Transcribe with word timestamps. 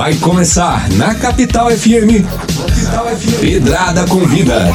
Vai 0.00 0.14
começar 0.14 0.88
na 0.92 1.14
Capital 1.14 1.70
FM. 1.70 2.24
Pedrada 3.38 4.06
Convida. 4.06 4.68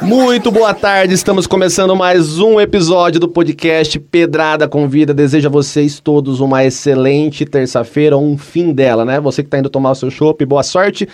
Muito 0.00 0.52
boa 0.52 0.72
tarde, 0.72 1.14
estamos 1.14 1.48
começando 1.48 1.96
mais 1.96 2.38
um 2.38 2.60
episódio 2.60 3.18
do 3.18 3.28
podcast 3.28 3.98
Pedrada 3.98 4.68
Convida. 4.68 5.12
Desejo 5.12 5.48
a 5.48 5.50
vocês 5.50 5.98
todos 5.98 6.38
uma 6.38 6.64
excelente 6.64 7.44
terça-feira, 7.44 8.16
um 8.16 8.38
fim 8.38 8.72
dela, 8.72 9.04
né? 9.04 9.18
Você 9.18 9.42
que 9.42 9.48
está 9.48 9.58
indo 9.58 9.68
tomar 9.68 9.90
o 9.90 9.96
seu 9.96 10.12
chopp, 10.12 10.44
boa 10.46 10.62
sorte. 10.62 11.08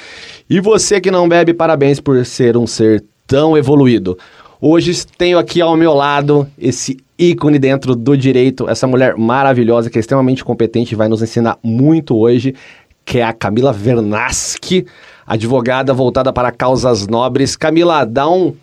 E 0.49 0.61
você 0.61 1.01
que 1.01 1.11
não 1.11 1.27
bebe, 1.27 1.55
parabéns 1.55 1.99
por 2.01 2.23
ser 2.27 2.55
um 2.55 2.67
ser 2.67 3.03
tão 3.27 3.57
evoluído. 3.57 4.19
Hoje 4.61 5.07
tenho 5.17 5.39
aqui 5.39 5.63
ao 5.63 5.75
meu 5.75 5.95
lado 5.95 6.47
esse 6.59 6.99
ícone 7.19 7.59
dentro 7.59 7.95
do 7.95 8.17
direito, 8.17 8.69
essa 8.69 8.87
mulher 8.87 9.17
maravilhosa 9.17 9.89
que 9.89 9.99
é 9.99 10.01
extremamente 10.01 10.45
competente 10.45 10.95
e 10.95 10.97
vai 10.97 11.09
nos 11.09 11.23
ensinar 11.23 11.59
muito 11.63 12.17
hoje, 12.17 12.55
que 13.05 13.19
é 13.19 13.23
a 13.23 13.33
Camila 13.33 13.73
Vernaschi, 13.73 14.87
advogada 15.27 15.93
voltada 15.93 16.33
para 16.33 16.51
causas 16.51 17.07
nobres. 17.07 17.57
Camila, 17.57 18.05
dá 18.05 18.29
um, 18.29 18.55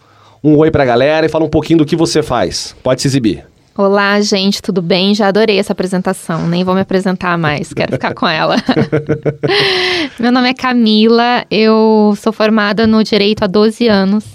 um 0.44 0.58
oi 0.58 0.70
para 0.70 0.84
a 0.84 0.86
galera 0.86 1.26
e 1.26 1.30
fala 1.30 1.46
um 1.46 1.50
pouquinho 1.50 1.80
do 1.80 1.86
que 1.86 1.96
você 1.96 2.22
faz. 2.22 2.76
Pode 2.84 3.02
se 3.02 3.08
exibir. 3.08 3.46
Olá, 3.78 4.20
gente, 4.20 4.62
tudo 4.62 4.82
bem? 4.82 5.16
Já 5.16 5.30
adorei 5.30 5.58
essa 5.58 5.72
apresentação, 5.72 6.46
nem 6.46 6.62
vou 6.62 6.76
me 6.76 6.82
apresentar 6.82 7.38
mais, 7.38 7.74
quero 7.74 7.94
ficar 7.94 8.14
com 8.14 8.28
ela. 8.28 8.58
Meu 10.20 10.30
nome 10.30 10.50
é 10.50 10.54
Camila, 10.54 11.46
eu 11.50 12.14
sou 12.20 12.34
formada 12.34 12.86
no 12.86 13.02
direito 13.02 13.44
há 13.44 13.48
12 13.48 13.88
anos, 13.88 14.26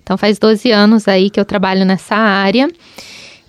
então 0.00 0.16
faz 0.16 0.38
12 0.38 0.70
anos 0.70 1.08
aí 1.08 1.28
que 1.28 1.40
eu 1.40 1.44
trabalho 1.44 1.84
nessa 1.84 2.14
área. 2.14 2.68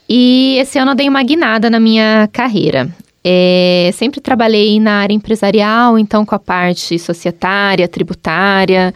E 0.07 0.57
esse 0.59 0.77
ano 0.77 0.91
eu 0.91 0.95
dei 0.95 1.09
uma 1.09 1.23
guinada 1.23 1.69
na 1.69 1.79
minha 1.79 2.29
carreira. 2.31 2.89
É, 3.27 3.89
sempre 3.93 4.21
trabalhei 4.21 4.79
na 4.79 4.99
área 4.99 5.13
empresarial, 5.13 5.97
então 5.97 6.23
com 6.23 6.35
a 6.35 6.39
parte 6.39 6.99
societária, 6.99 7.87
tributária, 7.87 8.93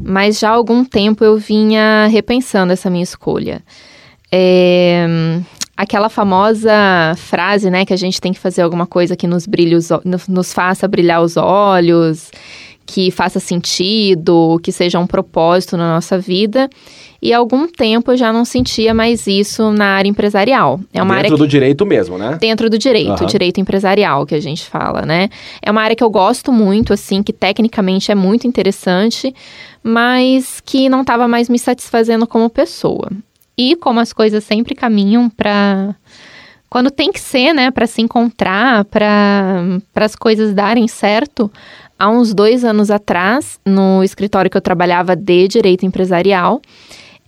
mas 0.00 0.38
já 0.38 0.50
há 0.50 0.52
algum 0.52 0.84
tempo 0.84 1.24
eu 1.24 1.36
vinha 1.36 2.06
repensando 2.06 2.72
essa 2.72 2.88
minha 2.88 3.02
escolha. 3.02 3.60
É, 4.30 5.04
aquela 5.76 6.08
famosa 6.08 6.72
frase, 7.16 7.70
né, 7.70 7.84
que 7.84 7.92
a 7.92 7.96
gente 7.96 8.20
tem 8.20 8.32
que 8.32 8.38
fazer 8.38 8.62
alguma 8.62 8.86
coisa 8.86 9.16
que 9.16 9.26
nos, 9.26 9.48
brilhe 9.48 9.74
os, 9.74 9.88
nos 10.28 10.52
faça 10.52 10.86
brilhar 10.86 11.20
os 11.20 11.36
olhos, 11.36 12.30
que 12.86 13.10
faça 13.10 13.40
sentido, 13.40 14.60
que 14.62 14.72
seja 14.72 14.98
um 14.98 15.06
propósito 15.06 15.76
na 15.76 15.94
nossa 15.94 16.18
vida. 16.18 16.68
E 17.20 17.32
há 17.32 17.38
algum 17.38 17.68
tempo 17.68 18.12
eu 18.12 18.16
já 18.16 18.32
não 18.32 18.44
sentia 18.44 18.92
mais 18.92 19.26
isso 19.26 19.70
na 19.70 19.86
área 19.86 20.08
empresarial. 20.08 20.80
É 20.92 21.00
uma 21.00 21.14
dentro 21.14 21.34
área 21.34 21.38
do 21.38 21.46
direito 21.46 21.86
mesmo, 21.86 22.18
né? 22.18 22.36
Dentro 22.40 22.68
do 22.68 22.76
direito, 22.76 23.20
uhum. 23.20 23.26
direito 23.26 23.60
empresarial 23.60 24.26
que 24.26 24.34
a 24.34 24.40
gente 24.40 24.64
fala, 24.64 25.02
né? 25.02 25.28
É 25.62 25.70
uma 25.70 25.82
área 25.82 25.94
que 25.94 26.02
eu 26.02 26.10
gosto 26.10 26.50
muito, 26.50 26.92
assim, 26.92 27.22
que 27.22 27.32
tecnicamente 27.32 28.10
é 28.10 28.14
muito 28.14 28.46
interessante, 28.46 29.32
mas 29.82 30.60
que 30.60 30.88
não 30.88 31.02
estava 31.02 31.28
mais 31.28 31.48
me 31.48 31.58
satisfazendo 31.58 32.26
como 32.26 32.50
pessoa. 32.50 33.08
E 33.56 33.76
como 33.76 34.00
as 34.00 34.12
coisas 34.12 34.42
sempre 34.42 34.74
caminham 34.74 35.30
para 35.30 35.94
quando 36.68 36.90
tem 36.90 37.12
que 37.12 37.20
ser, 37.20 37.52
né, 37.52 37.70
para 37.70 37.86
se 37.86 38.00
encontrar, 38.00 38.86
para 38.86 39.78
as 39.94 40.16
coisas 40.16 40.54
darem 40.54 40.88
certo, 40.88 41.52
há 42.02 42.08
uns 42.08 42.34
dois 42.34 42.64
anos 42.64 42.90
atrás, 42.90 43.60
no 43.64 44.02
escritório 44.02 44.50
que 44.50 44.56
eu 44.56 44.60
trabalhava 44.60 45.14
de 45.14 45.46
direito 45.46 45.86
empresarial, 45.86 46.60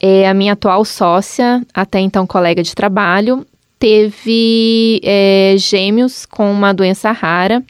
é, 0.00 0.28
a 0.28 0.34
minha 0.34 0.54
atual 0.54 0.84
sócia, 0.84 1.64
até 1.72 2.00
então 2.00 2.26
colega 2.26 2.60
de 2.60 2.74
trabalho, 2.74 3.46
teve 3.78 5.00
é, 5.04 5.54
gêmeos 5.56 6.26
com 6.26 6.50
uma 6.50 6.74
doença 6.74 7.12
rara. 7.12 7.62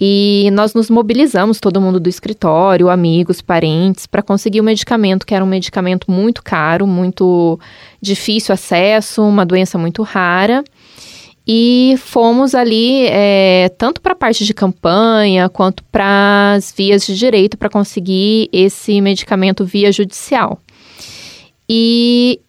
E 0.00 0.50
nós 0.52 0.74
nos 0.74 0.90
mobilizamos, 0.90 1.60
todo 1.60 1.80
mundo 1.80 2.00
do 2.00 2.08
escritório, 2.08 2.90
amigos, 2.90 3.40
parentes, 3.40 4.04
para 4.04 4.20
conseguir 4.20 4.60
o 4.60 4.64
medicamento, 4.64 5.24
que 5.24 5.34
era 5.34 5.44
um 5.44 5.48
medicamento 5.48 6.10
muito 6.10 6.42
caro, 6.42 6.88
muito 6.88 7.58
difícil 8.02 8.52
acesso, 8.52 9.22
uma 9.22 9.46
doença 9.46 9.78
muito 9.78 10.02
rara. 10.02 10.64
E 11.48 11.94
fomos 11.98 12.56
ali, 12.56 13.06
é, 13.06 13.68
tanto 13.78 14.00
para 14.00 14.12
a 14.12 14.16
parte 14.16 14.44
de 14.44 14.52
campanha, 14.52 15.48
quanto 15.48 15.84
para 15.84 16.54
as 16.56 16.74
vias 16.76 17.06
de 17.06 17.16
direito, 17.16 17.56
para 17.56 17.70
conseguir 17.70 18.48
esse 18.52 19.00
medicamento 19.00 19.64
via 19.64 19.92
judicial. 19.92 20.58
E 21.68 22.40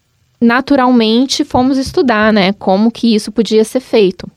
naturalmente 0.41 1.43
fomos 1.43 1.77
estudar, 1.77 2.33
né, 2.33 2.53
como 2.53 2.91
que 2.91 3.13
isso 3.13 3.31
podia 3.31 3.63
ser 3.63 3.81
feito. 3.81 4.27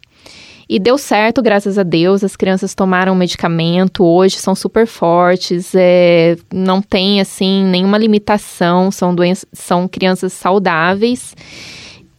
E 0.69 0.79
deu 0.79 0.97
certo, 0.97 1.43
graças 1.43 1.79
a 1.79 1.83
Deus. 1.83 2.23
As 2.23 2.37
crianças 2.37 2.77
tomaram 2.77 3.13
medicamento, 3.15 4.05
hoje 4.05 4.37
são 4.37 4.55
super 4.55 4.87
fortes, 4.87 5.73
é, 5.75 6.37
não 6.53 6.81
tem 6.81 7.21
assim 7.21 7.65
nenhuma 7.65 7.99
limitação, 7.99 8.91
são 8.91 9.13
doenças, 9.13 9.47
são 9.53 9.89
crianças 9.89 10.33
saudáveis. 10.33 11.35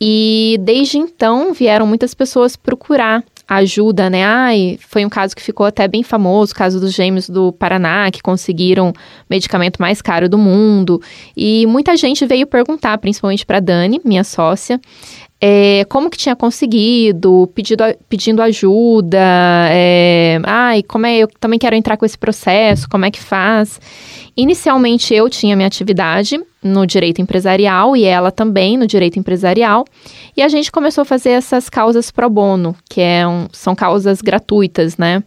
E 0.04 0.58
desde 0.62 0.98
então 0.98 1.54
vieram 1.54 1.86
muitas 1.86 2.16
pessoas 2.16 2.56
procurar 2.56 3.24
ajuda, 3.48 4.10
né? 4.10 4.24
Ai, 4.24 4.80
foi 4.82 5.06
um 5.06 5.10
caso 5.10 5.36
que 5.36 5.42
ficou 5.42 5.66
até 5.66 5.88
bem 5.88 6.02
famoso, 6.02 6.54
o 6.54 6.56
caso 6.56 6.80
dos 6.80 6.94
gêmeos 6.94 7.30
do 7.30 7.52
Paraná, 7.52 8.10
que 8.10 8.22
conseguiram 8.22 8.94
medicamento 9.30 9.78
mais 9.80 10.02
caro 10.02 10.28
do 10.28 10.38
mundo. 10.38 11.00
E 11.38 11.68
muita 11.68 11.96
gente 11.98 12.26
veio 12.26 12.48
perguntar, 12.48 12.98
principalmente 12.98 13.46
para 13.46 13.60
Dani, 13.60 14.02
minha 14.04 14.24
sócia, 14.24 14.80
é, 15.40 15.86
como 15.90 16.10
que 16.10 16.18
tinha 16.18 16.36
conseguido, 16.36 17.52
pedido, 17.54 17.84
pedindo 18.08 18.42
ajuda, 18.42 19.20
é, 19.70 20.40
ai, 20.46 20.82
como 20.82 21.06
é, 21.06 21.18
eu 21.18 21.28
também 21.40 21.60
quero 21.60 21.76
entrar 21.76 21.98
com 21.98 22.06
esse 22.06 22.18
processo, 22.18 22.88
como 22.90 23.06
é 23.06 23.12
que 23.12 23.20
faz? 23.20 23.82
Inicialmente 24.36 25.14
eu 25.14 25.30
tinha 25.30 25.56
minha 25.56 25.68
atividade 25.68 26.40
no 26.64 26.86
direito 26.86 27.22
empresarial 27.22 27.96
e 27.96 28.04
ela 28.04 28.32
também 28.32 28.78
no 28.78 28.86
direito 28.86 29.18
empresarial. 29.18 29.86
E 30.36 30.42
a 30.42 30.48
gente 30.48 30.72
começou 30.72 31.02
a 31.02 31.06
fazer 31.06 31.32
essas 31.32 31.70
causas 31.70 32.12
pro 32.12 32.30
bono, 32.30 32.76
que 32.90 33.02
é 33.02 33.28
um, 33.28 33.48
são 33.52 33.76
causas 33.76 34.22
gratuitas, 34.22 34.98
né? 34.98 35.24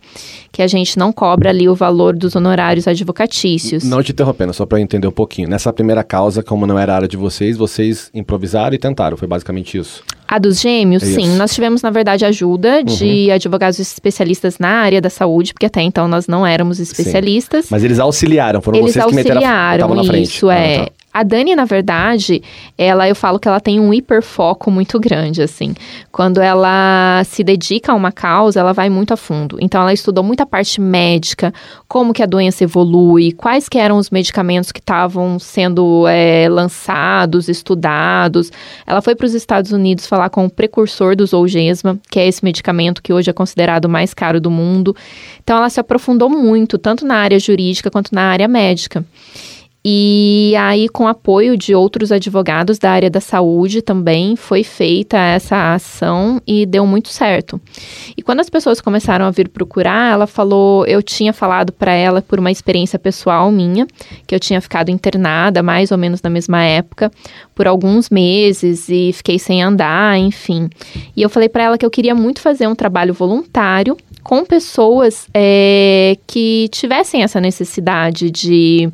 Que 0.53 0.63
a 0.63 0.67
gente 0.67 0.99
não 0.99 1.13
cobra 1.13 1.51
ali 1.51 1.69
o 1.69 1.75
valor 1.75 2.15
dos 2.15 2.37
honorários 2.37 2.87
advocatícios. 2.87 3.83
Não 3.85 4.03
te 4.03 4.13
interrompendo, 4.13 4.55
só 4.55 4.65
para 4.65 4.81
entender 4.81 5.09
um 5.09 5.13
pouquinho. 5.13 5.49
Nessa 5.49 5.73
primeira 5.73 6.05
causa, 6.05 6.43
como 6.43 6.67
não 6.67 6.79
era 6.79 6.93
a 6.93 6.97
área 6.97 7.09
de 7.09 7.17
vocês, 7.17 7.57
vocês 7.57 8.11
improvisaram 8.15 8.75
e 8.75 8.79
tentaram, 8.79 9.17
foi 9.17 9.27
basicamente 9.27 9.77
isso? 9.77 10.03
A 10.27 10.39
dos 10.39 10.61
gêmeos, 10.61 11.03
é 11.03 11.07
sim. 11.07 11.37
Nós 11.37 11.53
tivemos, 11.53 11.83
na 11.83 11.91
verdade, 11.91 12.25
ajuda 12.25 12.83
de 12.83 13.27
uhum. 13.29 13.35
advogados 13.35 13.79
especialistas 13.79 14.59
na 14.59 14.69
área 14.69 15.01
da 15.01 15.11
saúde, 15.11 15.53
porque 15.53 15.67
até 15.67 15.83
então 15.83 16.09
nós 16.09 16.27
não 16.27 16.47
éramos 16.47 16.81
especialistas. 16.81 17.67
Sim. 17.67 17.69
Mas 17.73 17.85
eles 17.85 17.99
auxiliaram, 17.99 18.63
foram 18.63 18.79
eles 18.79 18.95
vocês 18.95 19.05
que 19.05 19.15
meteram 19.15 19.43
a, 19.45 19.77
na 19.77 20.05
frente. 20.05 20.29
Isso, 20.29 20.51
é. 20.51 20.77
Ah, 20.77 20.85
tá. 20.87 21.04
A 21.15 21.23
Dani, 21.23 21.55
na 21.55 21.65
verdade, 21.65 22.43
ela 22.77 23.09
eu 23.09 23.15
falo 23.15 23.39
que 23.39 23.47
ela 23.47 23.61
tem 23.61 23.79
um 23.79 23.95
hiperfoco 23.95 24.69
muito 24.69 24.99
grande, 24.99 25.43
assim. 25.43 25.73
Quando 26.11 26.41
ela 26.41 27.23
se 27.25 27.45
dedica 27.45 27.93
a 27.93 27.95
uma 27.95 28.11
causa, 28.11 28.59
ela 28.59 28.73
vai 28.73 28.91
muito 28.91 29.15
a 29.15 29.17
fundo. 29.17 29.57
Então, 29.61 29.81
ela 29.81 29.93
estudou 29.93 30.25
muita 30.25 30.45
parte 30.45 30.81
médica, 30.81 31.55
como 31.87 32.13
que 32.13 32.21
a 32.21 32.27
doença 32.27 32.65
evolui, 32.65 33.31
quais 33.31 33.69
que 33.69 33.79
eram 33.79 33.97
os 33.97 34.11
medicamentos 34.11 34.73
que 34.73 34.81
estavam 34.81 35.39
sendo 35.39 36.05
é, 36.09 36.49
lançados, 36.49 37.49
estudados. 37.49 38.51
Ela 38.85 39.01
foi 39.01 39.15
para 39.15 39.27
os 39.27 39.35
Estados 39.35 39.71
Unidos 39.71 40.09
falar 40.09 40.31
com 40.31 40.45
o 40.47 40.51
precursor 40.51 41.15
do 41.15 41.25
Zolgensma, 41.25 41.97
que 42.11 42.19
é 42.19 42.27
esse 42.27 42.45
medicamento 42.45 43.01
que 43.01 43.13
hoje 43.13 43.31
é 43.31 43.33
considerado 43.33 43.85
o 43.85 43.89
mais 43.89 44.13
caro 44.13 44.41
do 44.41 44.51
mundo. 44.51 44.97
Então, 45.45 45.59
ela 45.59 45.71
se 45.71 45.79
aprofundou 45.79 46.29
muito, 46.29 46.77
tanto 46.77 47.07
na 47.07 47.19
área 47.19 47.39
jurídica 47.39 47.89
quanto 47.89 48.13
na 48.13 48.23
área 48.23 48.49
médica. 48.49 49.05
E 49.87 50.55
aí, 50.59 50.89
com 50.89 51.07
apoio 51.07 51.59
de 51.59 51.75
outros 51.75 52.11
advogados 52.11 52.79
da 52.79 52.91
área 52.91 53.11
da 53.11 53.21
saúde 53.21 53.83
também, 53.83 54.35
foi 54.35 54.65
feita 54.65 55.19
essa 55.19 55.75
ação 55.75 56.41
e 56.47 56.65
deu 56.65 56.87
muito 56.87 57.11
certo. 57.11 57.61
E 58.17 58.23
quando 58.23 58.41
as 58.41 58.49
pessoas 58.49 58.81
começaram 58.81 59.27
a 59.27 59.31
vir 59.31 59.47
procurar, 59.51 60.15
ela 60.15 60.27
falou: 60.27 60.87
eu 60.87 61.03
tinha 61.03 61.35
falado 61.35 61.71
para 61.71 61.93
ela 61.93 62.23
por 62.23 62.39
uma 62.39 62.51
experiência 62.51 62.99
pessoal 62.99 63.53
minha, 63.53 63.87
que 64.27 64.35
eu 64.35 64.41
tinha 64.41 64.59
ficado 64.59 64.91
internada 64.91 65.63
mais 65.63 65.93
ou 65.93 65.99
menos 65.99 66.23
na 66.23 66.31
mesma 66.31 66.63
época, 66.63 67.13
por 67.55 67.67
alguns 67.67 68.09
meses 68.09 68.89
e 68.89 69.13
fiquei 69.13 69.39
sem 69.39 69.63
andar, 69.63 70.19
enfim. 70.19 70.71
E 71.15 71.21
eu 71.21 71.29
falei 71.29 71.51
para 71.51 71.63
ela 71.63 71.77
que 71.77 71.85
eu 71.85 71.91
queria 71.91 72.15
muito 72.15 72.41
fazer 72.41 72.67
um 72.67 72.75
trabalho 72.75 73.13
voluntário 73.13 73.99
com 74.23 74.43
pessoas 74.47 75.29
é, 75.35 76.17
que 76.27 76.69
tivessem 76.73 77.23
essa 77.23 77.39
necessidade 77.39 78.31
de 78.31 78.91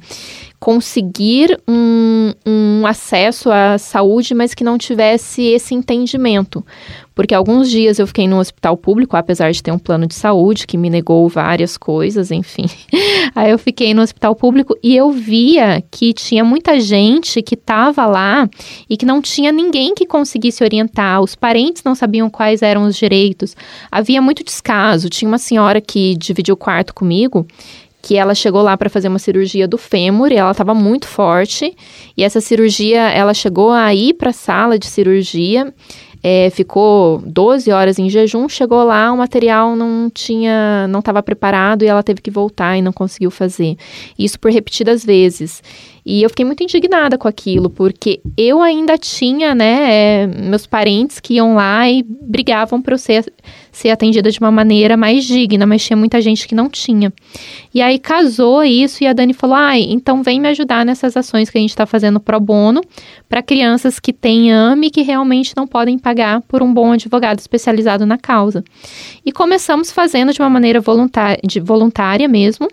conseguir 0.60 1.58
um, 1.66 2.34
um 2.46 2.86
acesso 2.86 3.50
à 3.50 3.78
saúde, 3.78 4.34
mas 4.34 4.52
que 4.52 4.62
não 4.62 4.76
tivesse 4.76 5.42
esse 5.42 5.74
entendimento. 5.74 6.62
porque 7.14 7.34
alguns 7.34 7.70
dias 7.70 7.98
eu 7.98 8.06
fiquei 8.06 8.28
no 8.28 8.38
hospital 8.38 8.76
público, 8.76 9.16
apesar 9.16 9.50
de 9.52 9.62
ter 9.62 9.72
um 9.72 9.78
plano 9.78 10.06
de 10.06 10.14
saúde 10.14 10.66
que 10.66 10.76
me 10.78 10.88
negou 10.88 11.28
várias 11.28 11.76
coisas, 11.76 12.30
enfim. 12.30 12.66
Aí 13.34 13.50
eu 13.50 13.58
fiquei 13.58 13.92
no 13.94 14.02
hospital 14.02 14.34
público 14.34 14.76
e 14.82 14.94
eu 14.94 15.10
via 15.10 15.82
que 15.90 16.12
tinha 16.12 16.44
muita 16.44 16.78
gente 16.78 17.42
que 17.42 17.54
estava 17.54 18.06
lá 18.06 18.48
e 18.88 18.96
que 18.96 19.06
não 19.06 19.20
tinha 19.20 19.50
ninguém 19.50 19.94
que 19.94 20.06
conseguisse 20.06 20.62
orientar, 20.62 21.20
os 21.22 21.34
parentes 21.34 21.82
não 21.82 21.94
sabiam 21.94 22.28
quais 22.28 22.62
eram 22.62 22.84
os 22.84 22.96
direitos. 22.96 23.56
Havia 23.90 24.20
muito 24.20 24.44
descaso. 24.44 25.08
Tinha 25.08 25.28
uma 25.28 25.38
senhora 25.38 25.80
que 25.80 26.14
dividiu 26.16 26.54
o 26.54 26.58
quarto 26.58 26.94
comigo 26.94 27.46
que 28.02 28.16
ela 28.16 28.34
chegou 28.34 28.62
lá 28.62 28.76
para 28.76 28.88
fazer 28.88 29.08
uma 29.08 29.18
cirurgia 29.18 29.68
do 29.68 29.76
fêmur 29.76 30.32
e 30.32 30.36
ela 30.36 30.50
estava 30.50 30.74
muito 30.74 31.06
forte. 31.06 31.76
E 32.16 32.24
essa 32.24 32.40
cirurgia, 32.40 33.00
ela 33.10 33.34
chegou 33.34 33.70
a 33.70 33.94
ir 33.94 34.14
para 34.14 34.30
a 34.30 34.32
sala 34.32 34.78
de 34.78 34.86
cirurgia, 34.86 35.72
é, 36.22 36.50
ficou 36.50 37.22
12 37.24 37.70
horas 37.70 37.98
em 37.98 38.08
jejum, 38.08 38.48
chegou 38.48 38.84
lá, 38.84 39.10
o 39.12 39.16
material 39.16 39.74
não 39.74 40.10
tinha, 40.10 40.86
não 40.88 41.00
estava 41.00 41.22
preparado 41.22 41.82
e 41.82 41.88
ela 41.88 42.02
teve 42.02 42.20
que 42.20 42.30
voltar 42.30 42.76
e 42.76 42.82
não 42.82 42.92
conseguiu 42.92 43.30
fazer. 43.30 43.76
Isso 44.18 44.38
por 44.38 44.50
repetidas 44.50 45.04
vezes. 45.04 45.62
E 46.04 46.22
eu 46.22 46.30
fiquei 46.30 46.44
muito 46.44 46.62
indignada 46.62 47.18
com 47.18 47.28
aquilo, 47.28 47.68
porque 47.68 48.20
eu 48.36 48.62
ainda 48.62 48.96
tinha, 48.96 49.54
né, 49.54 50.22
é, 50.22 50.26
meus 50.26 50.66
parentes 50.66 51.20
que 51.20 51.34
iam 51.34 51.54
lá 51.54 51.88
e 51.90 52.02
brigavam 52.02 52.80
para 52.80 52.94
eu 52.94 52.98
ser, 52.98 53.32
ser 53.70 53.90
atendida 53.90 54.30
de 54.30 54.38
uma 54.40 54.50
maneira 54.50 54.96
mais 54.96 55.24
digna, 55.24 55.66
mas 55.66 55.84
tinha 55.84 55.96
muita 55.96 56.20
gente 56.20 56.48
que 56.48 56.54
não 56.54 56.68
tinha. 56.68 57.12
E 57.74 57.82
aí 57.82 57.98
casou 57.98 58.64
isso 58.64 59.04
e 59.04 59.06
a 59.06 59.12
Dani 59.12 59.34
falou: 59.34 59.56
ai, 59.56 59.82
então 59.88 60.22
vem 60.22 60.40
me 60.40 60.48
ajudar 60.48 60.84
nessas 60.84 61.16
ações 61.16 61.50
que 61.50 61.58
a 61.58 61.60
gente 61.60 61.70
está 61.70 61.86
fazendo 61.86 62.18
pro 62.18 62.40
bono 62.40 62.80
para 63.28 63.42
crianças 63.42 64.00
que 64.00 64.12
têm 64.12 64.52
AME 64.52 64.88
e 64.88 64.90
que 64.90 65.02
realmente 65.02 65.54
não 65.56 65.66
podem 65.66 65.98
pagar 65.98 66.40
por 66.42 66.62
um 66.62 66.72
bom 66.72 66.92
advogado 66.92 67.38
especializado 67.38 68.06
na 68.06 68.18
causa. 68.18 68.64
E 69.24 69.30
começamos 69.30 69.92
fazendo 69.92 70.32
de 70.32 70.40
uma 70.40 70.50
maneira 70.50 70.80
voluntária, 70.80 71.40
de 71.44 71.60
voluntária 71.60 72.26
mesmo 72.26 72.68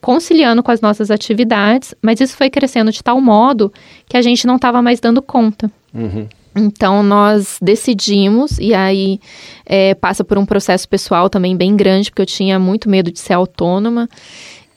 conciliando 0.00 0.62
com 0.62 0.70
as 0.70 0.80
nossas 0.80 1.10
atividades, 1.10 1.94
mas 2.02 2.20
isso 2.20 2.36
foi 2.36 2.50
crescendo 2.50 2.92
de 2.92 3.02
tal 3.02 3.20
modo 3.20 3.72
que 4.08 4.16
a 4.16 4.22
gente 4.22 4.46
não 4.46 4.56
estava 4.56 4.80
mais 4.82 5.00
dando 5.00 5.20
conta. 5.20 5.70
Uhum. 5.94 6.28
Então, 6.56 7.02
nós 7.02 7.58
decidimos, 7.60 8.58
e 8.58 8.72
aí 8.72 9.20
é, 9.66 9.94
passa 9.94 10.24
por 10.24 10.38
um 10.38 10.46
processo 10.46 10.88
pessoal 10.88 11.28
também 11.28 11.54
bem 11.54 11.76
grande, 11.76 12.10
porque 12.10 12.22
eu 12.22 12.26
tinha 12.26 12.58
muito 12.58 12.88
medo 12.88 13.12
de 13.12 13.18
ser 13.18 13.34
autônoma. 13.34 14.08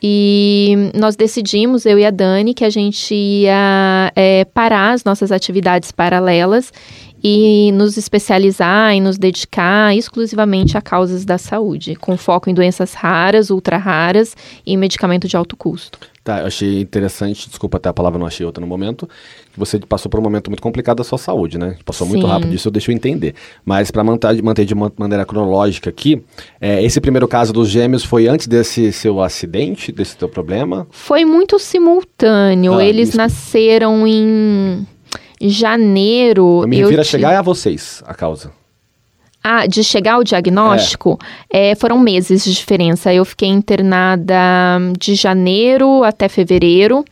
E 0.02 0.92
nós 0.94 1.16
decidimos, 1.16 1.86
eu 1.86 2.00
e 2.00 2.06
a 2.06 2.12
Dani, 2.12 2.54
que 2.54 2.64
a 2.64 2.70
gente 2.70 3.14
ia 3.14 4.12
é, 4.16 4.46
parar 4.46 4.92
as 4.92 5.04
nossas 5.04 5.32
atividades 5.32 5.92
paralelas 5.92 6.72
e 7.24 7.72
nos 7.74 7.98
especializar 7.98 8.96
e 8.96 9.02
nos 9.02 9.18
dedicar 9.18 9.96
exclusivamente 9.96 10.78
a 10.78 10.82
causas 10.82 11.26
da 11.26 11.38
saúde, 11.38 11.96
com 11.96 12.18
foco 12.18 12.50
em 12.50 12.54
doenças 12.54 12.94
raras, 12.94 13.50
ultra 13.50 13.78
raras 13.78 14.36
e 14.66 14.76
medicamento 14.78 15.28
de 15.28 15.36
alto 15.36 15.56
custo. 15.56 16.00
Tá, 16.24 16.42
eu 16.42 16.48
achei 16.48 16.82
interessante, 16.82 17.50
desculpa 17.50 17.78
até 17.78 17.90
a 17.90 17.94
palavra 17.94 18.20
não 18.20 18.28
achei 18.28 18.46
outra 18.46 18.62
no 18.62 18.68
momento, 18.68 19.10
que 19.52 19.58
você 19.58 19.80
passou 19.80 20.12
por 20.12 20.20
um 20.20 20.24
momento 20.24 20.50
muito 20.52 20.62
complicado 20.62 20.98
da 20.98 21.04
sua 21.04 21.18
saúde, 21.18 21.58
né? 21.58 21.78
Passou 21.84 22.06
Sim. 22.06 22.14
muito 22.14 22.28
rápido, 22.28 22.54
isso 22.54 22.68
eu 22.68 22.72
deixo 22.72 22.92
eu 22.92 22.96
entender. 22.96 23.34
Mas 23.66 23.90
para 23.90 24.04
manter, 24.04 24.44
manter 24.44 24.66
de 24.66 24.74
uma 24.74 24.92
maneira 24.96 25.26
cronológica 25.26 25.90
aqui, 25.90 26.22
é, 26.62 26.84
esse 26.84 27.02
primeiro 27.02 27.28
caso 27.28 27.52
dos 27.52 27.70
gêmeos 27.70 28.04
foi 28.04 28.28
antes 28.28 28.48
desse 28.48 28.92
seu 28.92 29.22
acidente, 29.22 29.92
desse 29.92 30.18
teu 30.18 30.30
problema? 30.30 30.86
Foi 30.92 31.26
muito 31.26 31.58
simultâneo. 31.58 32.76
Ah, 32.76 32.86
Eles 32.86 33.10
isso. 33.10 33.18
nasceram 33.18 34.06
em 34.06 34.86
janeiro. 35.42 36.62
Eu 36.64 36.68
me 36.68 36.78
refiro 36.78 36.98
eu 36.98 37.02
a 37.02 37.04
chegar 37.04 37.38
a 37.38 37.42
vocês, 37.42 38.04
a 38.06 38.14
causa. 38.14 38.52
Ah, 39.42 39.66
de 39.66 39.86
chegar 39.86 40.16
ao 40.16 40.24
diagnóstico, 40.24 41.18
é. 41.52 41.72
É, 41.72 41.76
foram 41.76 41.98
meses 41.98 42.44
de 42.44 42.54
diferença. 42.54 43.14
Eu 43.14 43.24
fiquei 43.24 43.48
internada 43.48 44.36
de 45.00 45.16
janeiro 45.16 46.04
até 46.04 46.28
fevereiro 46.28 47.06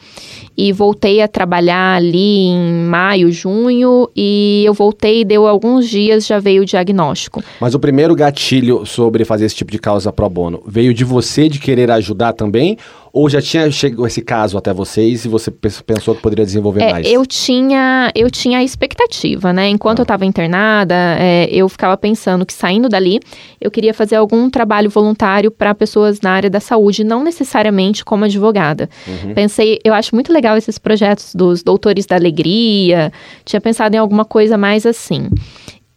e 0.58 0.74
voltei 0.74 1.22
a 1.22 1.28
trabalhar 1.28 1.96
ali 1.96 2.48
em 2.48 2.84
maio, 2.84 3.32
junho 3.32 4.10
e 4.14 4.64
eu 4.66 4.74
voltei 4.74 5.22
e 5.22 5.26
deu 5.26 5.48
alguns 5.48 5.88
dias 5.88 6.28
já 6.28 6.38
veio 6.38 6.64
o 6.64 6.66
diagnóstico. 6.66 7.42
Mas 7.62 7.74
o 7.74 7.80
primeiro 7.80 8.14
gatilho 8.14 8.86
sobre 8.86 9.24
fazer 9.24 9.46
esse 9.46 9.56
tipo 9.56 9.72
de 9.72 9.80
causa 9.80 10.12
pro 10.12 10.30
bono 10.30 10.62
veio 10.68 10.94
de 10.94 11.06
você 11.06 11.48
de 11.48 11.60
querer 11.60 11.90
ajudar 11.92 12.34
também 12.34 12.78
ou 13.18 13.28
já 13.28 13.42
tinha 13.42 13.72
chegado 13.72 14.06
esse 14.06 14.22
caso 14.22 14.60
até 14.60 14.72
vocês 14.72 15.26
e 15.26 15.28
você 15.28 15.50
pensou 15.50 16.14
que 16.14 16.22
poderia 16.22 16.46
desenvolver 16.46 16.84
é, 16.84 16.92
mais? 16.92 17.12
Eu 17.12 17.26
tinha, 17.26 18.12
eu 18.14 18.30
tinha 18.30 18.60
a 18.60 18.64
expectativa, 18.64 19.52
né? 19.52 19.68
Enquanto 19.70 19.98
ah. 19.98 20.02
eu 20.02 20.04
estava 20.04 20.24
internada, 20.24 20.94
é, 21.20 21.50
eu 21.52 21.68
ficava 21.68 21.98
pensando 21.98 22.46
que 22.46 22.54
saindo 22.54 22.88
dali, 22.88 23.20
eu 23.60 23.72
queria 23.72 23.92
fazer 23.92 24.18
algum 24.18 24.48
trabalho 24.52 24.88
voluntário 24.88 25.50
para 25.50 25.74
pessoas 25.74 26.22
na 26.22 26.30
área 26.30 26.48
da 26.48 26.60
saúde, 26.60 27.04
não 27.04 27.24
necessariamente 27.24 28.06
como 28.06 28.24
advogada. 28.24 28.88
Uhum. 29.08 29.34
Pensei, 29.34 29.80
eu 29.84 29.96
acho 29.96 30.14
muito 30.14 30.32
legal 30.32 30.56
esses 30.56 30.78
projetos 30.78 31.34
dos 31.34 31.64
doutores 31.64 32.06
da 32.06 32.16
alegria, 32.16 33.12
tinha 33.44 33.60
pensado 33.60 33.96
em 33.96 33.98
alguma 33.98 34.26
coisa 34.26 34.60
mais 34.60 34.86
assim. 34.86 35.28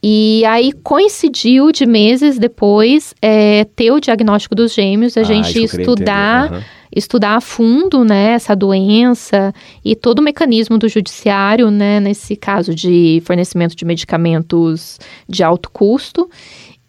E 0.01 0.43
aí 0.45 0.71
coincidiu 0.71 1.71
de 1.71 1.85
meses 1.85 2.39
depois 2.39 3.13
é, 3.21 3.65
ter 3.75 3.91
o 3.91 3.99
diagnóstico 3.99 4.55
dos 4.55 4.73
gêmeos, 4.73 5.15
a 5.15 5.21
ah, 5.21 5.23
gente 5.23 5.63
estudar. 5.63 6.51
Uhum 6.51 6.80
estudar 6.95 7.35
a 7.35 7.41
fundo, 7.41 8.03
né, 8.03 8.33
essa 8.33 8.55
doença 8.55 9.53
e 9.83 9.95
todo 9.95 10.19
o 10.19 10.23
mecanismo 10.23 10.77
do 10.77 10.89
judiciário, 10.89 11.71
né, 11.71 11.99
nesse 11.99 12.35
caso 12.35 12.75
de 12.75 13.21
fornecimento 13.25 13.75
de 13.75 13.85
medicamentos 13.85 14.99
de 15.27 15.43
alto 15.43 15.69
custo. 15.71 16.29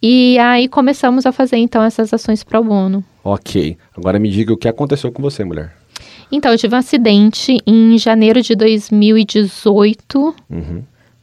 E 0.02 0.36
aí 0.38 0.68
começamos 0.68 1.26
a 1.26 1.32
fazer 1.32 1.58
então 1.58 1.82
essas 1.82 2.12
ações 2.12 2.42
pro 2.42 2.64
bono. 2.64 3.04
Ok. 3.22 3.76
Agora 3.96 4.18
me 4.18 4.28
diga 4.28 4.52
o 4.52 4.56
que 4.56 4.66
aconteceu 4.66 5.12
com 5.12 5.22
você, 5.22 5.44
mulher. 5.44 5.72
Então, 6.32 6.50
eu 6.50 6.58
tive 6.58 6.74
um 6.74 6.78
acidente 6.78 7.58
em 7.66 7.98
janeiro 7.98 8.40
de 8.40 8.56
2018. 8.56 10.34
Uhum. 10.50 10.82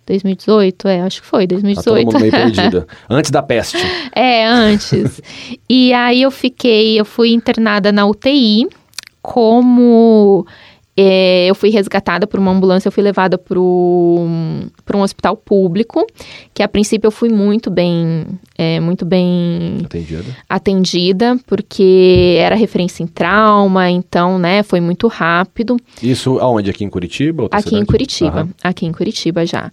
2018, 0.10 0.88
é, 0.88 1.02
acho 1.02 1.22
que 1.22 1.28
foi, 1.28 1.48
2018. 1.48 1.86
Tá 1.86 1.92
todo 1.92 2.06
mundo 2.06 2.20
meio 2.20 2.32
perdida. 2.56 2.88
antes 3.10 3.32
da 3.32 3.42
peste. 3.42 3.78
É, 4.14 4.46
antes. 4.46 5.22
e 5.70 5.94
aí 5.94 6.22
eu 6.22 6.32
fiquei, 6.32 7.00
eu 7.00 7.06
fui 7.06 7.32
internada 7.32 7.92
na 7.92 8.06
UTI 8.06 8.68
como 9.22 10.46
é, 11.02 11.46
eu 11.50 11.56
fui 11.56 11.70
resgatada 11.70 12.28
por 12.28 12.42
uma 12.42 12.52
ambulância, 12.52 12.90
eu 12.90 12.92
fui 12.92 13.02
levada 13.02 13.38
para 13.38 13.58
um 13.58 15.02
hospital 15.02 15.38
público, 15.38 16.06
que 16.54 16.62
a 16.62 16.68
princípio 16.68 17.08
eu 17.08 17.12
fui 17.12 17.30
muito 17.30 17.72
bem, 17.72 18.26
é, 18.58 18.82
muito 18.82 19.06
bem 19.06 19.78
atendida. 19.86 20.36
atendida, 20.50 21.40
porque 21.48 22.36
era 22.38 22.54
referência 22.54 23.02
em 23.02 23.08
trauma, 23.08 23.90
então, 23.90 24.38
né, 24.38 24.62
foi 24.62 24.82
muito 24.82 25.08
rápido. 25.08 25.78
Isso 26.04 26.38
aonde? 26.40 26.70
Aqui 26.70 26.84
em 26.84 26.90
Curitiba? 26.90 27.46
Aqui 27.46 27.70
cidade? 27.70 27.82
em 27.82 27.86
Curitiba, 27.86 28.50
aqui 28.62 28.86
em 28.86 28.92
Curitiba 28.92 29.46
já. 29.46 29.72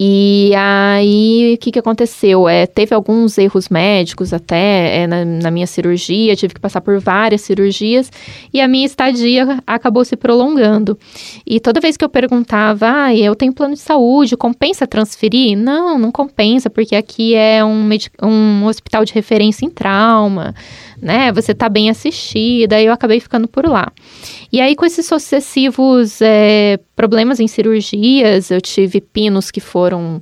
E 0.00 0.52
aí, 0.54 1.54
o 1.54 1.58
que, 1.58 1.72
que 1.72 1.78
aconteceu? 1.78 2.48
É, 2.48 2.66
teve 2.66 2.94
alguns 2.94 3.36
erros 3.36 3.68
médicos 3.68 4.32
até 4.32 4.98
é, 4.98 5.06
na, 5.08 5.24
na, 5.24 5.50
minha 5.50 5.66
cirurgia, 5.66 6.36
tive 6.36 6.54
que 6.54 6.60
passar 6.60 6.80
por 6.80 7.00
várias 7.00 7.40
cirurgias 7.40 8.08
e 8.54 8.60
a 8.60 8.68
minha 8.68 8.86
estadia 8.86 9.58
acabou 9.66 10.04
se 10.04 10.14
prolongando. 10.14 10.96
E 11.44 11.58
toda 11.58 11.80
vez 11.80 11.96
que 11.96 12.04
eu 12.04 12.08
perguntava, 12.08 12.86
ah, 12.88 13.14
eu 13.14 13.34
tenho 13.34 13.52
plano 13.52 13.74
de 13.74 13.80
saúde, 13.80 14.36
compensa 14.36 14.86
transferir? 14.86 15.58
Não, 15.58 15.98
não 15.98 16.12
compensa, 16.12 16.70
porque 16.70 16.94
aqui 16.94 17.34
é 17.34 17.64
um, 17.64 17.88
um 18.22 18.66
hospital 18.66 19.04
de 19.04 19.12
referência 19.12 19.66
em 19.66 19.70
trauma 19.70 20.54
né? 21.00 21.32
Você 21.32 21.54
tá 21.54 21.68
bem 21.68 21.90
assistida, 21.90 22.80
e 22.80 22.86
eu 22.86 22.92
acabei 22.92 23.20
ficando 23.20 23.48
por 23.48 23.66
lá. 23.66 23.92
E 24.52 24.60
aí, 24.60 24.74
com 24.74 24.84
esses 24.84 25.06
sucessivos 25.06 26.20
é, 26.20 26.78
problemas 26.96 27.40
em 27.40 27.46
cirurgias, 27.46 28.50
eu 28.50 28.60
tive 28.60 29.00
pinos 29.00 29.50
que 29.50 29.60
foram 29.60 30.20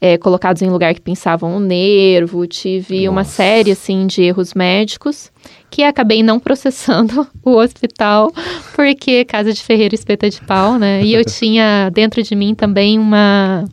é, 0.00 0.18
colocados 0.18 0.60
em 0.62 0.68
lugar 0.68 0.94
que 0.94 1.00
pensavam 1.00 1.56
o 1.56 1.60
nervo, 1.60 2.46
tive 2.46 3.00
Nossa. 3.00 3.10
uma 3.10 3.24
série, 3.24 3.70
assim, 3.70 4.06
de 4.06 4.22
erros 4.22 4.54
médicos 4.54 5.32
que 5.70 5.82
acabei 5.82 6.22
não 6.22 6.38
processando 6.38 7.26
o 7.42 7.56
hospital, 7.56 8.32
porque 8.76 9.24
casa 9.24 9.52
de 9.52 9.60
ferreiro 9.60 9.94
espeta 9.94 10.30
de 10.30 10.40
pau, 10.42 10.78
né? 10.78 11.02
E 11.02 11.12
eu 11.12 11.24
tinha 11.26 11.90
dentro 11.90 12.22
de 12.22 12.36
mim 12.36 12.54
também 12.54 12.98
uma 12.98 13.64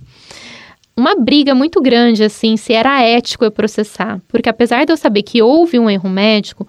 uma 0.96 1.16
briga 1.16 1.56
muito 1.56 1.82
grande, 1.82 2.24
assim, 2.24 2.58
se 2.58 2.74
era 2.74 3.02
ético 3.02 3.46
eu 3.46 3.52
processar. 3.52 4.22
Porque 4.28 4.50
apesar 4.50 4.86
de 4.86 4.92
eu 4.92 4.98
saber 4.98 5.24
que 5.24 5.42
houve 5.42 5.80
um 5.80 5.90
erro 5.90 6.10
médico, 6.10 6.68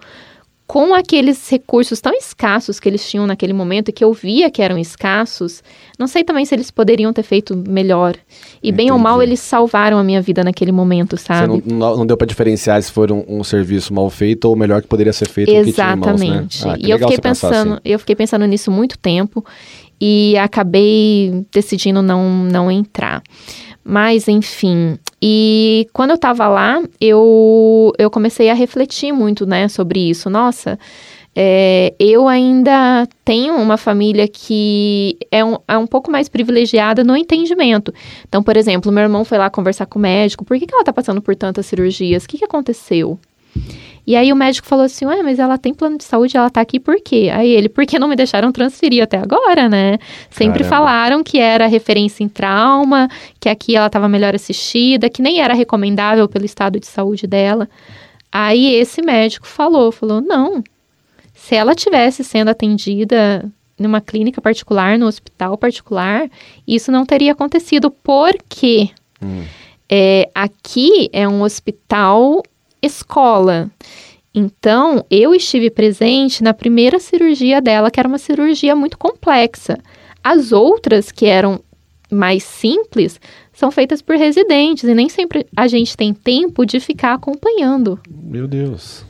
com 0.65 0.93
aqueles 0.93 1.47
recursos 1.49 1.99
tão 1.99 2.13
escassos 2.13 2.79
que 2.79 2.87
eles 2.87 3.07
tinham 3.07 3.27
naquele 3.27 3.53
momento 3.53 3.89
e 3.89 3.91
que 3.91 4.03
eu 4.03 4.13
via 4.13 4.49
que 4.49 4.61
eram 4.61 4.77
escassos, 4.77 5.61
não 5.99 6.07
sei 6.07 6.23
também 6.23 6.45
se 6.45 6.55
eles 6.55 6.71
poderiam 6.71 7.11
ter 7.11 7.21
feito 7.21 7.55
melhor. 7.55 8.15
E 8.15 8.69
Entendi. 8.69 8.71
bem 8.71 8.91
ou 8.91 8.97
mal, 8.97 9.21
eles 9.21 9.39
salvaram 9.39 9.97
a 9.97 10.03
minha 10.03 10.21
vida 10.21 10.43
naquele 10.43 10.71
momento, 10.71 11.17
sabe? 11.17 11.61
Você 11.61 11.73
não, 11.73 11.97
não 11.97 12.05
deu 12.05 12.15
para 12.15 12.25
diferenciar 12.25 12.81
se 12.81 12.91
foi 12.91 13.11
um, 13.11 13.23
um, 13.27 13.43
serviço 13.43 13.93
mal 13.93 14.09
feito 14.09 14.45
ou 14.45 14.55
melhor 14.55 14.81
que 14.81 14.87
poderia 14.87 15.13
ser 15.13 15.27
feito 15.27 15.51
Exatamente. 15.51 16.63
Mãos, 16.63 16.65
né? 16.65 16.73
ah, 16.73 16.77
e 16.79 16.89
eu 16.89 16.97
fiquei 16.97 17.17
pensando, 17.17 17.73
assim. 17.73 17.81
eu 17.85 17.99
fiquei 17.99 18.15
pensando 18.15 18.47
nisso 18.47 18.71
muito 18.71 18.97
tempo 18.97 19.45
e 19.99 20.35
acabei 20.37 21.45
decidindo 21.51 22.01
não, 22.01 22.29
não 22.45 22.71
entrar. 22.71 23.21
Mas, 23.83 24.27
enfim. 24.27 24.97
E 25.21 25.87
quando 25.91 26.11
eu 26.11 26.17
tava 26.17 26.47
lá, 26.47 26.81
eu, 26.99 27.91
eu 27.97 28.09
comecei 28.09 28.49
a 28.49 28.53
refletir 28.53 29.11
muito, 29.11 29.45
né, 29.45 29.67
sobre 29.67 30.09
isso. 30.09 30.29
Nossa, 30.29 30.79
é, 31.35 31.93
eu 31.99 32.27
ainda 32.27 33.07
tenho 33.25 33.55
uma 33.55 33.75
família 33.75 34.27
que 34.27 35.17
é 35.31 35.43
um, 35.43 35.57
é 35.67 35.77
um 35.77 35.87
pouco 35.87 36.11
mais 36.11 36.29
privilegiada 36.29 37.03
no 37.03 37.17
entendimento. 37.17 37.93
Então, 38.27 38.43
por 38.43 38.55
exemplo, 38.55 38.91
meu 38.91 39.03
irmão 39.03 39.25
foi 39.25 39.37
lá 39.37 39.49
conversar 39.49 39.85
com 39.85 39.97
o 39.97 40.01
médico. 40.01 40.45
Por 40.45 40.57
que, 40.57 40.67
que 40.67 40.73
ela 40.73 40.83
tá 40.83 40.93
passando 40.93 41.21
por 41.21 41.35
tantas 41.35 41.65
cirurgias? 41.65 42.23
O 42.23 42.27
que, 42.27 42.37
que 42.37 42.45
aconteceu? 42.45 43.19
E 44.05 44.15
aí 44.15 44.33
o 44.33 44.35
médico 44.35 44.67
falou 44.67 44.85
assim: 44.85 45.05
Ué, 45.05 45.23
mas 45.23 45.39
ela 45.39 45.57
tem 45.57 45.73
plano 45.73 45.97
de 45.97 46.03
saúde, 46.03 46.35
ela 46.35 46.49
tá 46.49 46.61
aqui 46.61 46.79
por 46.79 47.01
quê? 47.01 47.29
Aí 47.33 47.49
ele, 47.49 47.69
por 47.69 47.85
que 47.85 47.97
não 47.97 48.07
me 48.07 48.15
deixaram 48.15 48.51
transferir 48.51 49.01
até 49.01 49.17
agora, 49.17 49.69
né? 49.69 49.97
Sempre 50.29 50.63
Caramba. 50.63 50.75
falaram 50.75 51.23
que 51.23 51.39
era 51.39 51.67
referência 51.67 52.23
em 52.23 52.27
trauma, 52.27 53.07
que 53.39 53.47
aqui 53.47 53.75
ela 53.75 53.87
estava 53.87 54.09
melhor 54.09 54.35
assistida, 54.35 55.09
que 55.09 55.21
nem 55.21 55.39
era 55.39 55.53
recomendável 55.53 56.27
pelo 56.27 56.45
estado 56.45 56.79
de 56.79 56.87
saúde 56.87 57.25
dela. 57.25 57.69
Aí 58.31 58.75
esse 58.75 59.01
médico 59.01 59.47
falou, 59.47 59.91
falou: 59.91 60.19
não, 60.19 60.63
se 61.33 61.55
ela 61.55 61.73
tivesse 61.73 62.23
sendo 62.23 62.49
atendida 62.49 63.49
numa 63.79 64.01
clínica 64.01 64.41
particular, 64.41 64.97
no 64.97 65.07
hospital 65.07 65.57
particular, 65.57 66.29
isso 66.67 66.91
não 66.91 67.05
teria 67.05 67.31
acontecido. 67.31 67.89
Por 67.89 68.33
quê? 68.49 68.89
É, 69.89 70.29
aqui 70.33 71.09
é 71.13 71.27
um 71.27 71.41
hospital 71.41 72.41
escola. 72.83 73.69
Então, 74.35 75.05
eu 75.11 75.33
estive 75.35 75.69
presente 75.69 76.43
na 76.43 76.53
primeira 76.53 76.99
cirurgia 76.99 77.61
dela, 77.61 77.91
que 77.91 77.99
era 77.99 78.07
uma 78.09 78.17
cirurgia 78.17 78.75
muito 78.75 78.97
complexa. 78.97 79.77
As 80.23 80.51
outras, 80.51 81.11
que 81.11 81.25
eram 81.25 81.59
mais 82.11 82.43
simples, 82.43 83.19
são 83.51 83.69
feitas 83.71 84.01
por 84.01 84.15
residentes 84.15 84.83
e 84.85 84.93
nem 84.95 85.07
sempre 85.09 85.45
a 85.55 85.67
gente 85.67 85.95
tem 85.95 86.13
tempo 86.13 86.65
de 86.65 86.79
ficar 86.79 87.13
acompanhando. 87.13 87.99
Meu 88.09 88.47
Deus. 88.47 89.05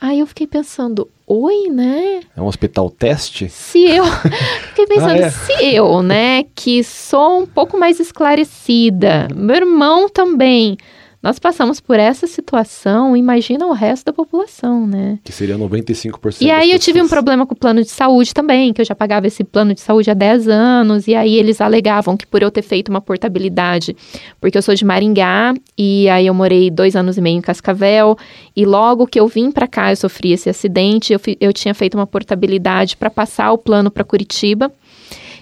Aí 0.00 0.20
eu 0.20 0.26
fiquei 0.26 0.46
pensando, 0.46 1.08
oi, 1.26 1.68
né? 1.70 2.20
É 2.36 2.40
um 2.40 2.46
hospital 2.46 2.88
teste? 2.88 3.48
Se 3.48 3.84
eu. 3.84 4.04
Fiquei 4.70 4.86
pensando, 4.86 5.22
Ah, 5.22 5.26
é? 5.26 5.30
se 5.30 5.52
eu, 5.74 6.02
né, 6.02 6.44
que 6.54 6.84
sou 6.84 7.40
um 7.40 7.46
pouco 7.46 7.76
mais 7.76 7.98
esclarecida, 7.98 9.26
meu 9.34 9.56
irmão 9.56 10.08
também, 10.08 10.76
nós 11.20 11.38
passamos 11.38 11.80
por 11.80 11.98
essa 11.98 12.28
situação, 12.28 13.16
imagina 13.16 13.66
o 13.66 13.72
resto 13.72 14.06
da 14.06 14.12
população, 14.12 14.86
né? 14.86 15.18
Que 15.24 15.32
seria 15.32 15.58
95% 15.58 16.40
E 16.40 16.48
aí 16.48 16.70
eu 16.70 16.78
tive 16.78 17.02
um 17.02 17.08
problema 17.08 17.44
com 17.44 17.54
o 17.54 17.58
plano 17.58 17.82
de 17.82 17.90
saúde 17.90 18.32
também, 18.32 18.72
que 18.72 18.80
eu 18.80 18.84
já 18.84 18.94
pagava 18.94 19.26
esse 19.26 19.42
plano 19.42 19.74
de 19.74 19.80
saúde 19.80 20.10
há 20.10 20.14
10 20.14 20.46
anos, 20.46 21.08
e 21.08 21.16
aí 21.16 21.34
eles 21.34 21.60
alegavam 21.60 22.16
que 22.16 22.24
por 22.24 22.40
eu 22.40 22.52
ter 22.52 22.62
feito 22.62 22.88
uma 22.88 23.00
portabilidade, 23.00 23.96
porque 24.40 24.56
eu 24.56 24.62
sou 24.62 24.76
de 24.76 24.84
Maringá, 24.84 25.54
e 25.76 26.08
aí 26.08 26.28
eu 26.28 26.34
morei 26.34 26.70
dois 26.70 26.94
anos 26.94 27.18
e 27.18 27.20
meio 27.20 27.38
em 27.38 27.40
Cascavel, 27.40 28.16
e 28.54 28.64
logo 28.64 29.06
que 29.06 29.18
eu 29.18 29.26
vim 29.26 29.50
pra 29.50 29.66
cá 29.66 29.90
eu 29.90 29.96
sofri 29.96 30.32
esse 30.32 30.48
acidente, 30.48 31.12
eu, 31.12 31.20
eu 31.40 31.52
tinha 31.52 31.74
feito 31.74 31.96
uma 31.96 32.06
portabilidade 32.06 32.96
para 32.96 33.10
passar 33.10 33.50
o 33.50 33.58
plano 33.58 33.90
para 33.90 34.04
Curitiba, 34.04 34.70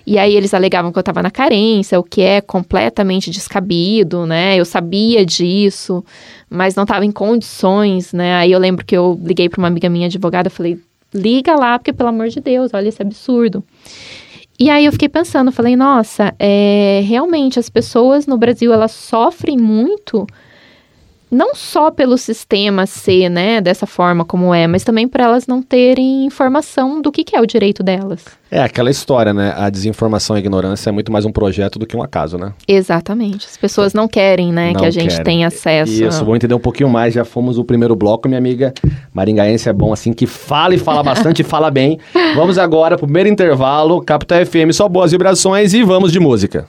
e 0.07 0.19
aí 0.19 0.37
eles 0.37 0.55
alegavam 0.55 0.93
que 0.93 0.99
eu 0.99 1.01
estava 1.01 1.21
na 1.21 1.33
carência, 1.33 1.99
o 1.99 2.05
que 2.05 2.23
é 2.23 2.41
completamente 2.41 3.29
descabido, 3.29 4.25
né? 4.25 4.57
Eu 4.57 4.65
sabia 4.65 5.27
disso, 5.27 6.05
mas 6.49 6.77
não 6.77 6.85
estava 6.85 7.05
em 7.05 7.11
condições, 7.11 8.13
né? 8.13 8.37
Aí 8.37 8.53
eu 8.53 8.59
lembro 8.61 8.87
que 8.87 8.97
eu 8.97 9.21
liguei 9.21 9.49
para 9.49 9.59
uma 9.59 9.67
amiga 9.67 9.89
minha 9.89 10.07
advogada, 10.07 10.49
falei: 10.49 10.79
"Liga 11.13 11.57
lá, 11.57 11.77
porque 11.77 11.93
pelo 11.93 12.11
amor 12.11 12.29
de 12.29 12.41
Deus, 12.41 12.73
olha 12.73 12.89
esse 12.89 13.03
absurdo". 13.03 13.65
E 14.59 14.71
aí 14.71 14.85
eu 14.85 14.93
fiquei 14.93 15.09
pensando, 15.09 15.51
falei: 15.51 15.75
"Nossa, 15.75 16.33
é, 16.39 17.03
realmente 17.05 17.59
as 17.59 17.69
pessoas 17.69 18.29
no 18.29 18.39
Brasil 18.39 18.73
elas 18.73 18.93
sofrem 18.93 19.57
muito 19.57 20.25
não 21.31 21.55
só 21.55 21.91
pelo 21.91 22.17
sistema 22.17 22.87
ser, 22.87 23.29
né, 23.29 23.61
dessa 23.61 23.87
forma 23.87 24.25
como 24.25 24.55
é, 24.55 24.67
mas 24.67 24.85
também 24.85 25.09
por 25.09 25.21
elas 25.21 25.47
não 25.47 25.61
terem 25.61 26.25
informação 26.25 27.03
do 27.03 27.11
que, 27.11 27.25
que 27.25 27.37
é 27.37 27.41
o 27.41 27.47
direito 27.47 27.83
delas. 27.83 28.25
É 28.50 28.62
aquela 28.62 28.91
história, 28.91 29.35
né? 29.35 29.53
A 29.57 29.69
desinformação 29.69 30.37
e 30.37 30.38
a 30.38 30.41
ignorância 30.41 30.88
é 30.88 30.93
muito 30.93 31.11
mais 31.11 31.25
um 31.25 31.33
projeto 31.33 31.79
do 31.79 31.87
que 31.87 31.97
um 31.97 32.03
acaso, 32.03 32.38
né? 32.38 32.53
Exatamente. 32.69 33.47
As 33.47 33.57
pessoas 33.57 33.93
não 33.93 34.07
querem, 34.07 34.53
né, 34.53 34.73
Não 34.73 34.81
que 34.81 34.87
a 34.87 34.91
gente 34.91 35.11
querem. 35.11 35.25
tenha 35.25 35.49
acesso. 35.49 35.93
Isso, 35.93 36.25
vou 36.25 36.37
entender 36.37 36.55
um 36.55 36.61
pouquinho 36.61 36.88
mais. 36.88 37.12
Já 37.12 37.25
fomos 37.25 37.59
o 37.59 37.65
primeiro 37.65 37.97
bloco, 37.97 38.29
minha 38.29 38.38
amiga 38.38 38.73
maringaense 39.12 39.69
é 39.69 39.73
bom 39.73 39.93
assim, 39.93 40.12
que 40.12 40.26
fala 40.26 40.75
e 40.75 40.79
fala 40.79 41.03
bastante 41.03 41.41
e 41.41 41.43
fala 41.45 41.71
bem. 41.71 41.99
Vamos 42.37 42.57
agora 42.57 42.97
pro 42.97 43.07
primeiro 43.07 43.29
intervalo, 43.29 44.00
Capital 44.00 44.47
FM, 44.47 44.73
só 44.73 44.88
boas 44.88 45.11
vibrações 45.11 45.75
e 45.75 45.83
vamos 45.83 46.12
de 46.12 46.21
música. 46.21 46.67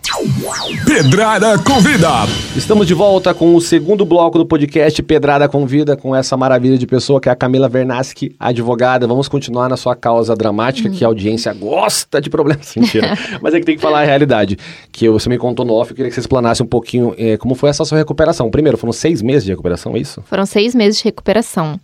Pedrada 0.85 1.59
convida. 1.59 2.09
Estamos 2.55 2.87
de 2.87 2.93
volta 2.93 3.33
com 3.33 3.55
o 3.55 3.61
segundo 3.61 4.03
bloco 4.03 4.37
do 4.39 4.45
podcast 4.45 5.01
Pedrada 5.03 5.47
Convida, 5.47 5.95
com 5.95 6.15
essa 6.15 6.35
maravilha 6.35 6.77
de 6.77 6.87
pessoa 6.87 7.21
que 7.21 7.29
é 7.29 7.31
a 7.31 7.35
Camila 7.35 7.69
Vernaski, 7.69 8.35
advogada. 8.39 9.05
Vamos 9.05 9.27
continuar 9.27 9.69
na 9.69 9.77
sua 9.77 9.95
causa 9.95 10.35
dramática, 10.35 10.89
que 10.89 11.03
a 11.03 11.07
audiência 11.07 11.53
gosta 11.67 12.21
de 12.21 12.29
problemas. 12.29 12.73
Mentira. 12.77 13.17
Mas 13.41 13.53
é 13.53 13.59
que 13.59 13.65
tem 13.65 13.75
que 13.75 13.81
falar 13.81 14.01
a 14.01 14.05
realidade. 14.05 14.57
Que 14.91 15.09
você 15.09 15.29
me 15.29 15.37
contou 15.37 15.65
no 15.65 15.73
off, 15.73 15.91
eu 15.91 15.95
queria 15.95 16.09
que 16.09 16.15
você 16.15 16.21
explanasse 16.21 16.63
um 16.63 16.65
pouquinho 16.65 17.13
eh, 17.17 17.37
como 17.37 17.55
foi 17.55 17.69
essa 17.69 17.83
sua 17.83 17.97
recuperação. 17.97 18.49
Primeiro, 18.49 18.77
foram 18.77 18.93
seis 18.93 19.21
meses 19.21 19.43
de 19.43 19.51
recuperação, 19.51 19.95
é 19.95 19.99
isso? 19.99 20.23
Foram 20.25 20.45
seis 20.45 20.73
meses 20.73 20.97
de 20.99 21.03
recuperação. 21.03 21.79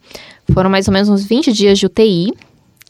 Foram 0.53 0.69
mais 0.69 0.87
ou 0.87 0.93
menos 0.93 1.09
uns 1.09 1.23
20 1.25 1.51
dias 1.51 1.77
de 1.79 1.85
UTI, 1.85 2.33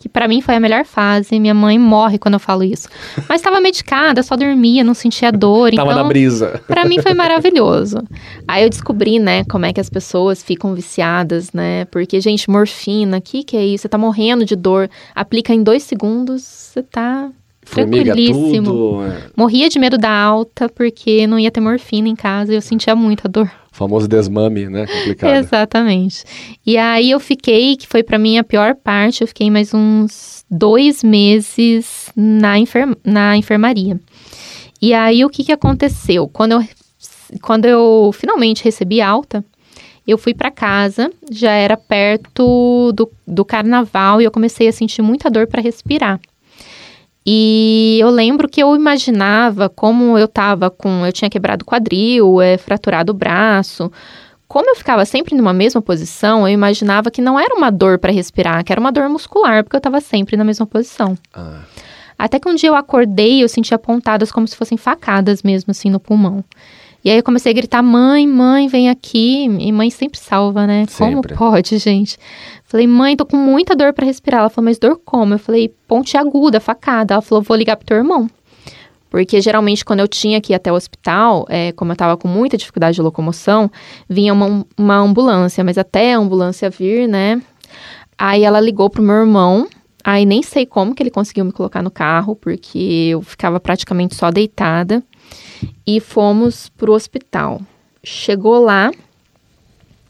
que 0.04 0.10
pra 0.10 0.28
mim 0.28 0.42
foi 0.42 0.56
a 0.56 0.60
melhor 0.60 0.84
fase. 0.84 1.40
Minha 1.40 1.54
mãe 1.54 1.80
morre 1.80 2.18
quando 2.18 2.34
eu 2.34 2.40
falo 2.40 2.62
isso. 2.62 2.90
Mas 3.30 3.40
estava 3.40 3.62
medicada, 3.62 4.22
só 4.22 4.36
dormia, 4.36 4.84
não 4.84 4.94
sentia 4.94 5.32
dor. 5.32 5.72
Tava 5.72 5.92
então, 5.92 6.04
na 6.04 6.10
brisa. 6.10 6.62
Pra 6.68 6.84
mim 6.84 7.02
foi 7.02 7.14
maravilhoso. 7.16 8.04
Aí 8.46 8.64
eu 8.64 8.70
descobri, 8.70 9.18
né, 9.18 9.46
como 9.46 9.66
é 9.66 9.72
que 9.72 9.80
as 9.80 9.90
pessoas 9.90 10.44
ficam 10.44 10.76
viciadas, 10.76 11.54
né? 11.54 11.86
Porque, 11.86 12.20
gente, 12.20 12.50
morfina, 12.50 13.22
que 13.22 13.46
que 13.46 13.56
é 13.56 13.66
isso? 13.66 13.84
Você 13.84 13.88
tá 13.90 13.98
morrendo 13.98 14.44
de 14.44 14.58
dor, 14.58 14.90
aplica 15.16 15.54
em 15.54 15.64
dois 15.64 15.84
segundos, 15.84 16.44
você 16.44 16.84
tá 16.84 17.30
Formiga 17.66 18.14
tranquilíssimo. 18.14 18.66
tudo. 18.66 19.04
é. 19.06 19.22
Morria 19.38 19.70
de 19.70 19.80
medo 19.80 19.98
da 19.98 20.12
alta, 20.12 20.68
porque 20.68 21.26
não 21.26 21.40
ia 21.40 21.50
ter 21.50 21.62
morfina 21.62 22.10
em 22.10 22.16
casa 22.16 22.52
e 22.52 22.56
eu 22.58 22.62
sentia 22.62 22.94
muita 22.94 23.30
dor. 23.30 23.50
O 23.74 23.76
famoso 23.76 24.08
desmame, 24.08 24.70
né? 24.70 24.86
Complicado. 24.86 25.34
Exatamente. 25.36 26.24
E 26.64 26.78
aí 26.78 27.10
eu 27.10 27.20
fiquei, 27.20 27.76
que 27.76 27.88
foi 27.88 28.04
pra 28.04 28.20
mim 28.20 28.38
a 28.38 28.44
pior 28.44 28.76
parte, 28.76 29.22
eu 29.22 29.28
fiquei 29.28 29.50
mais 29.50 29.74
uns 29.74 30.46
dois 30.50 31.04
meses 31.04 32.12
na, 32.16 32.54
na 33.04 33.36
enfermaria. 33.36 34.00
E 34.80 34.94
aí 34.94 35.26
o 35.26 35.30
que, 35.30 35.44
que 35.44 35.52
aconteceu? 35.52 36.28
Quando 36.28 36.52
eu, 36.52 36.68
quando 37.42 37.66
eu 37.66 38.12
finalmente 38.14 38.64
recebi 38.64 39.02
alta, 39.02 39.44
eu 40.06 40.20
fui 40.20 40.36
pra 40.36 40.52
casa, 40.52 41.12
já 41.32 41.52
era 41.52 41.76
perto 41.76 42.92
do, 42.94 43.10
do 43.26 43.44
carnaval 43.44 44.22
e 44.22 44.26
eu 44.26 44.32
comecei 44.32 44.68
a 44.68 44.72
sentir 44.72 45.02
muita 45.02 45.32
dor 45.32 45.48
para 45.48 45.62
respirar. 45.62 46.20
E 47.26 47.98
eu 48.02 48.10
lembro 48.10 48.50
que 48.50 48.62
eu 48.62 48.76
imaginava 48.76 49.70
como 49.70 50.18
eu 50.18 50.28
tava 50.28 50.70
com. 50.70 51.06
Eu 51.06 51.14
tinha 51.14 51.30
quebrado 51.30 51.64
o 51.64 51.66
quadril, 51.66 52.42
é, 52.42 52.58
fraturado 52.58 53.12
o 53.12 53.16
braço. 53.16 53.92
Como 54.48 54.70
eu 54.70 54.76
ficava 54.76 55.04
sempre 55.06 55.36
numa 55.36 55.54
mesma 55.54 55.82
posição, 55.82 56.48
eu 56.48 56.54
imaginava 56.54 57.10
que 57.10 57.22
não 57.22 57.40
era 57.40 57.56
uma 57.56 57.72
dor 57.72 57.98
para 57.98 58.12
respirar, 58.12 58.64
que 58.64 58.72
era 58.72 58.80
uma 58.80 58.92
dor 58.92 59.10
muscular, 59.10 59.64
porque 59.64 59.76
eu 59.76 59.82
tava 59.82 60.00
sempre 60.00 60.38
na 60.38 60.44
mesma 60.44 60.66
posição. 60.66 61.18
Ah, 61.34 61.62
Até 62.20 62.40
que 62.40 62.48
um 62.48 62.54
dia 62.54 62.70
eu 62.70 62.76
acordei 62.76 63.40
e 63.40 63.42
eu 63.42 63.50
sentia 63.50 63.80
pontadas 63.80 64.32
como 64.32 64.48
se 64.48 64.56
fossem 64.56 64.78
facadas 64.78 65.42
mesmo, 65.42 65.72
assim, 65.72 65.90
no 65.90 66.00
pulmão. 66.00 66.44
E 67.04 67.10
aí 67.10 67.18
eu 67.18 67.24
comecei 67.24 67.52
a 67.52 67.56
gritar, 67.56 67.84
mãe, 67.84 68.26
mãe, 68.26 68.68
vem 68.68 68.90
aqui. 68.90 69.44
E 69.44 69.72
mãe 69.72 69.90
sempre 69.90 70.18
salva, 70.18 70.66
né? 70.66 70.86
Sempre. 70.88 71.36
Como 71.36 71.52
pode, 71.52 71.78
gente? 71.78 72.18
Falei, 72.64 72.88
mãe, 72.88 73.16
tô 73.18 73.26
com 73.26 73.36
muita 73.36 73.76
dor 73.76 73.92
para 73.94 74.06
respirar. 74.06 74.40
Ela 74.40 74.50
falou, 74.50 74.66
mas 74.66 74.80
dor 74.80 75.00
como? 75.04 75.34
Eu 75.34 75.40
falei, 75.40 75.74
ponte 75.88 76.16
aguda, 76.16 76.60
facada. 76.60 77.16
Ela 77.16 77.22
falou, 77.22 77.44
vou 77.44 77.58
ligar 77.58 77.76
pro 77.76 77.86
teu 77.86 77.98
irmão. 77.98 78.30
Porque 79.14 79.40
geralmente 79.42 79.86
quando 79.86 80.00
eu 80.00 80.08
tinha 80.08 80.42
que 80.42 80.54
ir 80.54 80.56
até 80.56 80.72
o 80.72 80.76
hospital, 80.76 81.46
é, 81.48 81.72
como 81.74 81.92
eu 81.92 81.96
tava 81.96 82.18
com 82.18 82.28
muita 82.28 82.58
dificuldade 82.58 82.96
de 82.96 83.02
locomoção, 83.04 83.70
vinha 84.10 84.34
uma, 84.34 84.66
uma 84.76 84.96
ambulância, 84.96 85.64
mas 85.64 85.78
até 85.78 86.16
a 86.16 86.18
ambulância 86.18 86.68
vir, 86.68 87.08
né? 87.08 87.40
Aí 88.18 88.44
ela 88.44 88.60
ligou 88.60 88.90
pro 88.90 89.04
meu 89.04 89.18
irmão, 89.18 89.68
aí 90.04 90.26
nem 90.26 90.42
sei 90.42 90.66
como 90.66 90.96
que 90.96 91.04
ele 91.04 91.12
conseguiu 91.12 91.46
me 91.46 91.52
colocar 91.52 91.84
no 91.84 91.92
carro, 91.92 92.36
porque 92.36 93.10
eu 93.12 93.22
ficava 93.22 93.60
praticamente 93.60 94.16
só 94.16 94.32
deitada. 94.32 95.04
E 95.86 96.00
fomos 96.00 96.70
pro 96.70 96.94
hospital. 96.94 97.62
Chegou 98.04 98.64
lá, 98.64 98.92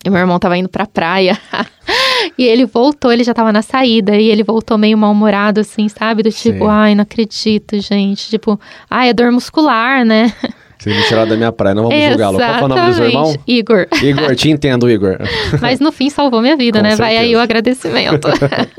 e 0.05 0.09
meu 0.09 0.19
irmão 0.19 0.37
tava 0.37 0.57
indo 0.57 0.67
pra 0.67 0.85
praia. 0.85 1.39
e 2.37 2.43
ele 2.43 2.65
voltou, 2.65 3.11
ele 3.11 3.23
já 3.23 3.33
tava 3.33 3.53
na 3.53 3.61
saída. 3.61 4.17
E 4.17 4.27
ele 4.27 4.43
voltou 4.43 4.77
meio 4.77 4.97
mal-humorado, 4.97 5.61
assim, 5.61 5.87
sabe? 5.87 6.23
Do 6.23 6.31
tipo, 6.31 6.65
Sim. 6.65 6.69
ai, 6.69 6.95
não 6.95 7.03
acredito, 7.03 7.79
gente. 7.79 8.29
Tipo, 8.29 8.59
ai, 8.89 9.09
é 9.09 9.13
dor 9.13 9.31
muscular, 9.31 10.03
né? 10.03 10.33
Vocês 10.83 10.97
me 10.97 11.03
tiraram 11.03 11.29
da 11.29 11.37
minha 11.37 11.51
praia, 11.51 11.73
não 11.73 11.83
vamos 11.83 11.97
julgá-lo. 11.97 12.37
Qual 12.37 12.49
é 12.51 12.63
o 12.63 12.67
nome 12.67 12.89
do 12.89 12.93
seu 12.93 13.05
irmão? 13.05 13.35
Igor. 13.47 13.87
Igor, 14.01 14.35
te 14.35 14.49
entendo, 14.49 14.89
Igor. 14.89 15.17
Mas 15.61 15.79
no 15.79 15.93
fim 15.93 16.09
salvou 16.09 16.41
minha 16.41 16.57
vida, 16.57 16.79
Com 16.79 16.83
né? 16.83 16.95
Vai 16.97 17.11
certeza. 17.11 17.21
aí 17.21 17.35
o 17.37 17.39
agradecimento. 17.39 18.27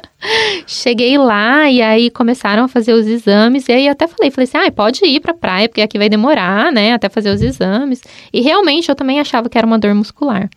Cheguei 0.66 1.16
lá 1.16 1.70
e 1.70 1.80
aí 1.80 2.10
começaram 2.10 2.64
a 2.64 2.68
fazer 2.68 2.92
os 2.92 3.06
exames. 3.06 3.66
E 3.70 3.72
aí 3.72 3.86
eu 3.86 3.92
até 3.92 4.06
falei, 4.06 4.30
falei 4.30 4.44
assim, 4.44 4.58
ah, 4.58 4.70
pode 4.70 5.02
ir 5.02 5.18
pra 5.20 5.32
praia, 5.32 5.66
porque 5.66 5.80
aqui 5.80 5.96
vai 5.96 6.10
demorar, 6.10 6.70
né? 6.70 6.92
Até 6.92 7.08
fazer 7.08 7.30
os 7.30 7.40
exames. 7.40 8.02
E 8.30 8.42
realmente 8.42 8.90
eu 8.90 8.94
também 8.94 9.18
achava 9.18 9.48
que 9.48 9.56
era 9.56 9.66
uma 9.66 9.78
dor 9.78 9.94
muscular. 9.94 10.50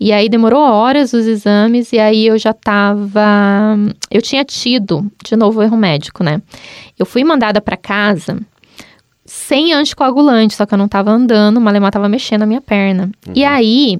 E 0.00 0.12
aí 0.12 0.28
demorou 0.28 0.62
horas 0.62 1.12
os 1.12 1.28
exames, 1.28 1.92
e 1.92 1.98
aí 2.00 2.26
eu 2.26 2.36
já 2.36 2.52
tava. 2.52 3.78
Eu 4.10 4.20
tinha 4.20 4.44
tido, 4.44 5.08
de 5.24 5.36
novo, 5.36 5.62
erro 5.62 5.76
médico, 5.76 6.24
né? 6.24 6.42
Eu 6.98 7.06
fui 7.06 7.22
mandada 7.22 7.60
pra 7.60 7.76
casa 7.76 8.36
sem 9.24 9.72
anticoagulante, 9.72 10.54
só 10.54 10.66
que 10.66 10.74
eu 10.74 10.78
não 10.78 10.88
tava 10.88 11.10
andando, 11.10 11.56
o 11.58 11.60
Malemar 11.60 11.90
tava 11.92 12.08
mexendo 12.08 12.42
a 12.42 12.46
minha 12.46 12.60
perna. 12.60 13.10
E 13.34 13.44
aí, 13.44 13.98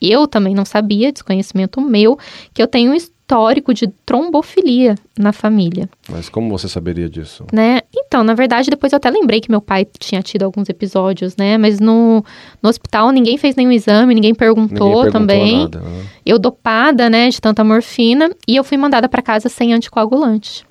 eu 0.00 0.26
também 0.26 0.54
não 0.54 0.64
sabia, 0.64 1.12
desconhecimento 1.12 1.80
meu, 1.80 2.18
que 2.52 2.62
eu 2.62 2.66
tenho 2.66 2.90
um 2.92 2.94
histórico 2.94 3.72
de 3.72 3.86
trombofilia 4.04 4.96
na 5.18 5.32
família, 5.32 5.88
Mas 6.10 6.28
como 6.28 6.50
você 6.50 6.68
saberia 6.68 7.08
disso? 7.08 7.46
né? 7.52 7.80
Então, 7.94 8.22
na 8.22 8.34
verdade, 8.34 8.68
depois 8.68 8.92
eu 8.92 8.96
até 8.98 9.08
lembrei 9.10 9.40
que 9.40 9.50
meu 9.50 9.62
pai 9.62 9.86
tinha 9.98 10.20
tido 10.22 10.42
alguns 10.42 10.68
episódios, 10.68 11.34
né? 11.36 11.56
Mas 11.56 11.80
no, 11.80 12.22
no 12.62 12.68
hospital 12.68 13.10
ninguém 13.12 13.38
fez 13.38 13.56
nenhum 13.56 13.72
exame, 13.72 14.14
ninguém 14.14 14.34
perguntou, 14.34 14.88
Ninguém 14.88 15.02
perguntou 15.04 15.20
também. 15.20 15.58
nada. 15.62 15.80
né? 15.80 16.02
Eu 16.26 16.38
dopada, 16.38 17.08
né, 17.08 17.28
de 17.30 17.40
tanta 17.40 17.64
morfina, 17.64 18.30
e 18.46 18.56
eu 18.56 18.64
fui 18.64 18.76
mandada 18.76 19.08
para 19.08 19.22
casa 19.22 19.48
sem 19.48 19.72
anticoagulante. 19.72 20.66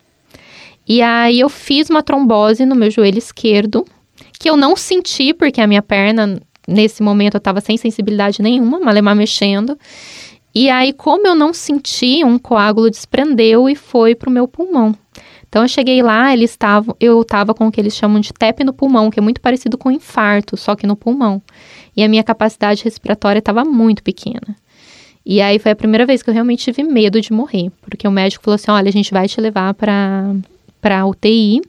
E 0.87 1.01
aí 1.01 1.39
eu 1.39 1.49
fiz 1.49 1.89
uma 1.89 2.03
trombose 2.03 2.65
no 2.65 2.75
meu 2.75 2.91
joelho 2.91 3.17
esquerdo, 3.17 3.85
que 4.43 4.49
eu 4.49 4.57
não 4.57 4.75
senti, 4.75 5.33
porque 5.33 5.61
a 5.61 5.67
minha 5.67 5.81
perna, 5.81 6.37
nesse 6.67 7.01
momento, 7.01 7.35
eu 7.35 7.39
tava 7.39 7.61
sem 7.61 7.77
sensibilidade 7.77 8.41
nenhuma, 8.41 8.77
malemar 8.77 9.15
mexendo. 9.15 9.79
E 10.53 10.69
aí, 10.69 10.91
como 10.91 11.25
eu 11.25 11.33
não 11.33 11.53
senti, 11.53 12.25
um 12.25 12.37
coágulo 12.37 12.89
desprendeu 12.89 13.69
e 13.69 13.75
foi 13.75 14.13
pro 14.13 14.29
meu 14.29 14.45
pulmão. 14.45 14.93
Então 15.47 15.61
eu 15.61 15.67
cheguei 15.69 16.01
lá, 16.01 16.33
eles 16.33 16.51
estavam, 16.51 16.93
eu 16.99 17.23
tava 17.23 17.53
com 17.53 17.67
o 17.67 17.71
que 17.71 17.79
eles 17.79 17.95
chamam 17.95 18.19
de 18.19 18.33
TEP 18.33 18.65
no 18.65 18.73
pulmão, 18.73 19.09
que 19.09 19.17
é 19.17 19.21
muito 19.21 19.39
parecido 19.39 19.77
com 19.77 19.89
infarto, 19.89 20.57
só 20.57 20.75
que 20.75 20.85
no 20.85 20.97
pulmão. 20.97 21.41
E 21.95 22.03
a 22.03 22.09
minha 22.09 22.23
capacidade 22.23 22.83
respiratória 22.83 23.39
estava 23.39 23.63
muito 23.63 24.03
pequena. 24.03 24.57
E 25.25 25.39
aí 25.39 25.57
foi 25.57 25.71
a 25.71 25.75
primeira 25.75 26.05
vez 26.05 26.21
que 26.21 26.29
eu 26.29 26.33
realmente 26.33 26.65
tive 26.65 26.83
medo 26.83 27.21
de 27.21 27.31
morrer, 27.31 27.71
porque 27.81 28.05
o 28.05 28.11
médico 28.11 28.43
falou 28.43 28.55
assim: 28.55 28.71
"Olha, 28.71 28.89
a 28.89 28.91
gente 28.91 29.13
vai 29.13 29.25
te 29.25 29.39
levar 29.39 29.73
para 29.73 30.35
para 30.81 31.05
UTI 31.05 31.61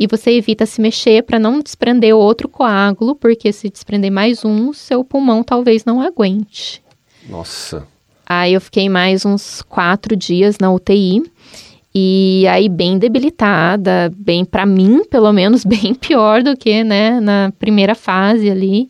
e 0.00 0.06
você 0.06 0.30
evita 0.30 0.64
se 0.64 0.80
mexer 0.80 1.22
para 1.22 1.38
não 1.38 1.60
desprender 1.60 2.16
outro 2.16 2.48
coágulo, 2.48 3.14
porque 3.14 3.52
se 3.52 3.68
desprender 3.68 4.10
mais 4.10 4.42
um, 4.42 4.72
seu 4.72 5.04
pulmão 5.04 5.44
talvez 5.44 5.84
não 5.84 6.00
aguente". 6.00 6.82
Nossa. 7.28 7.86
Aí 8.24 8.54
eu 8.54 8.60
fiquei 8.60 8.88
mais 8.88 9.26
uns 9.26 9.60
quatro 9.60 10.16
dias 10.16 10.56
na 10.58 10.72
UTI. 10.72 11.22
E 11.92 12.46
aí, 12.48 12.68
bem 12.68 12.96
debilitada, 12.96 14.12
bem, 14.16 14.44
para 14.44 14.64
mim, 14.64 15.02
pelo 15.10 15.32
menos, 15.32 15.64
bem 15.66 15.94
pior 15.94 16.42
do 16.42 16.56
que, 16.56 16.84
né, 16.84 17.20
na 17.20 17.52
primeira 17.58 17.94
fase 17.94 18.48
ali. 18.48 18.88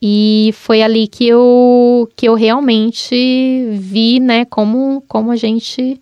E 0.00 0.50
foi 0.54 0.82
ali 0.82 1.08
que 1.08 1.26
eu, 1.26 2.08
que 2.14 2.28
eu 2.28 2.34
realmente 2.34 3.68
vi, 3.72 4.20
né, 4.20 4.44
como, 4.44 5.02
como 5.08 5.32
a 5.32 5.36
gente 5.36 5.98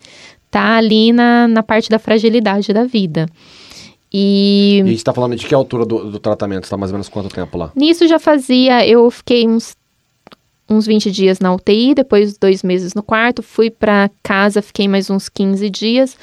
tá 0.51 0.77
ali 0.77 1.13
na, 1.13 1.49
na 1.49 1.63
parte 1.63 1.89
da 1.89 1.99
fragilidade 1.99 2.73
da 2.73 2.85
vida. 2.85 3.27
E 4.13 4.79
E 4.79 4.83
a 4.83 4.87
gente 4.87 5.05
tá 5.05 5.13
falando 5.13 5.37
de 5.37 5.47
que 5.47 5.55
altura 5.55 5.85
do, 5.85 6.11
do 6.13 6.19
tratamento? 6.19 6.65
Você 6.67 6.71
tá 6.71 6.77
mais 6.77 6.91
ou 6.91 6.95
menos 6.95 7.09
quanto 7.09 7.29
tempo 7.29 7.59
lá? 7.59 7.73
Nisso 7.75 8.07
já 8.07 8.19
fazia, 8.19 8.87
eu 8.87 9.11
fiquei 9.11 9.47
uns, 9.47 9.75
uns 10.71 10.87
20 10.87 11.11
dias 11.11 11.41
na 11.41 11.53
UTI, 11.55 11.95
depois 11.95 12.39
dois 12.39 12.63
meses 12.63 12.95
no 12.95 13.03
quarto, 13.03 13.43
fui 13.43 13.71
pra 13.71 14.11
casa, 14.23 14.63
fiquei 14.63 14.87
mais 14.89 15.11
uns 15.11 15.29
15 15.29 15.69
dias, 15.71 16.17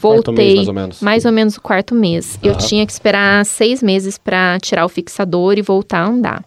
quarto 0.00 0.32
mês, 0.32 0.54
voltei 0.54 0.54
mais 0.56 0.68
ou 0.68 0.74
menos. 0.74 1.00
mais 1.00 1.24
ou 1.24 1.32
menos 1.32 1.56
o 1.56 1.60
quarto 1.60 1.94
mês. 1.94 2.38
Eu 2.42 2.52
Aham. 2.52 2.58
tinha 2.58 2.86
que 2.86 2.92
esperar 2.92 3.44
seis 3.44 3.82
meses 3.82 4.16
pra 4.16 4.58
tirar 4.60 4.84
o 4.84 4.88
fixador 4.88 5.58
e 5.58 5.62
voltar 5.62 6.00
a 6.00 6.06
andar. 6.06 6.44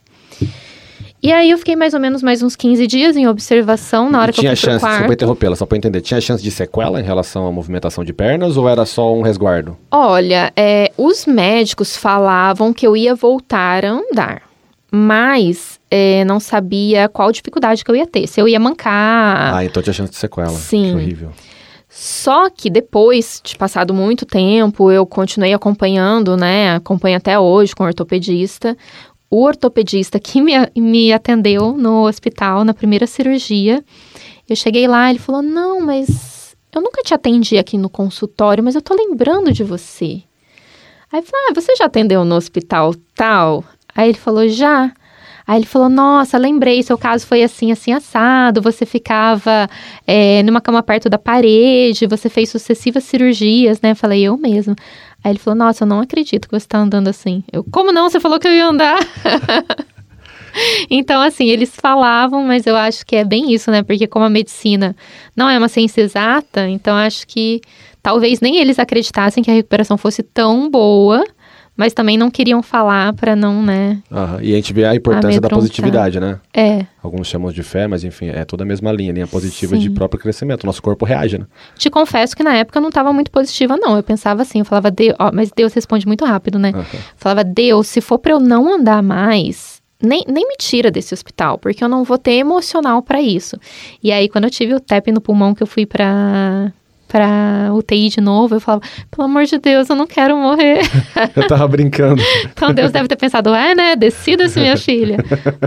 E 1.22 1.32
aí 1.34 1.50
eu 1.50 1.58
fiquei 1.58 1.76
mais 1.76 1.94
ou 1.96 2.00
menos 2.00 2.22
mais 2.22 2.44
uns 2.44 2.56
15 2.56 2.86
dias 2.86 3.18
em 3.18 3.28
observação 3.28 4.10
na 4.10 4.22
hora 4.22 4.30
E 4.32 4.34
que 4.34 4.40
tinha 4.42 4.52
eu 4.52 4.56
fui 4.56 4.62
pro 4.64 4.72
chance, 4.74 4.86
pra 4.86 4.98
quarto. 5.00 5.14
interrompê-la, 5.14 5.56
só 5.56 5.66
pra 5.66 5.76
eu 5.76 5.78
entender, 5.80 6.02
tinha 6.02 6.22
chance 6.22 6.44
de 6.44 6.52
sequela 6.52 7.00
em 7.00 7.04
relação 7.04 7.48
à 7.48 7.52
movimentação 7.52 8.04
de 8.04 8.14
pernas 8.14 8.56
ou 8.56 8.70
era 8.70 8.86
só 8.86 9.14
um 9.16 9.22
resguardo? 9.24 9.76
Olha, 9.90 10.54
é, 10.56 10.92
os 10.96 11.26
médicos 11.26 11.98
falavam 11.98 12.72
que 12.72 12.86
eu 12.86 12.96
ia 12.96 13.16
voltar 13.16 13.84
a 13.84 13.90
andar, 13.90 14.44
mas 14.92 15.80
é, 15.90 16.24
não 16.26 16.40
sabia 16.40 17.10
qual 17.10 17.32
dificuldade 17.32 17.84
que 17.84 17.90
eu 17.90 17.96
ia 17.96 18.06
ter. 18.06 18.28
Se 18.28 18.40
eu 18.40 18.48
ia 18.48 18.60
mancar. 18.60 19.56
Ah, 19.56 19.66
então 19.66 19.82
tinha 19.82 19.94
chance 19.94 20.12
de 20.12 20.18
sequela. 20.18 20.50
Sim. 20.50 20.90
Que 20.92 20.96
horrível. 20.96 21.32
Só 21.90 22.50
que 22.50 22.70
depois 22.70 23.42
de 23.44 23.56
passado 23.58 23.92
muito 23.94 24.24
tempo, 24.26 24.92
eu 24.92 25.06
continuei 25.06 25.54
acompanhando, 25.54 26.38
né? 26.38 26.76
Acompanho 26.76 27.18
até 27.18 27.40
hoje 27.40 27.74
com 27.74 27.84
o 27.84 27.88
ortopedista. 27.88 28.78
O 29.30 29.44
ortopedista 29.44 30.20
que 30.20 30.42
me, 30.42 30.54
me 30.76 31.12
atendeu 31.12 31.74
no 31.74 32.08
hospital 32.08 32.64
na 32.64 32.74
primeira 32.74 33.06
cirurgia, 33.06 33.84
eu 34.50 34.56
cheguei 34.56 34.88
lá, 34.88 35.10
ele 35.10 35.20
falou: 35.20 35.42
Não, 35.42 35.82
mas 35.82 36.56
eu 36.74 36.82
nunca 36.82 37.02
te 37.02 37.14
atendi 37.14 37.58
aqui 37.58 37.78
no 37.78 37.90
consultório, 37.90 38.64
mas 38.64 38.76
eu 38.76 38.82
tô 38.82 38.94
lembrando 38.94 39.52
de 39.52 39.64
você. 39.64 40.24
Aí 41.12 41.20
eu 41.20 41.24
falei: 41.24 41.48
Ah, 41.50 41.54
você 41.54 41.76
já 41.76 41.86
atendeu 41.86 42.24
no 42.24 42.36
hospital 42.36 42.94
tal? 43.16 43.64
Aí 43.94 44.10
ele 44.10 44.18
falou: 44.18 44.48
Já. 44.48 44.94
Aí 45.48 45.60
ele 45.60 45.66
falou: 45.66 45.88
Nossa, 45.88 46.38
lembrei, 46.38 46.84
seu 46.84 46.98
caso 46.98 47.26
foi 47.26 47.42
assim, 47.42 47.72
assim, 47.72 47.94
assado. 47.94 48.62
Você 48.62 48.86
ficava 48.86 49.70
é, 50.06 50.44
numa 50.44 50.60
cama 50.60 50.84
perto 50.84 51.10
da 51.10 51.18
parede, 51.18 52.06
você 52.06 52.28
fez 52.30 52.50
sucessivas 52.50 53.06
cirurgias, 53.06 53.80
né? 53.80 53.96
Falei: 53.96 54.24
Eu 54.24 54.38
mesmo. 54.38 54.76
Aí 55.24 55.32
ele 55.32 55.40
falou: 55.40 55.58
Nossa, 55.58 55.86
eu 55.86 55.88
não 55.88 56.02
acredito 56.02 56.50
que 56.50 56.60
você 56.60 56.68
tá 56.68 56.78
andando 56.80 57.08
assim. 57.08 57.46
Eu, 57.52 57.64
como 57.64 57.94
não? 57.94 58.10
Você 58.10 58.20
falou 58.20 58.38
que 58.38 58.48
eu 58.48 58.52
ia 58.52 58.68
andar. 58.68 59.00
então, 60.92 61.22
assim, 61.22 61.48
eles 61.48 61.74
falavam, 61.74 62.44
mas 62.44 62.68
eu 62.68 62.76
acho 62.76 63.06
que 63.06 63.16
é 63.16 63.24
bem 63.24 63.54
isso, 63.54 63.72
né? 63.72 63.84
Porque 63.84 64.06
como 64.06 64.26
a 64.26 64.30
medicina 64.30 64.94
não 65.34 65.50
é 65.50 65.58
uma 65.58 65.70
ciência 65.70 66.02
exata, 66.02 66.68
então 66.68 66.94
acho 66.94 67.26
que 67.26 67.62
talvez 68.04 68.42
nem 68.42 68.58
eles 68.58 68.80
acreditassem 68.80 69.42
que 69.42 69.50
a 69.50 69.54
recuperação 69.54 69.98
fosse 69.98 70.22
tão 70.24 70.70
boa, 70.70 71.24
mas 71.78 71.94
também 71.94 72.18
não 72.18 72.32
queriam 72.32 72.64
falar 72.64 73.14
para 73.14 73.36
não, 73.36 73.62
né? 73.62 74.02
Aham, 74.12 74.40
E 74.42 74.52
a 74.52 74.56
gente 74.56 74.74
vê 74.74 74.84
a 74.84 74.96
importância 74.96 75.40
da 75.40 75.48
positividade, 75.48 76.20
né? 76.20 76.40
É. 76.54 76.86
Alguns 77.02 77.28
chamam 77.28 77.52
de 77.52 77.62
fé, 77.62 77.88
mas 77.88 78.04
enfim, 78.04 78.30
é 78.30 78.44
toda 78.44 78.64
a 78.64 78.66
mesma 78.66 78.92
linha, 78.92 79.14
linha 79.14 79.28
positiva 79.28 79.76
Sim. 79.76 79.82
de 79.82 79.90
próprio 79.92 80.20
crescimento. 80.20 80.66
Nosso 80.66 80.82
corpo 80.82 81.06
reage, 81.06 81.38
né? 81.38 81.46
Te 81.76 81.90
confesso 81.90 82.36
que 82.36 82.44
na 82.44 82.56
época 82.56 82.80
eu 82.80 82.82
não 82.82 82.90
estava 82.90 83.14
muito 83.14 83.30
positiva, 83.30 83.78
não. 83.78 83.96
Eu 83.96 84.04
pensava 84.04 84.42
assim, 84.42 84.60
eu 84.60 84.66
falava, 84.66 84.90
Deus, 84.90 85.16
ó, 85.20 85.32
mas 85.32 85.52
Deus 85.56 85.72
responde 85.74 86.08
muito 86.08 86.26
rápido, 86.26 86.58
né? 86.58 86.72
Aham. 86.74 86.86
Falava, 87.16 87.44
Deus, 87.44 87.88
se 87.88 88.02
for 88.02 88.18
para 88.18 88.34
eu 88.34 88.40
não 88.40 88.74
andar 88.74 89.04
mais, 89.04 89.80
nem, 90.02 90.24
nem 90.28 90.48
me 90.48 90.56
tira 90.58 90.90
desse 90.92 91.14
hospital, 91.14 91.58
porque 91.58 91.84
eu 91.84 91.90
não 91.90 92.04
vou 92.04 92.18
ter 92.18 92.34
emocional 92.34 93.02
para 93.02 93.22
isso. 93.22 93.58
E 94.02 94.12
aí, 94.12 94.28
quando 94.28 94.46
eu 94.46 94.50
tive 94.50 94.74
o 94.74 94.80
TEP 94.80 95.12
no 95.12 95.22
pulmão, 95.22 95.54
que 95.54 95.62
eu 95.64 95.68
fui 95.68 95.86
pra, 95.86 96.72
pra 97.08 97.70
UTI 97.74 98.10
de 98.10 98.22
novo, 98.22 98.56
eu 98.56 98.60
falava, 98.60 98.82
pelo 99.10 99.26
amor 99.28 99.46
de 99.46 99.58
Deus, 99.58 99.90
eu 99.90 99.96
não 99.96 100.06
quero 100.08 100.36
morrer. 100.38 100.82
Eu 101.36 101.48
tava 101.48 101.68
brincando. 101.68 102.22
Então 102.58 102.74
Deus 102.74 102.92
deve 102.92 103.08
ter 103.08 103.16
pensado, 103.16 103.54
é, 103.54 103.76
né? 103.76 103.96
Decida-se, 103.96 104.60
minha 104.60 104.76
filha. 104.78 105.18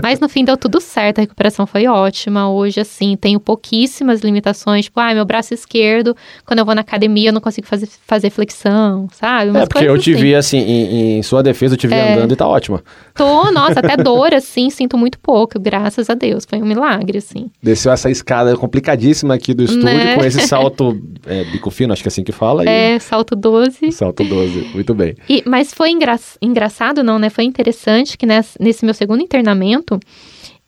Mas 0.03 0.19
no 0.19 0.27
fim 0.27 0.43
deu 0.43 0.57
tudo 0.57 0.81
certo, 0.81 1.19
a 1.19 1.21
recuperação 1.21 1.65
foi 1.65 1.87
ótima. 1.87 2.49
Hoje, 2.49 2.81
assim, 2.81 3.15
tenho 3.15 3.39
pouquíssimas 3.39 4.21
limitações. 4.21 4.85
Tipo, 4.85 4.99
ai, 4.99 5.13
meu 5.13 5.23
braço 5.25 5.53
esquerdo, 5.53 6.15
quando 6.45 6.59
eu 6.59 6.65
vou 6.65 6.75
na 6.75 6.81
academia, 6.81 7.29
eu 7.29 7.33
não 7.33 7.39
consigo 7.39 7.65
fazer, 7.65 7.87
fazer 8.05 8.29
flexão, 8.29 9.07
sabe? 9.13 9.51
Umas 9.51 9.63
É, 9.63 9.65
porque 9.67 9.85
eu 9.85 9.97
te 9.97 10.11
assim. 10.11 10.21
vi 10.21 10.35
assim, 10.35 10.57
em, 10.57 11.17
em 11.19 11.23
sua 11.23 11.41
defesa, 11.41 11.73
eu 11.75 11.77
te 11.77 11.87
vi 11.87 11.93
É. 11.93 12.13
andando 12.13 12.33
e 12.33 12.35
tá 12.35 12.45
ótima. 12.47 12.83
Tô, 13.15 13.51
nossa, 13.51 13.79
até 13.79 13.95
dor, 14.03 14.33
assim, 14.33 14.69
sinto 14.69 14.97
muito 14.97 15.17
pouco, 15.19 15.59
graças 15.59 16.09
a 16.09 16.13
Deus. 16.13 16.45
Foi 16.45 16.61
um 16.61 16.65
milagre, 16.65 17.19
assim. 17.19 17.49
Desceu 17.63 17.91
essa 17.91 18.09
escada 18.09 18.55
complicadíssima 18.57 19.33
aqui 19.33 19.53
do 19.53 19.63
estúdio 19.63 19.85
Né? 19.85 20.15
com 20.15 20.23
esse 20.25 20.41
salto 20.47 21.01
é, 21.31 21.43
bico 21.45 21.69
fino, 21.71 21.93
acho 21.93 22.01
que 22.03 22.07
é 22.07 22.11
assim 22.11 22.23
que 22.23 22.31
fala. 22.31 22.67
É, 22.69 22.99
salto 22.99 23.35
12. 23.35 23.77
E 23.87 23.91
salto 23.91 24.23
12. 24.23 24.69
Muito 24.73 24.93
bem. 24.93 25.15
E, 25.29 25.43
mas 25.45 25.73
foi 25.73 25.89
engra- 25.89 26.19
engraçado, 26.41 27.03
não, 27.03 27.17
né? 27.17 27.29
Foi 27.29 27.43
interessante 27.43 28.17
que 28.17 28.25
nesse, 28.25 28.61
nesse 28.61 28.83
meu 28.85 28.93
segundo 28.93 29.21
internamento, 29.23 29.99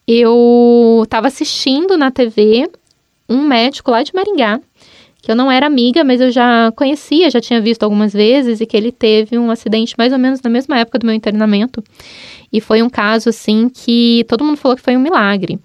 eu 0.08 1.06
tava 1.10 1.28
assistindo 1.28 1.98
na 1.98 2.12
TV 2.12 2.70
um 3.30 3.42
médico 3.48 3.90
lá 3.92 4.04
de 4.04 4.14
Maringá, 4.14 4.60
que 5.22 5.32
eu 5.32 5.36
não 5.36 5.50
era 5.50 5.66
amiga, 5.66 6.04
mas 6.04 6.20
eu 6.20 6.30
já 6.32 6.72
conhecia, 6.76 7.30
já 7.30 7.40
tinha 7.40 7.62
visto 7.62 7.84
algumas 7.84 8.12
vezes, 8.12 8.60
e 8.60 8.66
que 8.66 8.76
ele 8.76 8.92
teve 8.92 9.38
um 9.38 9.50
acidente 9.50 9.96
mais 9.98 10.12
ou 10.12 10.20
menos 10.20 10.42
na 10.42 10.50
mesma 10.50 10.78
época 10.78 11.00
do 11.00 11.06
meu 11.06 11.16
internamento. 11.16 11.82
E 12.52 12.60
foi 12.60 12.84
um 12.84 12.90
caso, 12.90 13.30
assim, 13.30 13.70
que 13.70 14.26
todo 14.28 14.44
mundo 14.44 14.58
falou 14.58 14.76
que 14.76 14.84
foi 14.84 14.98
um 14.98 15.00
milagre. 15.00 15.58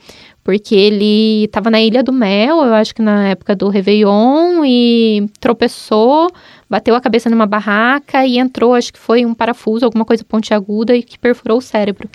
Porque 0.48 0.74
ele 0.74 1.44
estava 1.44 1.70
na 1.70 1.78
Ilha 1.78 2.02
do 2.02 2.10
Mel, 2.10 2.64
eu 2.64 2.72
acho 2.72 2.94
que 2.94 3.02
na 3.02 3.28
época 3.28 3.54
do 3.54 3.68
Réveillon, 3.68 4.64
e 4.64 5.28
tropeçou, 5.38 6.30
bateu 6.70 6.94
a 6.94 7.02
cabeça 7.02 7.28
numa 7.28 7.44
barraca 7.44 8.24
e 8.24 8.38
entrou, 8.38 8.72
acho 8.72 8.90
que 8.90 8.98
foi 8.98 9.26
um 9.26 9.34
parafuso, 9.34 9.84
alguma 9.84 10.06
coisa 10.06 10.24
pontiaguda 10.24 10.96
e 10.96 11.02
que 11.02 11.18
perfurou 11.18 11.58
o 11.58 11.60
cérebro. 11.60 12.08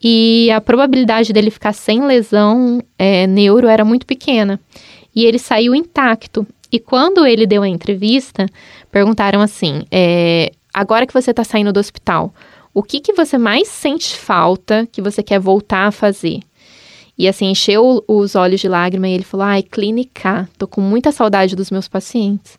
E 0.00 0.48
a 0.52 0.60
probabilidade 0.60 1.32
dele 1.32 1.50
ficar 1.50 1.72
sem 1.72 2.06
lesão 2.06 2.80
é, 2.96 3.26
neuro 3.26 3.66
era 3.66 3.84
muito 3.84 4.06
pequena. 4.06 4.60
E 5.12 5.24
ele 5.24 5.40
saiu 5.40 5.74
intacto. 5.74 6.46
E 6.70 6.78
quando 6.78 7.26
ele 7.26 7.48
deu 7.48 7.64
a 7.64 7.68
entrevista, 7.68 8.46
perguntaram 8.92 9.40
assim: 9.40 9.82
é, 9.90 10.52
agora 10.72 11.04
que 11.04 11.12
você 11.12 11.32
está 11.32 11.42
saindo 11.42 11.72
do 11.72 11.80
hospital, 11.80 12.32
o 12.72 12.80
que, 12.80 13.00
que 13.00 13.12
você 13.12 13.36
mais 13.36 13.66
sente 13.66 14.16
falta 14.16 14.86
que 14.92 15.02
você 15.02 15.20
quer 15.20 15.40
voltar 15.40 15.88
a 15.88 15.90
fazer? 15.90 16.38
E 17.18 17.26
assim, 17.26 17.50
encheu 17.50 18.04
os 18.06 18.34
olhos 18.34 18.60
de 18.60 18.68
lágrima 18.68 19.08
e 19.08 19.12
ele 19.12 19.24
falou: 19.24 19.46
ai, 19.46 19.62
clínica, 19.62 20.48
tô 20.58 20.66
com 20.66 20.80
muita 20.80 21.12
saudade 21.12 21.56
dos 21.56 21.70
meus 21.70 21.88
pacientes. 21.88 22.58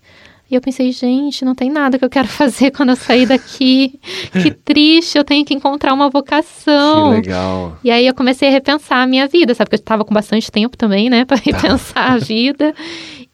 E 0.50 0.56
eu 0.56 0.62
pensei, 0.62 0.93
gente, 0.93 1.43
não 1.43 1.54
tem 1.54 1.70
nada 1.70 2.00
que 2.00 2.06
eu 2.06 2.10
quero 2.10 2.28
fazer 2.30 2.72
quando 2.72 2.89
eu 2.89 2.96
sair 2.96 3.26
daqui. 3.26 4.00
que 4.32 4.52
triste, 4.63 5.17
eu 5.17 5.24
tenho 5.24 5.46
que 5.46 5.54
encontrar 5.54 5.93
uma 5.93 6.10
vocação. 6.10 7.10
Que 7.12 7.28
legal. 7.28 7.78
E 7.84 7.91
aí 7.91 8.08
eu 8.08 8.15
comecei 8.15 8.48
a 8.48 8.52
repensar 8.52 9.04
a 9.04 9.08
minha 9.08 9.28
vida, 9.28 9.54
sabe? 9.54 9.65
Porque 9.70 9.76
eu 9.76 9.84
estava 9.84 10.06
com 10.06 10.13
bastante 10.13 10.52
tempo 10.52 10.78
também, 10.78 11.10
né, 11.10 11.26
para 11.26 11.38
repensar 11.43 12.13
a 12.13 12.17
vida. 12.17 12.74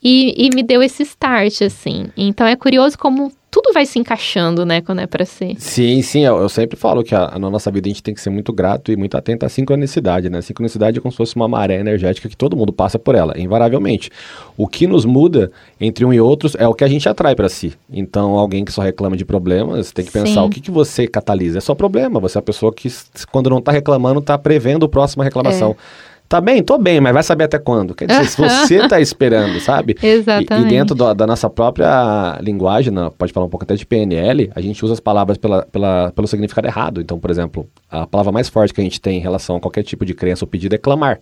E, 0.03 0.47
e 0.47 0.49
me 0.53 0.63
deu 0.63 0.83
esse 0.83 1.03
start, 1.03 1.61
assim. 1.61 2.07
Então 2.17 2.45
é 2.45 2.55
curioso 2.55 2.97
como 2.97 3.31
tudo 3.53 3.71
vai 3.71 3.85
se 3.85 3.99
encaixando, 3.99 4.65
né, 4.65 4.81
quando 4.81 5.01
é 5.01 5.05
para 5.05 5.23
ser. 5.25 5.53
Sim, 5.59 6.01
sim, 6.01 6.25
eu, 6.25 6.37
eu 6.37 6.49
sempre 6.49 6.75
falo 6.75 7.03
que 7.03 7.13
a, 7.13 7.37
na 7.37 7.51
nossa 7.51 7.69
vida 7.69 7.87
a 7.87 7.89
gente 7.89 8.01
tem 8.01 8.11
que 8.11 8.19
ser 8.19 8.31
muito 8.31 8.51
grato 8.51 8.91
e 8.91 8.95
muito 8.95 9.15
atento 9.15 9.45
à 9.45 9.49
sincronicidade, 9.49 10.27
né? 10.27 10.39
A 10.39 10.41
sincronicidade 10.41 10.97
é 10.97 11.01
como 11.01 11.11
se 11.11 11.17
fosse 11.17 11.35
uma 11.35 11.47
maré 11.47 11.79
energética 11.79 12.27
que 12.27 12.35
todo 12.35 12.57
mundo 12.57 12.73
passa 12.73 12.97
por 12.97 13.13
ela, 13.13 13.39
invariavelmente. 13.39 14.09
O 14.57 14.67
que 14.67 14.87
nos 14.87 15.05
muda 15.05 15.51
entre 15.79 16.03
um 16.03 16.11
e 16.11 16.19
outros 16.19 16.55
é 16.55 16.67
o 16.67 16.73
que 16.73 16.83
a 16.83 16.87
gente 16.87 17.07
atrai 17.07 17.35
para 17.35 17.47
si. 17.47 17.73
Então, 17.91 18.39
alguém 18.39 18.65
que 18.65 18.71
só 18.71 18.81
reclama 18.81 19.15
de 19.15 19.23
problemas 19.23 19.91
tem 19.91 20.03
que 20.03 20.11
pensar 20.11 20.41
sim. 20.41 20.47
o 20.47 20.49
que, 20.49 20.59
que 20.59 20.71
você 20.71 21.05
catalisa. 21.05 21.59
É 21.59 21.61
só 21.61 21.75
problema, 21.75 22.19
você 22.19 22.39
é 22.39 22.39
a 22.39 22.41
pessoa 22.41 22.73
que, 22.73 22.91
quando 23.31 23.51
não 23.51 23.61
tá 23.61 23.71
reclamando, 23.71 24.19
tá 24.19 24.35
prevendo 24.35 24.87
a 24.87 24.89
próxima 24.89 25.23
reclamação. 25.23 25.75
É. 26.09 26.12
Tá 26.33 26.41
bem? 26.41 26.63
Tô 26.63 26.79
bem, 26.79 26.99
mas 26.99 27.13
vai 27.13 27.21
saber 27.21 27.43
até 27.43 27.59
quando. 27.59 27.93
Quer 27.93 28.07
dizer, 28.07 28.25
se 28.25 28.41
você 28.41 28.87
tá 28.87 28.97
esperando, 28.99 29.59
sabe? 29.59 29.95
Exatamente. 30.01 30.65
E, 30.65 30.65
e 30.65 30.67
dentro 30.67 30.95
do, 30.95 31.13
da 31.13 31.27
nossa 31.27 31.47
própria 31.47 32.39
linguagem, 32.41 32.91
né, 32.91 33.11
pode 33.15 33.31
falar 33.31 33.45
um 33.45 33.49
pouco 33.49 33.63
até 33.63 33.75
de 33.75 33.85
PNL, 33.85 34.51
a 34.55 34.59
gente 34.59 34.83
usa 34.83 34.93
as 34.93 34.99
palavras 34.99 35.37
pela, 35.37 35.61
pela, 35.61 36.11
pelo 36.11 36.25
significado 36.25 36.65
errado. 36.65 36.99
Então, 37.01 37.19
por 37.19 37.29
exemplo, 37.29 37.69
a 37.87 38.07
palavra 38.07 38.31
mais 38.31 38.49
forte 38.49 38.73
que 38.73 38.81
a 38.81 38.83
gente 38.83 38.99
tem 38.99 39.19
em 39.19 39.21
relação 39.21 39.57
a 39.57 39.59
qualquer 39.59 39.83
tipo 39.83 40.03
de 40.03 40.15
crença 40.15 40.43
ou 40.43 40.49
pedido 40.49 40.73
é 40.73 40.77
clamar. 40.79 41.19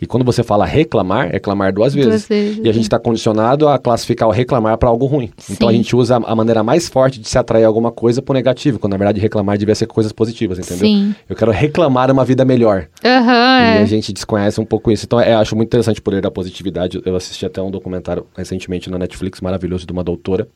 E 0.00 0.06
quando 0.06 0.24
você 0.24 0.42
fala 0.42 0.64
reclamar, 0.64 1.34
é 1.34 1.38
clamar 1.38 1.72
duas 1.72 1.94
vezes. 1.94 2.10
Duas 2.10 2.28
vezes 2.28 2.60
e 2.64 2.68
a 2.68 2.72
gente 2.72 2.84
está 2.84 2.98
condicionado 2.98 3.68
a 3.68 3.78
classificar 3.78 4.28
o 4.28 4.32
reclamar 4.32 4.78
para 4.78 4.88
algo 4.88 5.06
ruim. 5.06 5.30
Sim. 5.36 5.54
Então 5.54 5.68
a 5.68 5.72
gente 5.72 5.94
usa 5.94 6.16
a 6.16 6.34
maneira 6.34 6.62
mais 6.62 6.88
forte 6.88 7.20
de 7.20 7.28
se 7.28 7.38
atrair 7.38 7.64
alguma 7.64 7.92
coisa 7.92 8.22
para 8.22 8.32
o 8.32 8.34
negativo, 8.34 8.78
quando 8.78 8.92
na 8.92 8.98
verdade 8.98 9.20
reclamar 9.20 9.58
devia 9.58 9.74
ser 9.74 9.86
coisas 9.86 10.12
positivas, 10.12 10.58
entendeu? 10.58 10.86
Sim. 10.86 11.14
Eu 11.28 11.36
quero 11.36 11.50
reclamar 11.50 12.10
uma 12.10 12.24
vida 12.24 12.44
melhor. 12.44 12.88
Uhum, 13.04 13.10
e 13.10 13.78
é. 13.78 13.82
a 13.82 13.84
gente 13.84 14.12
desconhece 14.12 14.60
um 14.60 14.64
pouco 14.64 14.90
isso. 14.90 15.04
Então 15.06 15.20
é, 15.20 15.34
acho 15.34 15.54
muito 15.54 15.68
interessante 15.68 16.00
o 16.00 16.02
poder 16.02 16.22
da 16.22 16.30
positividade. 16.30 17.00
Eu 17.04 17.16
assisti 17.16 17.44
até 17.44 17.60
um 17.60 17.70
documentário 17.70 18.26
recentemente 18.36 18.90
na 18.90 18.98
Netflix 18.98 19.40
maravilhoso 19.40 19.86
de 19.86 19.92
uma 19.92 20.04
doutora 20.04 20.48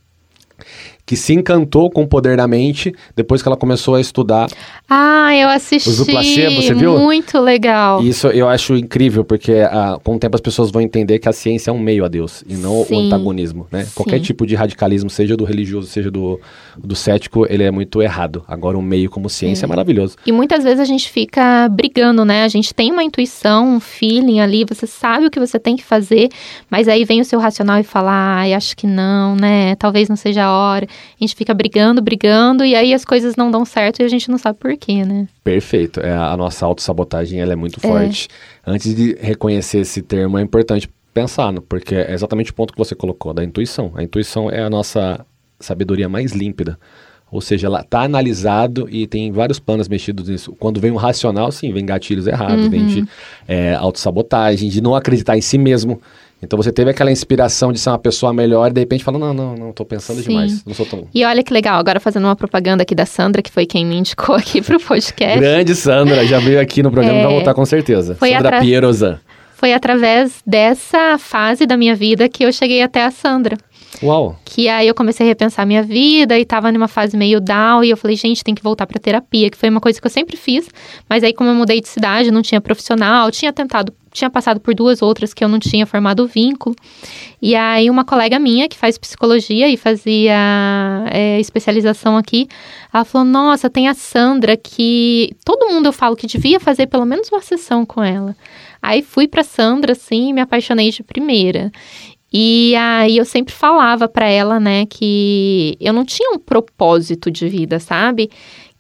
que 1.07 1.17
se 1.17 1.35
encantou 1.35 1.91
com 1.91 2.03
o 2.03 2.07
poder 2.07 2.37
da 2.37 2.49
mente 2.49 2.95
depois 3.15 3.43
que 3.43 3.49
ela 3.49 3.57
começou 3.57 3.95
a 3.95 4.01
estudar. 4.01 4.49
Ah, 4.89 5.35
eu 5.37 5.49
assisti. 5.49 5.91
Do 5.91 6.07
placebo, 6.07 6.63
você 6.63 6.75
viu? 6.75 6.99
Muito 6.99 7.39
legal. 7.39 8.03
Isso 8.03 8.29
eu 8.29 8.49
acho 8.49 8.75
incrível, 8.75 9.25
porque 9.25 9.53
ah, 9.53 9.99
com 10.03 10.17
o 10.17 10.19
tempo 10.19 10.35
as 10.35 10.41
pessoas 10.41 10.71
vão 10.71 10.81
entender 10.81 11.19
que 11.19 11.29
a 11.29 11.33
ciência 11.33 11.71
é 11.71 11.73
um 11.73 11.79
meio 11.79 12.05
a 12.05 12.09
Deus 12.09 12.43
e 12.49 12.55
não 12.55 12.85
Sim. 12.85 12.95
o 12.95 13.01
antagonismo, 13.07 13.67
né? 13.71 13.85
Sim. 13.85 13.93
Qualquer 13.95 14.21
tipo 14.21 14.47
de 14.47 14.55
radicalismo, 14.55 15.11
seja 15.11 15.37
do 15.37 15.45
religioso, 15.45 15.89
seja 15.89 16.11
do, 16.11 16.41
do 16.77 16.97
cético, 16.97 17.47
ele 17.49 17.63
é 17.63 17.71
muito 17.71 18.01
errado. 18.01 18.43
Agora, 18.49 18.79
o 18.79 18.83
meio 18.83 19.11
como 19.11 19.29
ciência 19.29 19.65
é. 19.65 19.67
é 19.67 19.69
maravilhoso. 19.69 20.17
E 20.25 20.33
muitas 20.33 20.65
vezes 20.65 20.81
a 20.81 20.85
gente 20.85 21.11
fica 21.11 21.69
brigando, 21.69 22.25
né? 22.25 22.45
A 22.45 22.49
gente 22.49 22.75
tem 22.75 22.91
uma 22.91 23.03
intuição, 23.03 23.77
um 23.77 23.81
feeling 23.81 24.41
ali, 24.41 24.65
você 24.65 24.87
sabe 24.87 25.27
o 25.27 25.31
que 25.31 25.39
você 25.39 25.59
tem 25.59 25.77
que 25.77 25.85
fazer, 25.85 26.31
mas 26.71 26.89
aí 26.89 27.05
vem 27.05 27.21
o 27.21 27.25
seu 27.25 27.39
racional 27.39 27.79
e 27.79 27.83
fala, 27.85 28.11
ai, 28.39 28.55
acho 28.55 28.75
que 28.77 28.87
não, 28.87 29.37
né? 29.37 29.75
Talvez 29.77 30.09
não 30.09 30.17
seja 30.17 30.45
a 30.45 30.53
hora. 30.53 30.87
A 31.21 31.25
gente 31.25 31.35
fica 31.35 31.55
brigando, 31.55 32.03
brigando, 32.03 32.65
e 32.65 32.75
aí 32.75 32.93
as 32.93 33.05
coisas 33.05 33.37
não 33.37 33.51
dão 33.51 33.65
certo 33.65 34.01
e 34.01 34.05
a 34.05 34.09
gente 34.09 34.31
não 34.31 34.39
sabe 34.39 34.59
por 34.59 34.77
quê, 34.77 35.05
né? 35.05 35.29
Perfeito. 35.43 36.01
É, 36.01 36.13
a 36.13 36.37
nossa 36.37 36.67
autossabotagem 36.67 37.41
ela 37.41 37.53
é 37.53 37.57
muito 37.57 37.79
é. 37.83 37.89
forte. 37.89 38.29
Antes 38.67 38.95
de 38.95 39.17
reconhecer 39.21 39.79
esse 39.79 40.03
termo, 40.03 40.39
é 40.39 40.43
importante 40.43 40.89
pensar, 41.13 41.53
porque 41.69 41.95
é 41.95 42.13
exatamente 42.13 42.51
o 42.51 42.55
ponto 42.55 42.73
que 42.73 42.79
você 42.79 42.95
colocou, 42.95 43.33
da 43.33 43.45
intuição. 43.45 43.93
A 43.95 44.03
intuição 44.03 44.51
é 44.51 44.63
a 44.63 44.69
nossa 44.69 45.25
sabedoria 45.61 46.09
mais 46.09 46.33
límpida. 46.33 46.79
Ou 47.31 47.41
seja, 47.41 47.67
ela 47.67 47.81
está 47.81 48.03
analisado 48.03 48.89
e 48.89 49.07
tem 49.07 49.33
vários 49.33 49.59
planos 49.59 49.89
mexidos 49.89 50.29
nisso. 50.29 50.55
Quando 50.59 50.81
vem 50.81 50.93
um 50.93 50.97
racional, 50.97 51.51
sim, 51.51 51.73
vem 51.73 51.85
gatilhos 51.85 52.27
errados, 52.27 52.67
uhum. 52.67 52.71
vem 52.71 52.87
de 52.87 53.05
é, 53.49 53.75
autossabotagem, 53.75 54.69
de 54.69 54.81
não 54.81 54.95
acreditar 54.95 55.37
em 55.37 55.41
si 55.41 55.59
mesmo. 55.59 56.01
Então 56.45 56.57
você 56.57 56.73
teve 56.73 56.91
aquela 56.91 57.11
inspiração 57.11 57.73
de 57.73 57.79
ser 57.79 57.91
uma 57.91 57.99
pessoa 57.99 58.33
melhor 58.33 58.71
e 58.71 58.73
de 58.73 58.81
repente 58.81 59.03
fala, 59.03 59.19
não, 59.19 59.35
não, 59.35 59.55
não, 59.55 59.73
tô 59.73 59.85
pensando 59.85 60.21
Sim. 60.23 60.29
demais, 60.29 60.65
não 60.65 60.75
sou 60.75 60.87
tão... 60.87 61.09
E 61.13 61.25
olha 61.25 61.43
que 61.43 61.53
legal, 61.53 61.79
agora 61.79 61.99
fazendo 61.99 62.25
uma 62.25 62.37
propaganda 62.37 62.83
aqui 62.83 62.95
da 62.95 63.07
Sandra, 63.07 63.43
que 63.43 63.51
foi 63.51 63.67
quem 63.67 63.85
me 63.85 63.97
indicou 63.97 64.35
aqui 64.37 64.63
pro 64.63 64.79
podcast. 64.79 65.39
Grande 65.39 65.75
Sandra, 65.75 66.27
já 66.27 66.39
veio 66.39 66.61
aqui 66.61 66.83
no 66.83 66.91
programa, 66.91 67.19
é... 67.19 67.23
vai 67.23 67.33
voltar 67.33 67.55
com 67.55 67.65
certeza. 67.65 68.15
Foi 68.15 68.31
Sandra 68.31 68.49
atra... 68.49 68.61
Pierosa. 68.61 69.21
Foi 69.55 69.73
através 69.73 70.43
dessa 70.47 71.17
fase 71.19 71.65
da 71.65 71.77
minha 71.77 71.95
vida 71.95 72.29
que 72.29 72.45
eu 72.45 72.53
cheguei 72.53 72.83
até 72.83 73.05
a 73.05 73.11
Sandra. 73.11 73.57
Uau! 74.03 74.37
Que 74.45 74.69
aí 74.69 74.89
eu 74.89 74.95
comecei 74.95 75.25
a 75.25 75.29
repensar 75.29 75.65
minha 75.67 75.83
vida 75.83 76.39
e 76.39 76.45
tava 76.45 76.71
numa 76.73 76.89
fase 76.89 77.17
meio 77.17 77.41
down 77.41 77.85
e 77.85 77.91
eu 77.91 77.97
falei, 77.97 78.17
gente, 78.17 78.43
tem 78.43 78.55
que 78.55 78.63
voltar 78.63 78.87
pra 78.87 78.99
terapia, 78.99 79.49
que 79.51 79.57
foi 79.57 79.69
uma 79.69 79.81
coisa 79.81 80.01
que 80.01 80.07
eu 80.07 80.11
sempre 80.11 80.37
fiz, 80.37 80.69
mas 81.09 81.23
aí 81.23 81.33
como 81.33 81.51
eu 81.51 81.55
mudei 81.55 81.81
de 81.81 81.89
cidade, 81.89 82.31
não 82.31 82.43
tinha 82.43 82.61
profissional, 82.61 83.31
tinha 83.31 83.53
tentado, 83.53 83.95
tinha 84.15 84.31
passado 84.31 84.61
por 84.61 84.75
duas 84.75 85.03
outras 85.03 85.35
que 85.35 85.45
eu 85.45 85.49
não 85.49 85.59
tinha 85.59 85.85
formado 85.85 86.27
vínculo. 86.27 86.75
E 87.43 87.55
aí 87.55 87.91
uma 87.91 88.05
colega 88.05 88.39
minha 88.39 88.69
que 88.69 88.79
faz 88.79 88.97
psicologia 88.97 89.69
e 89.69 89.77
fazia 89.77 90.39
é, 91.11 91.39
especialização 91.41 92.17
aqui, 92.17 92.49
ela 92.93 93.05
falou, 93.05 93.27
nossa, 93.27 93.69
tem 93.69 93.89
a 93.89 93.95
Sandra 93.95 94.57
que 94.57 95.37
todo 95.45 95.69
mundo 95.69 95.87
eu 95.87 95.93
falo 95.93 96.17
que 96.17 96.29
devia 96.29 96.61
fazer 96.61 96.87
pelo 96.87 97.05
menos 97.05 97.29
uma 97.29 97.43
sessão 97.43 97.85
com 97.85 98.03
ela. 98.03 98.37
Aí 98.81 99.03
fui 99.03 99.27
para 99.27 99.43
Sandra, 99.43 99.93
assim, 99.93 100.29
e 100.29 100.33
me 100.33 100.41
apaixonei 100.41 100.91
de 100.91 101.03
primeira. 101.03 101.73
E 102.33 102.75
aí 102.77 103.17
eu 103.17 103.25
sempre 103.25 103.53
falava 103.53 104.07
para 104.09 104.29
ela, 104.29 104.61
né, 104.61 104.87
que 104.87 105.77
eu 105.81 105.93
não 105.93 106.05
tinha 106.05 106.31
um 106.33 106.39
propósito 106.39 107.31
de 107.31 107.49
vida, 107.49 107.81
sabe? 107.81 108.31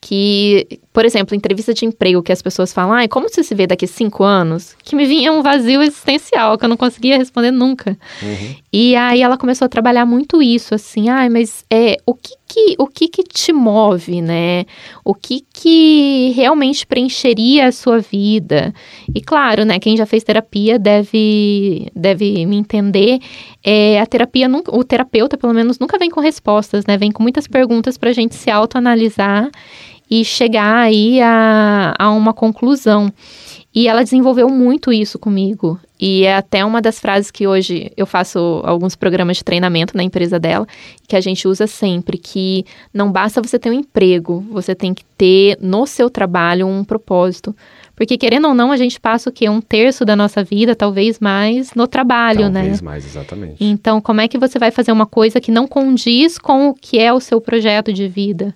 Que, 0.01 0.81
por 0.94 1.04
exemplo, 1.04 1.35
entrevista 1.35 1.74
de 1.74 1.85
emprego 1.85 2.22
que 2.22 2.30
as 2.30 2.40
pessoas 2.40 2.72
falam, 2.72 2.92
ai, 2.92 3.09
como 3.09 3.28
você 3.28 3.42
se 3.42 3.52
vê 3.52 3.66
daqui 3.66 3.85
a 3.85 3.88
cinco 3.88 4.22
anos? 4.22 4.76
Que 4.85 4.94
me 4.94 5.04
vinha 5.04 5.33
um 5.33 5.42
vazio 5.42 5.83
existencial, 5.83 6.57
que 6.57 6.64
eu 6.64 6.68
não 6.68 6.76
conseguia 6.76 7.18
responder 7.18 7.50
nunca. 7.50 7.98
Uhum. 8.22 8.54
E 8.72 8.94
aí 8.94 9.20
ela 9.20 9.37
começou 9.37 9.66
a 9.66 9.68
trabalhar 9.68 10.07
muito 10.07 10.40
isso, 10.40 10.72
assim, 10.72 11.09
ai, 11.09 11.28
mas 11.28 11.64
é, 11.68 11.96
o 12.07 12.14
que 12.14 12.35
que, 12.46 12.76
o 12.78 12.87
que 12.87 13.09
que 13.09 13.24
te 13.24 13.52
move, 13.52 14.22
né? 14.22 14.64
O 15.04 15.12
que 15.12 15.44
que 15.52 16.33
realmente 16.37 16.87
preencheria 16.87 17.66
a 17.66 17.72
sua 17.72 17.98
vida? 17.98 18.72
E 19.12 19.20
claro, 19.20 19.64
né, 19.64 19.80
quem 19.80 19.96
já 19.96 20.07
fez 20.07 20.22
terapia 20.22 20.78
deve, 20.78 21.88
deve 21.96 22.46
me 22.46 22.57
entender, 22.57 23.18
é, 23.64 23.98
a 23.98 24.07
terapia, 24.07 24.46
nunca, 24.46 24.72
o 24.72 24.85
terapeuta 24.85 25.37
pelo 25.37 25.52
menos 25.52 25.80
nunca 25.80 25.98
vem 25.98 26.09
com 26.09 26.20
respostas, 26.20 26.87
né? 26.87 26.96
Vem 26.96 27.11
com 27.11 27.20
muitas 27.20 27.48
perguntas 27.48 27.98
para 27.98 28.11
a 28.11 28.12
gente 28.12 28.37
se 28.37 28.48
autoanalisar 28.48 29.50
e 30.14 30.24
chegar 30.24 30.77
aí 30.77 31.20
a, 31.20 31.92
a 31.98 32.11
uma 32.12 32.33
conclusão. 32.33 33.12
E 33.74 33.88
ela 33.88 34.05
desenvolveu 34.05 34.48
muito 34.48 34.92
isso 34.92 35.18
comigo. 35.18 35.81
E 35.98 36.22
é 36.22 36.37
até 36.37 36.64
uma 36.64 36.81
das 36.81 37.00
frases 37.00 37.33
que 37.33 37.48
hoje 37.48 37.90
eu 37.96 38.07
faço 38.07 38.61
alguns 38.64 38.94
programas 38.94 39.38
de 39.38 39.44
treinamento 39.44 39.96
na 39.96 40.05
empresa 40.05 40.38
dela, 40.38 40.68
que 41.09 41.16
a 41.16 41.20
gente 41.20 41.48
usa 41.48 41.66
sempre, 41.66 42.16
que 42.16 42.64
não 42.92 43.11
basta 43.11 43.42
você 43.42 43.59
ter 43.59 43.70
um 43.70 43.72
emprego, 43.72 44.44
você 44.53 44.77
tem 44.77 44.94
que 44.94 45.05
ter 45.18 45.59
no 45.61 45.85
seu 45.85 46.09
trabalho 46.09 46.68
um 46.68 46.85
propósito. 46.85 47.57
Porque 47.96 48.16
querendo 48.16 48.46
ou 48.46 48.55
não, 48.55 48.70
a 48.70 48.77
gente 48.77 49.00
passa 49.00 49.31
o 49.31 49.33
quê? 49.33 49.48
Um 49.48 49.61
terço 49.61 50.05
da 50.05 50.14
nossa 50.14 50.44
vida, 50.44 50.77
talvez 50.77 51.18
mais, 51.18 51.74
no 51.74 51.88
trabalho, 51.88 52.42
talvez 52.42 52.55
né? 52.55 52.61
Talvez 52.61 52.83
mais, 52.83 53.05
exatamente. 53.05 53.57
Então, 53.59 54.00
como 54.00 54.20
é 54.20 54.29
que 54.29 54.38
você 54.38 54.61
vai 54.61 54.70
fazer 54.70 54.92
uma 54.92 55.07
coisa 55.07 55.40
que 55.40 55.50
não 55.50 55.66
condiz 55.66 56.38
com 56.38 56.68
o 56.68 56.74
que 56.74 57.00
é 57.00 57.12
o 57.12 57.18
seu 57.18 57.40
projeto 57.40 57.92
de 57.92 58.07
vida? 58.07 58.55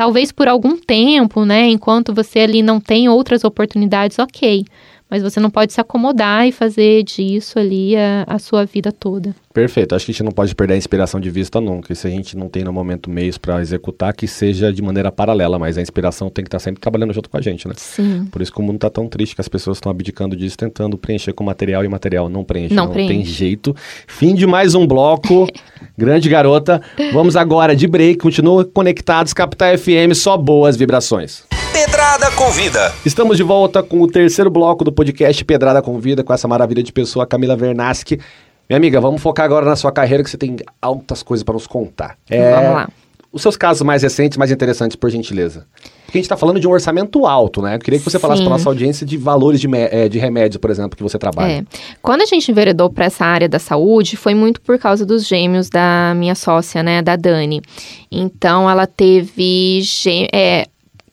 Talvez 0.00 0.32
por 0.32 0.48
algum 0.48 0.78
tempo, 0.78 1.44
né? 1.44 1.68
Enquanto 1.68 2.14
você 2.14 2.38
ali 2.38 2.62
não 2.62 2.80
tem 2.80 3.06
outras 3.10 3.44
oportunidades, 3.44 4.18
ok. 4.18 4.64
Mas 5.10 5.22
você 5.22 5.40
não 5.40 5.50
pode 5.50 5.72
se 5.72 5.80
acomodar 5.80 6.46
e 6.46 6.52
fazer 6.52 7.02
disso 7.02 7.58
ali 7.58 7.96
a, 7.96 8.24
a, 8.26 8.38
sua 8.38 8.64
vida 8.64 8.92
toda. 8.92 9.34
Perfeito. 9.52 9.94
Acho 9.94 10.06
que 10.06 10.12
a 10.12 10.14
gente 10.14 10.22
não 10.22 10.30
pode 10.30 10.54
perder 10.54 10.74
a 10.74 10.76
inspiração 10.76 11.18
de 11.18 11.28
vista 11.28 11.60
nunca. 11.60 11.92
E 11.92 11.96
se 11.96 12.06
a 12.06 12.10
gente 12.10 12.36
não 12.36 12.48
tem 12.48 12.62
no 12.62 12.72
momento 12.72 13.10
meios 13.10 13.36
para 13.36 13.60
executar, 13.60 14.14
que 14.14 14.28
seja 14.28 14.72
de 14.72 14.80
maneira 14.80 15.10
paralela, 15.10 15.58
mas 15.58 15.76
a 15.76 15.82
inspiração 15.82 16.30
tem 16.30 16.44
que 16.44 16.48
estar 16.48 16.58
tá 16.58 16.64
sempre 16.64 16.80
trabalhando 16.80 17.12
junto 17.12 17.28
com 17.28 17.36
a 17.36 17.40
gente, 17.40 17.66
né? 17.66 17.74
Sim. 17.76 18.26
Por 18.30 18.40
isso 18.40 18.52
que 18.52 18.60
o 18.60 18.62
mundo 18.62 18.76
está 18.76 18.88
tão 18.88 19.08
triste, 19.08 19.34
que 19.34 19.40
as 19.40 19.48
pessoas 19.48 19.78
estão 19.78 19.90
abdicando 19.90 20.36
disso, 20.36 20.56
tentando 20.56 20.96
preencher 20.96 21.32
com 21.32 21.42
material 21.42 21.84
e 21.84 21.88
material 21.88 22.28
não 22.28 22.44
preenche. 22.44 22.74
Não, 22.74 22.86
não 22.86 22.92
preenche. 22.92 23.14
tem 23.14 23.24
jeito. 23.24 23.74
Fim 24.06 24.34
de 24.34 24.46
mais 24.46 24.76
um 24.76 24.86
bloco. 24.86 25.48
Grande 25.98 26.28
garota. 26.28 26.80
Vamos 27.12 27.34
agora 27.34 27.74
de 27.74 27.88
break. 27.88 28.18
Continua 28.18 28.64
conectados. 28.64 29.32
Capital 29.32 29.76
FM, 29.76 30.14
só 30.14 30.36
boas 30.36 30.76
vibrações. 30.76 31.44
Pedrada 31.86 32.30
Convida. 32.32 32.92
Estamos 33.06 33.38
de 33.38 33.42
volta 33.42 33.82
com 33.82 34.02
o 34.02 34.06
terceiro 34.06 34.50
bloco 34.50 34.84
do 34.84 34.92
podcast 34.92 35.42
Pedrada 35.46 35.80
Convida 35.80 36.22
com 36.22 36.30
essa 36.30 36.46
maravilha 36.46 36.82
de 36.82 36.92
pessoa, 36.92 37.26
Camila 37.26 37.56
Vernaschi. 37.56 38.20
Minha 38.68 38.76
amiga, 38.76 39.00
vamos 39.00 39.22
focar 39.22 39.46
agora 39.46 39.64
na 39.64 39.74
sua 39.76 39.90
carreira 39.90 40.22
que 40.22 40.28
você 40.28 40.36
tem 40.36 40.56
altas 40.82 41.22
coisas 41.22 41.42
para 41.42 41.54
nos 41.54 41.66
contar. 41.66 42.18
É, 42.28 42.54
Vamos 42.54 42.74
lá. 42.74 42.88
Os 43.32 43.40
seus 43.40 43.56
casos 43.56 43.80
mais 43.80 44.02
recentes, 44.02 44.36
mais 44.36 44.50
interessantes, 44.50 44.94
por 44.94 45.08
gentileza. 45.08 45.66
Porque 46.04 46.18
a 46.18 46.20
gente 46.20 46.24
está 46.26 46.36
falando 46.36 46.60
de 46.60 46.68
um 46.68 46.70
orçamento 46.70 47.24
alto, 47.24 47.62
né? 47.62 47.76
Eu 47.76 47.78
queria 47.78 47.98
que 47.98 48.04
você 48.04 48.18
falasse 48.18 48.40
Sim. 48.42 48.44
para 48.48 48.58
nossa 48.58 48.68
audiência 48.68 49.06
de 49.06 49.16
valores 49.16 49.58
de, 49.58 49.66
eh, 49.74 50.06
de 50.10 50.18
remédios, 50.18 50.58
por 50.60 50.70
exemplo, 50.70 50.94
que 50.94 51.02
você 51.02 51.18
trabalha. 51.18 51.50
É. 51.50 51.64
Quando 52.02 52.20
a 52.20 52.26
gente 52.26 52.50
enveredou 52.50 52.90
para 52.90 53.06
essa 53.06 53.24
área 53.24 53.48
da 53.48 53.58
saúde, 53.58 54.18
foi 54.18 54.34
muito 54.34 54.60
por 54.60 54.78
causa 54.78 55.06
dos 55.06 55.26
gêmeos 55.26 55.70
da 55.70 56.12
minha 56.14 56.34
sócia, 56.34 56.82
né, 56.82 57.00
da 57.00 57.16
Dani. 57.16 57.62
Então, 58.12 58.68
ela 58.68 58.86
teve. 58.86 59.80
gê- 59.80 60.28
É, 60.30 60.66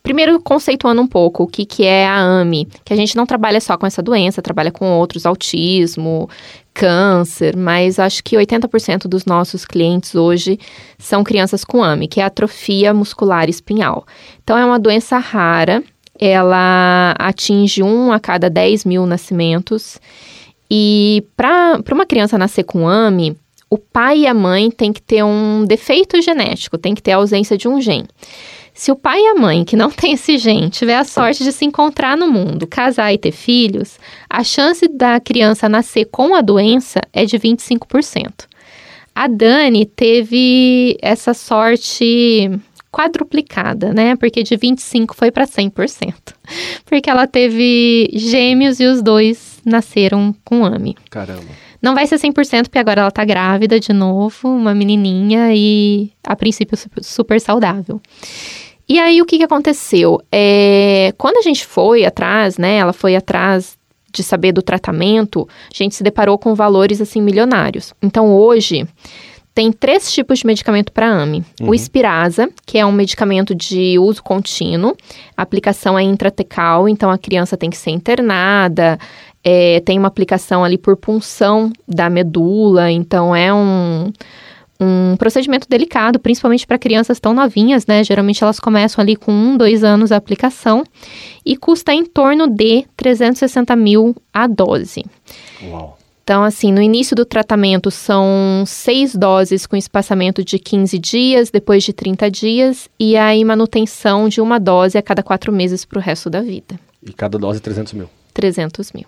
primeiro, 0.08 0.40
conceituando 0.40 1.02
um 1.02 1.06
pouco 1.06 1.42
o 1.42 1.46
que, 1.46 1.66
que 1.66 1.84
é 1.84 2.06
a 2.06 2.16
AMI, 2.16 2.66
que 2.82 2.94
a 2.94 2.96
gente 2.96 3.14
não 3.14 3.26
trabalha 3.26 3.60
só 3.60 3.76
com 3.76 3.86
essa 3.86 4.00
doença, 4.00 4.40
trabalha 4.40 4.72
com 4.72 4.90
outros, 4.90 5.26
autismo, 5.26 6.30
câncer, 6.72 7.54
mas 7.54 7.98
acho 7.98 8.24
que 8.24 8.34
80% 8.34 9.02
dos 9.06 9.26
nossos 9.26 9.66
clientes 9.66 10.14
hoje 10.14 10.58
são 10.98 11.22
crianças 11.22 11.62
com 11.62 11.84
AMI, 11.84 12.08
que 12.08 12.22
é 12.22 12.24
atrofia 12.24 12.94
muscular 12.94 13.50
espinhal. 13.50 14.06
Então, 14.42 14.56
é 14.56 14.64
uma 14.64 14.78
doença 14.78 15.18
rara, 15.18 15.84
ela 16.18 17.14
atinge 17.18 17.82
um 17.82 18.10
a 18.10 18.18
cada 18.18 18.48
10 18.48 18.86
mil 18.86 19.04
nascimentos. 19.04 20.00
E 20.70 21.22
para 21.36 21.82
uma 21.92 22.06
criança 22.06 22.38
nascer 22.38 22.64
com 22.64 22.88
AMI, 22.88 23.36
o 23.68 23.76
pai 23.76 24.20
e 24.20 24.26
a 24.26 24.32
mãe 24.32 24.70
têm 24.70 24.90
que 24.90 25.02
ter 25.02 25.22
um 25.22 25.66
defeito 25.66 26.22
genético, 26.22 26.78
tem 26.78 26.94
que 26.94 27.02
ter 27.02 27.12
a 27.12 27.16
ausência 27.16 27.58
de 27.58 27.68
um 27.68 27.78
gene. 27.78 28.08
Se 28.78 28.92
o 28.92 28.96
pai 28.96 29.20
e 29.20 29.26
a 29.26 29.34
mãe 29.34 29.64
que 29.64 29.74
não 29.74 29.90
tem 29.90 30.12
esse 30.12 30.38
gene 30.38 30.70
tiver 30.70 30.94
a 30.94 31.02
sorte 31.02 31.42
de 31.42 31.50
se 31.50 31.64
encontrar 31.64 32.16
no 32.16 32.30
mundo, 32.30 32.64
casar 32.64 33.12
e 33.12 33.18
ter 33.18 33.32
filhos, 33.32 33.98
a 34.30 34.44
chance 34.44 34.86
da 34.86 35.18
criança 35.18 35.68
nascer 35.68 36.04
com 36.04 36.32
a 36.32 36.40
doença 36.40 37.00
é 37.12 37.24
de 37.24 37.36
25%. 37.36 38.46
A 39.12 39.26
Dani 39.26 39.84
teve 39.84 40.96
essa 41.02 41.34
sorte 41.34 42.48
quadruplicada, 42.92 43.92
né? 43.92 44.14
Porque 44.14 44.44
de 44.44 44.56
25 44.56 45.12
foi 45.12 45.32
para 45.32 45.44
100%. 45.44 46.14
Porque 46.86 47.10
ela 47.10 47.26
teve 47.26 48.08
gêmeos 48.14 48.78
e 48.78 48.86
os 48.86 49.02
dois 49.02 49.60
nasceram 49.66 50.32
com 50.44 50.64
AMI. 50.64 50.96
Caramba. 51.10 51.42
Não 51.82 51.96
vai 51.96 52.06
ser 52.06 52.16
100% 52.16 52.64
porque 52.64 52.78
agora 52.78 53.00
ela 53.00 53.10
tá 53.10 53.24
grávida 53.24 53.80
de 53.80 53.92
novo, 53.92 54.48
uma 54.48 54.72
menininha 54.72 55.52
e 55.52 56.12
a 56.24 56.36
princípio 56.36 56.76
super, 56.76 57.02
super 57.02 57.40
saudável. 57.40 58.00
E 58.88 58.98
aí 58.98 59.20
o 59.20 59.26
que, 59.26 59.38
que 59.38 59.44
aconteceu? 59.44 60.20
É, 60.32 61.12
quando 61.18 61.36
a 61.36 61.42
gente 61.42 61.66
foi 61.66 62.04
atrás, 62.04 62.56
né? 62.56 62.78
Ela 62.78 62.92
foi 62.92 63.14
atrás 63.14 63.76
de 64.12 64.22
saber 64.22 64.52
do 64.52 64.62
tratamento, 64.62 65.46
a 65.70 65.76
gente 65.76 65.94
se 65.94 66.02
deparou 66.02 66.38
com 66.38 66.54
valores 66.54 67.00
assim 67.00 67.20
milionários. 67.20 67.92
Então 68.02 68.34
hoje 68.34 68.86
tem 69.54 69.72
três 69.72 70.12
tipos 70.12 70.38
de 70.38 70.46
medicamento 70.46 70.92
para 70.92 71.10
AMI. 71.10 71.44
O 71.60 71.74
Espirasa, 71.74 72.48
que 72.64 72.78
é 72.78 72.86
um 72.86 72.92
medicamento 72.92 73.54
de 73.54 73.98
uso 73.98 74.22
contínuo, 74.22 74.96
a 75.36 75.42
aplicação 75.42 75.98
é 75.98 76.02
intratecal, 76.02 76.88
então 76.88 77.10
a 77.10 77.18
criança 77.18 77.56
tem 77.56 77.68
que 77.68 77.76
ser 77.76 77.90
internada, 77.90 78.98
é, 79.42 79.80
tem 79.80 79.98
uma 79.98 80.08
aplicação 80.08 80.62
ali 80.64 80.78
por 80.78 80.96
punção 80.96 81.72
da 81.88 82.08
medula, 82.08 82.90
então 82.90 83.34
é 83.34 83.52
um, 83.52 84.12
um 84.80 85.16
procedimento 85.16 85.68
delicado, 85.68 86.18
principalmente 86.18 86.66
para 86.66 86.78
crianças 86.78 87.18
tão 87.18 87.34
novinhas, 87.34 87.86
né? 87.86 88.04
Geralmente 88.04 88.42
elas 88.42 88.60
começam 88.60 89.02
ali 89.02 89.16
com 89.16 89.32
um, 89.32 89.56
dois 89.56 89.82
anos 89.82 90.12
a 90.12 90.16
aplicação 90.16 90.84
e 91.44 91.56
custa 91.56 91.92
em 91.92 92.04
torno 92.04 92.46
de 92.46 92.86
360 92.96 93.74
mil 93.74 94.14
a 94.32 94.46
dose. 94.46 95.04
Uau. 95.64 95.98
Então, 96.22 96.44
assim, 96.44 96.70
no 96.70 96.82
início 96.82 97.16
do 97.16 97.24
tratamento 97.24 97.90
são 97.90 98.62
seis 98.66 99.16
doses 99.16 99.66
com 99.66 99.74
espaçamento 99.74 100.44
de 100.44 100.58
15 100.58 100.98
dias, 100.98 101.50
depois 101.50 101.82
de 101.82 101.94
30 101.94 102.30
dias, 102.30 102.88
e 103.00 103.16
aí 103.16 103.42
manutenção 103.42 104.28
de 104.28 104.38
uma 104.38 104.60
dose 104.60 104.98
a 104.98 105.02
cada 105.02 105.22
quatro 105.22 105.50
meses 105.50 105.86
para 105.86 105.98
o 105.98 106.02
resto 106.02 106.28
da 106.28 106.42
vida. 106.42 106.78
E 107.02 107.14
cada 107.14 107.38
dose 107.38 107.60
300 107.60 107.94
mil. 107.94 108.10
300 108.34 108.92
mil. 108.92 109.06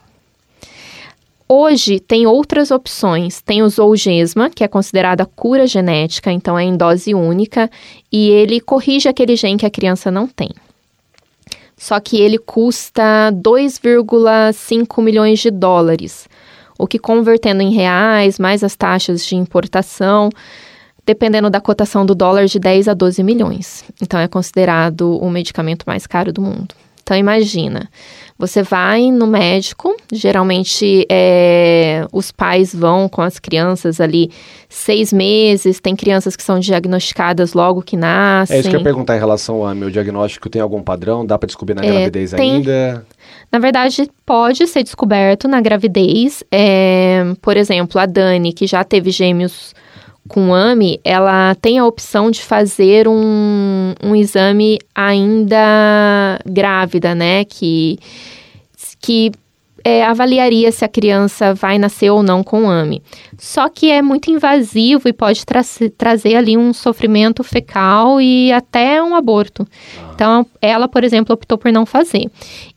Hoje 1.53 1.99
tem 1.99 2.29
outras 2.29 2.71
opções. 2.71 3.43
Tem 3.43 3.61
o 3.61 3.69
Zolgesma, 3.69 4.49
que 4.49 4.63
é 4.63 4.69
considerada 4.69 5.27
cura 5.27 5.67
genética, 5.67 6.31
então 6.31 6.57
é 6.57 6.63
em 6.63 6.77
dose 6.77 7.13
única, 7.13 7.69
e 8.13 8.31
ele 8.31 8.61
corrige 8.61 9.09
aquele 9.09 9.35
gene 9.35 9.59
que 9.59 9.67
a 9.67 9.71
criança 9.71 10.13
não 10.13 10.29
tem. 10.29 10.51
Só 11.77 11.99
que 11.99 12.21
ele 12.21 12.39
custa 12.39 13.33
2,5 13.33 15.03
milhões 15.03 15.41
de 15.41 15.51
dólares, 15.51 16.29
o 16.79 16.87
que 16.87 17.01
convertendo 17.01 17.63
em 17.63 17.73
reais, 17.73 18.39
mais 18.39 18.63
as 18.63 18.77
taxas 18.77 19.27
de 19.27 19.35
importação, 19.35 20.31
dependendo 21.05 21.51
da 21.51 21.61
cotação 21.61 22.07
do 22.07 22.15
dólar, 22.15 22.47
de 22.47 22.61
10 22.61 22.87
a 22.87 22.95
12 22.95 23.25
milhões. 23.25 23.85
Então 24.01 24.21
é 24.21 24.29
considerado 24.29 25.19
o 25.19 25.29
medicamento 25.29 25.83
mais 25.85 26.07
caro 26.07 26.33
do 26.33 26.41
mundo. 26.41 26.77
Então 27.11 27.19
imagina, 27.19 27.89
você 28.39 28.63
vai 28.63 29.11
no 29.11 29.27
médico, 29.27 29.97
geralmente 30.13 31.05
é, 31.11 32.07
os 32.13 32.31
pais 32.31 32.73
vão 32.73 33.09
com 33.09 33.21
as 33.21 33.37
crianças 33.41 34.01
ali 34.01 34.31
seis 34.69 35.13
meses, 35.13 35.81
tem 35.81 35.97
crianças 35.97 36.37
que 36.37 36.43
são 36.45 36.61
diagnosticadas 36.61 37.53
logo 37.53 37.83
que 37.83 37.97
nascem. 37.97 38.55
É 38.57 38.61
isso 38.61 38.71
que 38.71 38.77
eu 38.77 38.79
ia 38.79 38.85
perguntar 38.85 39.17
em 39.17 39.19
relação 39.19 39.67
ao 39.67 39.75
meu 39.75 39.91
diagnóstico. 39.91 40.49
Tem 40.49 40.63
algum 40.63 40.81
padrão? 40.85 41.27
Dá 41.27 41.37
para 41.37 41.49
descobrir 41.49 41.75
na 41.75 41.83
É, 41.85 41.91
gravidez 41.91 42.31
tem- 42.31 42.53
ainda? 42.53 43.05
Na 43.51 43.59
verdade, 43.59 44.09
pode 44.25 44.65
ser 44.69 44.85
descoberto 44.85 45.49
na 45.49 45.61
gravidez. 45.61 46.45
É, 46.49 47.25
por 47.43 47.57
exemplo, 47.57 48.01
a 48.01 48.07
Dani, 48.07 48.53
que 48.53 48.69
já 48.69 48.85
teve 48.85 49.11
gêmeos 49.11 49.75
com 50.31 50.55
AMI, 50.55 51.01
ela 51.05 51.57
tem 51.57 51.81
a 51.81 51.85
opção 51.85 52.31
de 52.31 52.41
fazer 52.41 53.09
um, 53.09 53.93
um 54.01 54.15
exame 54.15 54.79
ainda 54.95 56.39
grávida, 56.47 57.17
né? 57.17 57.45
Que, 57.45 57.99
que 59.01 59.33
é, 59.85 60.05
avaliaria 60.05 60.71
se 60.71 60.85
a 60.85 60.89
criança 60.89 61.53
vai 61.53 61.79
nascer 61.79 62.11
ou 62.11 62.23
não 62.23 62.45
com 62.45 62.71
AMI. 62.71 63.03
Só 63.37 63.69
que 63.69 63.91
é 63.91 64.01
muito 64.01 64.31
invasivo 64.31 65.09
e 65.09 65.13
pode 65.13 65.45
tra 65.45 65.63
trazer 65.99 66.37
ali 66.37 66.57
um 66.57 66.73
sofrimento 66.73 67.43
fecal 67.43 68.21
e 68.21 68.53
até 68.53 69.03
um 69.03 69.17
aborto. 69.17 69.67
Então, 70.15 70.47
ela, 70.61 70.87
por 70.87 71.03
exemplo, 71.03 71.35
optou 71.35 71.59
por 71.59 71.73
não 71.73 71.85
fazer. 71.85 72.31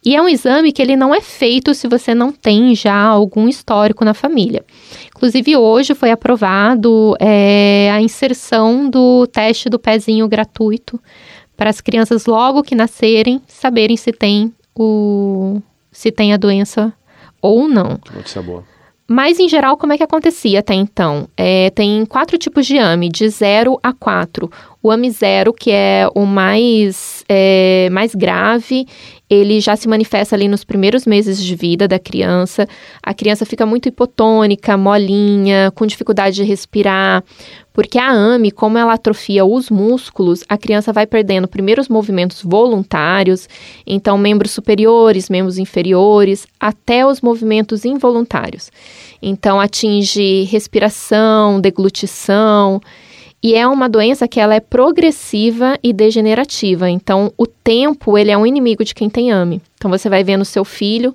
E 0.04 0.16
é 0.16 0.22
um 0.22 0.30
exame 0.30 0.72
que 0.72 0.82
ele 0.82 0.96
não 0.96 1.14
é 1.14 1.22
feito 1.22 1.76
se 1.76 1.88
você 1.88 2.16
não 2.16 2.32
tem 2.32 2.74
já 2.74 2.96
algum 2.96 3.48
histórico 3.48 4.04
na 4.04 4.14
família. 4.14 4.66
Inclusive, 5.24 5.56
hoje 5.56 5.96
foi 5.96 6.12
aprovado 6.12 7.16
é, 7.18 7.90
a 7.94 8.02
inserção 8.02 8.90
do 8.90 9.26
teste 9.28 9.70
do 9.70 9.80
pezinho 9.80 10.28
gratuito 10.28 11.00
para 11.56 11.70
as 11.70 11.80
crianças 11.80 12.26
logo 12.26 12.62
que 12.62 12.76
nascerem 12.76 13.42
saberem 13.48 13.96
se 13.96 14.12
tem 14.12 14.54
o 14.76 15.62
se 15.90 16.12
tem 16.12 16.34
a 16.34 16.38
doença 16.38 16.92
ou 17.42 17.70
não. 17.70 17.98
Notícia 18.14 18.42
boa. 18.42 18.66
Mas, 19.08 19.40
em 19.40 19.48
geral, 19.48 19.78
como 19.78 19.94
é 19.94 19.98
que 19.98 20.04
acontecia 20.04 20.60
até 20.60 20.74
então? 20.74 21.28
É, 21.38 21.70
tem 21.70 22.06
quatro 22.06 22.38
tipos 22.38 22.66
de 22.66 22.78
AMI, 22.78 23.10
de 23.10 23.30
0 23.30 23.80
a 23.84 23.94
4. 23.94 24.50
O 24.82 24.90
AMI 24.92 25.12
0, 25.12 25.54
que 25.54 25.72
é 25.72 26.08
o 26.16 26.26
mais, 26.26 27.24
é, 27.30 27.90
mais 27.92 28.16
grave, 28.16 28.88
ele 29.34 29.60
já 29.60 29.76
se 29.76 29.88
manifesta 29.88 30.36
ali 30.36 30.48
nos 30.48 30.64
primeiros 30.64 31.06
meses 31.06 31.44
de 31.44 31.56
vida 31.56 31.88
da 31.88 31.98
criança. 31.98 32.68
A 33.02 33.14
criança 33.14 33.46
fica 33.46 33.66
muito 33.66 33.88
hipotônica, 33.88 34.78
molinha, 34.78 35.72
com 35.76 35.86
dificuldade 35.86 36.36
de 36.36 36.44
respirar. 36.44 37.24
Porque 37.74 37.98
a 37.98 38.12
AMI, 38.12 38.52
como 38.52 38.78
ela 38.78 38.94
atrofia 38.94 39.44
os 39.44 39.70
músculos, 39.72 40.44
a 40.48 40.58
criança 40.58 40.94
vai 40.94 41.08
perdendo 41.08 41.48
primeiro 41.48 41.82
os 41.82 41.90
movimentos 41.90 42.44
voluntários, 42.44 43.50
então 43.86 44.16
membros 44.16 44.52
superiores, 44.52 45.28
membros 45.28 45.58
inferiores, 45.58 46.46
até 46.60 47.06
os 47.06 47.20
movimentos 47.20 47.84
involuntários. 47.84 48.72
Então 49.20 49.60
atinge 49.60 50.44
respiração, 50.44 51.60
deglutição, 51.60 52.80
e 53.44 53.54
é 53.54 53.68
uma 53.68 53.90
doença 53.90 54.28
que 54.28 54.40
ela 54.40 54.56
é 54.56 54.62
progressiva 54.62 55.78
e 55.84 55.92
degenerativa. 55.92 56.90
Então 56.90 57.34
o 57.38 57.46
tempo, 57.46 58.18
ele 58.18 58.32
é 58.32 58.38
um 58.38 58.48
inimigo 58.48 58.86
de 58.86 58.96
quem 58.96 59.10
tem 59.10 59.34
AMI. 59.34 59.62
Então 59.76 59.92
você 59.92 60.08
vai 60.08 60.24
vendo 60.24 60.46
seu 60.46 60.64
filho 60.64 61.14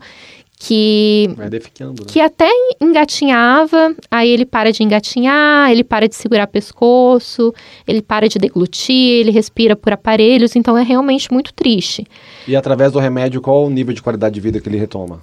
que 0.61 1.31
né? 1.39 1.49
que 2.09 2.21
até 2.21 2.51
engatinhava, 2.81 3.95
aí 4.11 4.29
ele 4.29 4.45
para 4.45 4.73
de 4.73 4.83
engatinhar, 4.83 5.71
ele 5.71 5.85
para 5.85 6.09
de 6.09 6.17
segurar 6.17 6.49
pescoço, 6.49 7.55
ele 7.87 8.03
para 8.03 8.29
de 8.29 8.39
deglutir, 8.39 9.21
ele 9.21 9.31
respira 9.31 9.77
por 9.77 9.93
aparelhos, 9.93 10.57
então 10.57 10.77
é 10.77 10.83
realmente 10.83 11.33
muito 11.33 11.55
triste. 11.55 12.05
E 12.47 12.57
através 12.57 12.91
do 12.91 12.99
remédio, 12.99 13.41
qual 13.41 13.67
o 13.67 13.71
nível 13.71 13.95
de 13.95 14.03
qualidade 14.03 14.35
de 14.35 14.41
vida 14.41 14.61
que 14.61 14.69
ele 14.69 14.79
retoma? 14.79 15.21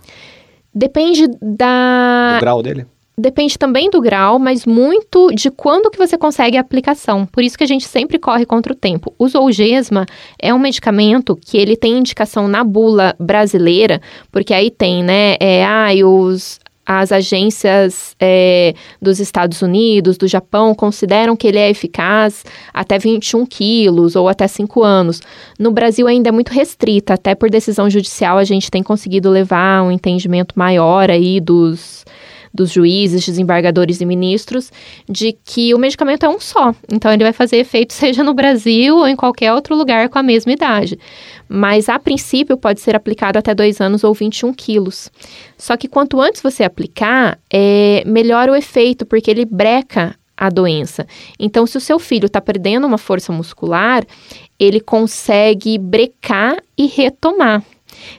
Depende 0.73 1.27
da. 1.41 2.37
grau 2.39 2.63
dele? 2.63 2.85
Depende 3.17 3.58
também 3.58 3.89
do 3.89 4.01
grau, 4.01 4.38
mas 4.38 4.65
muito 4.65 5.30
de 5.34 5.49
quando 5.49 5.89
que 5.89 5.97
você 5.97 6.17
consegue 6.17 6.58
a 6.58 6.62
aplicação. 6.62 7.25
Por 7.25 7.43
isso 7.43 7.58
que 7.58 7.63
a 7.63 7.67
gente 7.67 7.88
sempre 7.88 8.19
corre 8.19 8.45
contra 8.45 8.73
o 8.73 8.75
tempo. 8.75 9.13
O 9.17 9.28
Zolgesma 9.28 10.06
é 10.39 10.54
um 10.54 10.60
medicamento 10.60 11.36
que 11.36 11.58
ele 11.58 11.78
tem 11.78 11.97
indicação 11.97 12.47
na 12.47 12.63
bula 12.63 13.15
brasileira, 13.19 14.01
porque 14.32 14.54
aí 14.54 14.69
tem, 14.69 15.04
né, 15.04 15.36
é, 15.39 15.63
ah, 15.63 15.89
os, 16.06 16.60
as 16.86 17.12
agências 17.12 18.15
é, 18.19 18.75
dos 19.01 19.19
Estados 19.19 19.62
Unidos, 19.62 20.17
do 20.17 20.28
Japão, 20.28 20.75
consideram 20.75 21.36
que 21.36 21.47
ele 21.47 21.58
é 21.58 21.69
eficaz 21.69 22.43
até 22.73 22.99
21 22.99 23.45
quilos 23.45 24.15
ou 24.15 24.28
até 24.28 24.47
5 24.47 24.84
anos. 24.84 25.21
No 25.58 25.71
Brasil 25.71 26.06
ainda 26.06 26.30
é 26.30 26.32
muito 26.32 26.51
restrita, 26.51 27.13
até 27.13 27.34
por 27.34 27.49
decisão 27.49 27.89
judicial 27.89 28.38
a 28.38 28.43
gente 28.43 28.69
tem 28.69 28.84
conseguido 28.84 29.30
levar 29.30 29.84
um 29.84 29.91
entendimento 29.91 30.54
maior 30.58 31.10
aí 31.10 31.39
dos 31.39 32.06
dos 32.55 32.71
juízes, 32.71 33.25
desembargadores 33.25 34.01
e 34.01 34.05
ministros 34.05 34.71
de 35.07 35.33
que 35.43 35.73
o 35.73 35.77
medicamento 35.77 36.25
é 36.25 36.29
um 36.29 36.39
só. 36.39 36.73
Então, 36.91 37.11
ele 37.11 37.23
vai 37.23 37.33
fazer 37.33 37.57
efeito 37.57 37.93
seja 37.93 38.23
no 38.23 38.33
Brasil 38.33 38.97
ou 38.97 39.07
em 39.07 39.15
qualquer 39.15 39.53
outro 39.53 39.75
lugar 39.75 40.09
com 40.09 40.17
a 40.17 40.23
mesma 40.23 40.53
idade. 40.53 40.97
Mas, 41.47 41.89
a 41.89 41.99
princípio, 41.99 42.57
pode 42.57 42.79
ser 42.79 42.95
aplicado 42.95 43.37
até 43.37 43.53
2 43.53 43.81
anos 43.81 44.03
ou 44.03 44.13
21 44.13 44.53
quilos. 44.53 45.11
Só 45.57 45.75
que 45.77 45.87
quanto 45.87 46.19
antes 46.21 46.41
você 46.41 46.63
aplicar, 46.63 47.37
é, 47.51 48.03
melhor 48.05 48.49
o 48.49 48.55
efeito, 48.55 49.05
porque 49.05 49.29
ele 49.29 49.45
breca 49.45 50.15
a 50.37 50.49
doença. 50.49 51.07
Então, 51.39 51.65
se 51.65 51.77
o 51.77 51.81
seu 51.81 51.97
filho 51.97 52.25
está 52.25 52.41
perdendo 52.41 52.85
uma 52.85 52.97
força 52.97 53.31
muscular, 53.31 54.05
ele 54.59 54.79
consegue 54.79 55.77
brecar 55.77 56.57
e 56.77 56.87
retomar. 56.87 57.63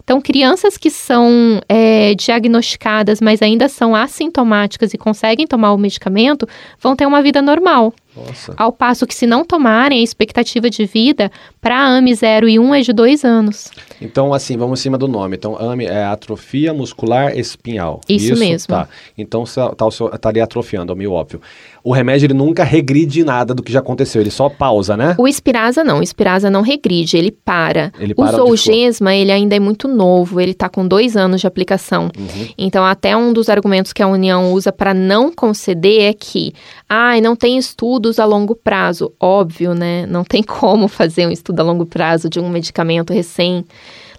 Então, 0.02 0.20
crianças 0.20 0.76
que 0.76 0.90
são 0.90 1.60
é, 1.68 2.14
diagnosticadas, 2.14 3.20
mas 3.20 3.42
ainda 3.42 3.68
são 3.68 3.94
assintomáticas 3.94 4.94
e 4.94 4.98
conseguem 4.98 5.46
tomar 5.46 5.72
o 5.72 5.78
medicamento, 5.78 6.48
vão 6.80 6.96
ter 6.96 7.06
uma 7.06 7.22
vida 7.22 7.42
normal. 7.42 7.92
Nossa. 8.16 8.54
Ao 8.56 8.72
passo 8.72 9.06
que, 9.06 9.14
se 9.14 9.26
não 9.26 9.44
tomarem, 9.44 10.00
a 10.00 10.02
expectativa 10.02 10.70
de 10.70 10.86
vida 10.86 11.30
para 11.60 11.78
AMI 11.96 12.14
0 12.14 12.48
e 12.48 12.58
1 12.58 12.74
é 12.74 12.80
de 12.80 12.92
2 12.92 13.24
anos. 13.24 13.70
Então, 14.00 14.32
assim, 14.32 14.56
vamos 14.56 14.80
em 14.80 14.82
cima 14.82 14.96
do 14.96 15.08
nome. 15.08 15.36
Então, 15.36 15.56
AMI 15.56 15.86
é 15.86 16.04
atrofia 16.04 16.72
muscular 16.72 17.36
espinhal. 17.36 18.00
Isso, 18.08 18.32
Isso 18.32 18.38
mesmo. 18.38 18.68
Tá. 18.68 18.88
Então, 19.16 19.44
está 19.44 19.74
tá 20.18 20.28
ali 20.28 20.40
atrofiando, 20.40 20.92
é 20.92 20.96
meio 20.96 21.12
óbvio. 21.12 21.40
O 21.82 21.92
remédio, 21.92 22.26
ele 22.26 22.34
nunca 22.34 22.64
regride 22.64 23.22
nada 23.22 23.54
do 23.54 23.62
que 23.62 23.70
já 23.72 23.78
aconteceu, 23.78 24.20
ele 24.20 24.30
só 24.30 24.48
pausa, 24.48 24.96
né? 24.96 25.14
O 25.18 25.28
Espirasa 25.28 25.84
não, 25.84 26.00
o 26.00 26.02
Espirasa 26.02 26.50
não 26.50 26.62
regride, 26.62 27.16
ele 27.16 27.30
para. 27.30 27.92
Ele 27.98 28.12
para 28.12 28.42
o 28.42 28.46
Zolgesma, 28.46 29.14
ele 29.14 29.30
ainda 29.30 29.54
é 29.54 29.60
muito 29.60 29.86
novo, 29.86 30.40
ele 30.40 30.50
está 30.50 30.68
com 30.68 30.86
dois 30.86 31.16
anos 31.16 31.40
de 31.40 31.46
aplicação. 31.46 32.10
Uhum. 32.18 32.48
Então, 32.58 32.84
até 32.84 33.16
um 33.16 33.32
dos 33.32 33.48
argumentos 33.48 33.92
que 33.92 34.02
a 34.02 34.08
União 34.08 34.52
usa 34.52 34.72
para 34.72 34.92
não 34.92 35.32
conceder 35.32 36.10
é 36.10 36.12
que, 36.12 36.52
ah, 36.88 37.20
não 37.20 37.36
tem 37.36 37.56
estudo 37.56 38.05
estudos 38.06 38.18
a 38.18 38.24
longo 38.24 38.54
prazo. 38.54 39.12
Óbvio, 39.18 39.74
né? 39.74 40.06
Não 40.06 40.24
tem 40.24 40.42
como 40.44 40.88
fazer 40.88 41.26
um 41.26 41.30
estudo 41.30 41.60
a 41.60 41.62
longo 41.62 41.86
prazo 41.86 42.28
de 42.28 42.38
um 42.38 42.48
medicamento 42.48 43.12
recém 43.12 43.64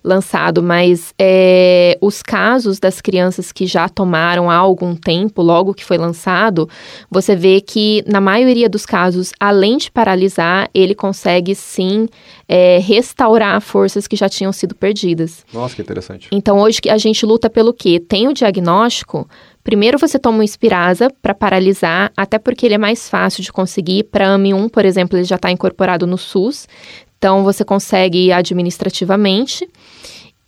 lançado, 0.04 0.64
mas 0.64 1.14
é, 1.20 1.98
os 2.00 2.24
casos 2.24 2.80
das 2.80 3.02
crianças 3.02 3.52
que 3.52 3.66
já 3.66 3.90
tomaram 3.90 4.50
há 4.50 4.56
algum 4.56 4.96
tempo, 4.96 5.42
logo 5.42 5.74
que 5.74 5.84
foi 5.84 5.98
lançado, 5.98 6.70
você 7.12 7.36
vê 7.36 7.60
que 7.60 8.04
na 8.08 8.22
maioria 8.22 8.70
dos 8.70 8.86
casos, 8.86 9.34
além 9.38 9.78
de 9.78 9.92
paralisar, 9.92 10.70
ele 10.74 10.96
consegue 10.96 11.54
sim 11.54 12.08
é, 12.48 12.78
restaurar 12.78 13.60
forças 13.60 14.08
que 14.08 14.16
já 14.16 14.30
tinham 14.30 14.54
sido 14.54 14.74
perdidas. 14.74 15.46
Nossa, 15.54 15.76
que 15.76 15.82
interessante. 15.82 16.30
Então 16.32 16.60
hoje 16.60 16.80
a 16.90 16.98
gente 16.98 17.26
luta 17.26 17.50
pelo 17.50 17.74
quê? 17.74 18.00
Tem 18.00 18.30
o 18.30 18.34
diagnóstico, 18.34 19.28
Primeiro 19.68 20.00
você 20.00 20.18
toma 20.18 20.38
um 20.38 20.44
Espirasa 20.44 21.10
para 21.22 21.34
paralisar, 21.34 22.10
até 22.16 22.40
porque 22.40 22.66
ele 22.66 22.76
é 22.76 22.78
mais 22.78 23.10
fácil 23.10 23.44
de 23.44 23.52
conseguir. 23.52 24.04
Para 24.04 24.38
AMI1, 24.38 24.70
por 24.70 24.86
exemplo, 24.86 25.18
ele 25.18 25.26
já 25.26 25.36
está 25.36 25.52
incorporado 25.52 26.08
no 26.08 26.18
SUS, 26.18 26.70
então 27.18 27.44
você 27.44 27.66
consegue 27.66 28.32
administrativamente. 28.32 29.68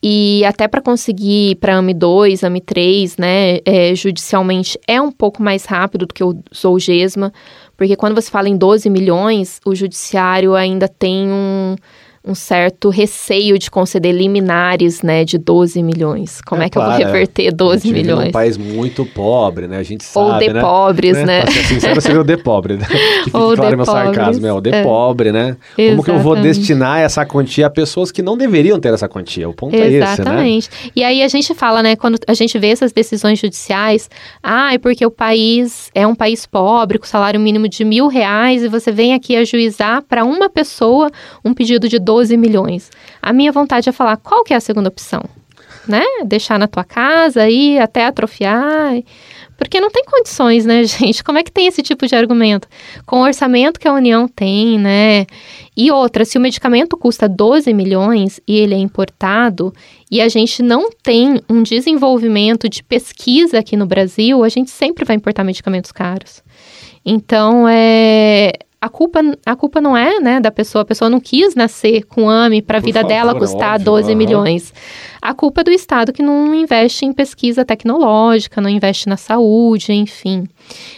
E 0.02 0.42
até 0.46 0.70
para 0.70 0.82
conseguir 0.82 1.56
para 1.56 1.76
AMI 1.76 1.94
2, 1.96 2.46
AMI 2.46 2.62
3, 2.62 3.18
né, 3.18 3.58
é, 3.66 3.94
judicialmente 3.94 4.80
é 4.88 5.02
um 5.02 5.12
pouco 5.12 5.44
mais 5.44 5.66
rápido 5.66 6.06
do 6.06 6.14
que 6.14 6.24
o 6.24 6.42
Zolgesma, 6.56 7.34
porque 7.76 7.98
quando 7.98 8.16
você 8.16 8.32
fala 8.32 8.48
em 8.48 8.56
12 8.56 8.90
milhões, 8.90 9.60
o 9.66 9.76
judiciário 9.76 10.56
ainda 10.56 10.88
tem 10.88 11.30
um 11.30 11.76
um 12.30 12.36
certo 12.36 12.90
receio 12.90 13.58
de 13.58 13.72
conceder 13.72 14.14
liminares, 14.14 15.02
né, 15.02 15.26
de 15.26 15.38
12 15.38 15.82
milhões. 15.82 16.42
Como 16.42 16.62
é, 16.62 16.66
é 16.66 16.70
que 16.70 16.78
claro, 16.78 16.92
eu 16.92 16.98
vou 16.98 17.06
reverter 17.06 17.52
12 17.52 17.90
é. 17.90 17.92
milhões? 17.92 18.26
É 18.26 18.30
um 18.30 18.32
país 18.32 18.58
muito 18.58 19.06
pobre, 19.06 19.68
né? 19.68 19.78
A 19.78 19.84
gente 19.84 20.04
sabe, 20.04 20.26
Ou 20.26 20.38
de 20.38 20.54
né? 20.54 20.62
pobres, 20.62 21.14
né? 21.18 21.26
né? 21.26 21.42
Pra 21.42 21.52
ser 21.52 21.64
sincero, 21.64 22.02
seria 22.02 22.22
o 22.22 22.24
de 22.24 22.38
pobre, 22.38 22.76
né? 22.76 22.86
Que 23.24 23.36
Ou 23.36 23.56
claro 23.56 23.72
de 23.72 23.76
meu 23.76 23.86
pobres. 23.86 24.16
sarcasmo, 24.16 24.48
é 24.48 24.54
o 24.54 24.62
de 24.62 24.70
é. 24.70 24.84
pobre, 24.84 25.32
né? 25.32 25.58
Exatamente. 25.78 25.90
Como 25.90 26.04
que 26.04 26.12
eu 26.12 26.20
vou 26.20 26.36
destinar 26.36 27.00
essa 27.00 27.26
quantia 27.26 27.68
a 27.68 27.70
pessoas 27.70 28.12
que 28.12 28.22
não 28.22 28.38
deveriam 28.38 28.80
ter 28.80 28.94
essa 28.94 29.08
quantia? 29.08 29.50
O 29.50 29.54
ponto 29.54 29.76
Exatamente. 29.76 29.96
é 29.96 30.12
esse, 30.12 30.22
né? 30.22 30.32
Exatamente. 30.32 30.70
E 30.96 31.04
aí 31.04 31.24
a 31.24 31.28
gente 31.28 31.54
fala, 31.54 31.82
né, 31.82 31.96
quando 31.96 32.18
a 32.28 32.34
gente 32.34 32.58
vê 32.60 32.68
essas 32.70 32.92
decisões 32.92 33.40
judiciais, 33.40 34.10
ah, 34.42 34.74
é 34.74 34.78
porque 34.78 35.06
o 35.06 35.12
país 35.12 35.90
é 35.94 36.06
um 36.06 36.16
país 36.16 36.46
pobre, 36.46 37.00
com 37.00 37.06
salário 37.06 37.40
mínimo 37.40 37.68
de 37.68 37.84
mil 37.84 38.08
reais, 38.08 38.64
e 38.64 38.68
você 38.68 38.92
vem 38.92 39.14
aqui 39.14 39.36
ajuizar 39.36 40.04
para 40.04 40.24
uma 40.24 40.50
pessoa 40.50 41.10
um 41.44 41.54
pedido 41.54 41.88
de 41.88 42.00
12 42.00 42.19
milhões. 42.38 42.90
A 43.22 43.32
minha 43.32 43.52
vontade 43.52 43.88
é 43.88 43.92
falar, 43.92 44.18
qual 44.18 44.44
que 44.44 44.54
é 44.54 44.58
a 44.58 44.62
segunda 44.62 44.90
opção? 44.90 45.24
Né? 45.88 46.04
Deixar 46.26 46.60
na 46.60 46.68
tua 46.68 46.84
casa 46.84 47.42
aí 47.44 47.80
até 47.80 48.06
atrofiar. 48.06 48.94
Porque 49.58 49.82
não 49.82 49.90
tem 49.90 50.06
condições, 50.06 50.66
né, 50.66 50.84
gente? 50.86 51.24
Como 51.24 51.38
é 51.38 51.44
que 51.44 51.52
tem 51.52 51.68
esse 51.68 51.82
tipo 51.82 52.08
de 52.08 52.16
argumento? 52.16 52.68
Com 53.06 53.18
o 53.18 53.24
orçamento 53.24 53.80
que 53.80 53.88
a 53.88 53.94
União 53.94 54.28
tem, 54.28 54.80
né? 54.80 55.26
E 55.76 55.92
outra, 55.92 56.24
se 56.24 56.38
o 56.38 56.42
medicamento 56.42 56.96
custa 56.96 57.28
12 57.28 57.74
milhões 57.74 58.40
e 58.48 58.58
ele 58.58 58.74
é 58.74 58.78
importado 58.78 59.74
e 60.10 60.22
a 60.22 60.30
gente 60.30 60.62
não 60.62 60.90
tem 61.04 61.42
um 61.50 61.62
desenvolvimento 61.62 62.70
de 62.70 62.84
pesquisa 62.84 63.60
aqui 63.60 63.76
no 63.76 63.86
Brasil, 63.86 64.44
a 64.44 64.50
gente 64.50 64.72
sempre 64.72 65.04
vai 65.06 65.16
importar 65.16 65.44
medicamentos 65.44 65.92
caros. 65.92 66.42
Então, 67.06 67.68
é, 67.68 68.54
a 68.82 68.88
culpa, 68.88 69.20
a 69.46 69.56
culpa 69.58 69.82
não 69.82 69.96
é, 69.96 70.20
né, 70.22 70.40
da 70.40 70.50
pessoa. 70.50 70.84
A 70.84 70.86
pessoa 70.86 71.10
não 71.10 71.20
quis 71.20 71.54
nascer 71.54 72.04
com 72.04 72.30
AME 72.30 72.62
para 72.62 72.78
a 72.78 72.82
vida 72.82 73.02
favor, 73.02 73.14
dela 73.14 73.36
custar 73.36 73.74
óbvio, 73.74 73.86
12 73.86 74.10
aham. 74.10 74.18
milhões. 74.18 74.74
A 75.22 75.34
culpa 75.34 75.62
é 75.62 75.64
do 75.66 75.72
Estado 75.72 76.14
que 76.14 76.24
não 76.24 76.56
investe 76.56 77.06
em 77.06 77.12
pesquisa 77.12 77.66
tecnológica, 77.66 78.62
não 78.62 78.70
investe 78.70 79.10
na 79.10 79.18
saúde, 79.18 79.92
enfim. 79.92 80.48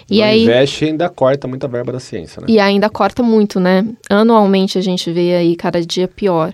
E 0.10 0.20
não 0.20 0.26
aí 0.26 0.44
investe 0.44 0.86
e 0.86 0.88
ainda 0.90 1.10
corta 1.10 1.48
muita 1.48 1.68
verba 1.68 1.92
da 1.92 2.00
ciência, 2.00 2.42
né? 2.42 2.48
e 2.48 2.60
ainda 2.60 2.88
corta 2.88 3.24
muito, 3.24 3.60
né? 3.60 3.84
Anualmente 4.08 4.78
a 4.78 4.82
gente 4.82 5.12
vê 5.12 5.34
aí 5.34 5.56
cada 5.56 5.82
dia 5.82 6.08
pior. 6.08 6.54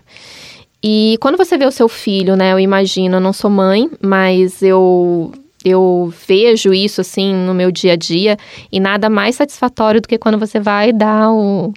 E 0.81 1.17
quando 1.19 1.35
você 1.35 1.57
vê 1.57 1.65
o 1.65 1.71
seu 1.71 1.89
filho, 1.89 2.37
né? 2.37 2.53
Eu 2.53 2.59
imagino, 2.59 3.17
eu 3.17 3.21
não 3.21 3.33
sou 3.33 3.49
mãe, 3.49 3.89
mas 4.01 4.61
eu 4.61 5.33
eu 5.63 6.13
vejo 6.27 6.73
isso 6.73 7.01
assim 7.01 7.33
no 7.33 7.53
meu 7.53 7.71
dia 7.71 7.93
a 7.93 7.95
dia 7.95 8.37
e 8.71 8.79
nada 8.79 9.09
mais 9.09 9.35
satisfatório 9.35 10.01
do 10.01 10.07
que 10.07 10.17
quando 10.17 10.37
você 10.37 10.59
vai 10.59 10.93
dar 10.93 11.31
o, 11.31 11.73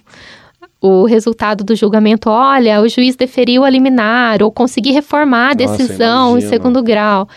o 0.79 1.05
resultado 1.05 1.63
do 1.63 1.75
julgamento. 1.75 2.29
Olha, 2.29 2.81
o 2.81 2.87
juiz 2.87 3.15
deferiu 3.15 3.63
a 3.63 3.69
liminar 3.69 4.41
ou 4.43 4.51
conseguir 4.51 4.91
reformar 4.91 5.51
a 5.51 5.55
Nossa, 5.55 5.77
decisão 5.77 6.29
em 6.29 6.31
imagino. 6.31 6.49
segundo 6.49 6.83
grau. 6.83 7.27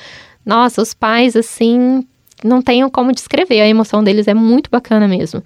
Nossa, 0.44 0.82
os 0.82 0.92
pais 0.92 1.34
assim 1.34 2.06
não 2.42 2.60
tenho 2.60 2.90
como 2.90 3.12
descrever. 3.12 3.60
A 3.60 3.68
emoção 3.68 4.04
deles 4.04 4.28
é 4.28 4.34
muito 4.34 4.70
bacana 4.70 5.08
mesmo. 5.08 5.42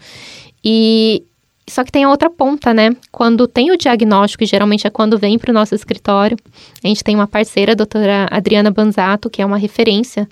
E 0.65 1.23
só 1.69 1.85
que 1.85 1.93
tem 1.93 2.05
a 2.05 2.11
outra 2.11 2.29
ponta, 2.29 2.75
né? 2.75 2.97
Quando 3.13 3.47
tem 3.47 3.71
o 3.71 3.77
diagnóstico, 3.77 4.43
e 4.43 4.47
geralmente 4.47 4.87
é 4.87 4.91
quando 4.91 5.19
vem 5.19 5.39
para 5.39 5.51
o 5.51 5.55
nosso 5.55 5.75
escritório, 5.75 6.37
a 6.83 6.89
gente 6.89 7.05
tem 7.05 7.15
uma 7.15 7.27
parceira, 7.27 7.73
a 7.73 7.75
doutora 7.75 8.27
Adriana 8.31 8.71
Banzato, 8.71 9.31
que 9.31 9.43
é 9.43 9.47
uma 9.47 9.59
referência 9.59 10.29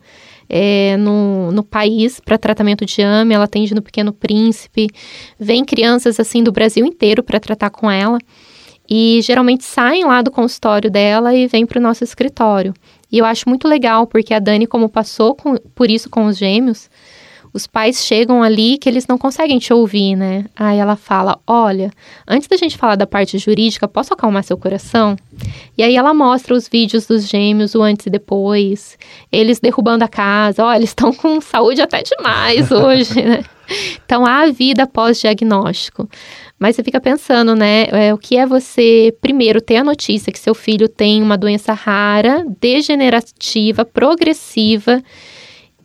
é, 0.48 0.96
no, 0.96 1.50
no 1.52 1.62
país 1.62 2.20
para 2.20 2.38
tratamento 2.38 2.84
de 2.84 3.02
AME, 3.02 3.34
ela 3.34 3.44
atende 3.44 3.74
no 3.74 3.82
Pequeno 3.82 4.12
Príncipe, 4.12 4.88
vem 5.38 5.64
crianças 5.64 6.18
assim 6.20 6.42
do 6.42 6.52
Brasil 6.52 6.84
inteiro 6.84 7.22
para 7.22 7.40
tratar 7.40 7.70
com 7.70 7.90
ela. 7.90 8.18
E 8.88 9.20
geralmente 9.22 9.64
saem 9.64 10.04
lá 10.04 10.22
do 10.22 10.30
consultório 10.30 10.88
dela 10.88 11.34
e 11.34 11.48
vêm 11.48 11.66
para 11.66 11.78
o 11.78 11.82
nosso 11.82 12.04
escritório. 12.04 12.72
E 13.10 13.18
eu 13.18 13.24
acho 13.24 13.48
muito 13.48 13.66
legal, 13.66 14.06
porque 14.06 14.32
a 14.32 14.38
Dani, 14.38 14.66
como 14.66 14.88
passou 14.88 15.34
com- 15.34 15.56
por 15.74 15.90
isso 15.90 16.08
com 16.08 16.26
os 16.26 16.36
gêmeos, 16.36 16.88
os 17.56 17.66
pais 17.66 18.04
chegam 18.04 18.42
ali 18.42 18.76
que 18.76 18.88
eles 18.88 19.06
não 19.06 19.16
conseguem 19.16 19.58
te 19.58 19.72
ouvir, 19.72 20.14
né? 20.14 20.44
Aí 20.54 20.78
ela 20.78 20.94
fala: 20.94 21.38
Olha, 21.46 21.90
antes 22.28 22.46
da 22.46 22.56
gente 22.56 22.76
falar 22.76 22.96
da 22.96 23.06
parte 23.06 23.38
jurídica, 23.38 23.88
posso 23.88 24.12
acalmar 24.12 24.44
seu 24.44 24.58
coração? 24.58 25.16
E 25.76 25.82
aí 25.82 25.96
ela 25.96 26.12
mostra 26.12 26.54
os 26.54 26.68
vídeos 26.68 27.06
dos 27.06 27.26
gêmeos, 27.26 27.74
o 27.74 27.82
antes 27.82 28.06
e 28.06 28.10
depois, 28.10 28.98
eles 29.32 29.58
derrubando 29.58 30.04
a 30.04 30.08
casa. 30.08 30.64
Olha, 30.64 30.76
eles 30.76 30.90
estão 30.90 31.12
com 31.12 31.40
saúde 31.40 31.80
até 31.80 32.02
demais 32.02 32.70
hoje, 32.70 33.20
né? 33.24 33.42
Então 34.04 34.24
há 34.24 34.46
vida 34.46 34.86
pós-diagnóstico. 34.86 36.08
Mas 36.58 36.76
você 36.76 36.84
fica 36.84 37.00
pensando, 37.00 37.54
né? 37.54 37.86
é, 37.90 38.14
o 38.14 38.18
que 38.18 38.36
é 38.36 38.46
você, 38.46 39.14
primeiro, 39.20 39.60
ter 39.60 39.76
a 39.76 39.84
notícia 39.84 40.32
que 40.32 40.38
seu 40.38 40.54
filho 40.54 40.88
tem 40.88 41.22
uma 41.22 41.36
doença 41.36 41.72
rara, 41.72 42.46
degenerativa, 42.60 43.84
progressiva 43.84 45.02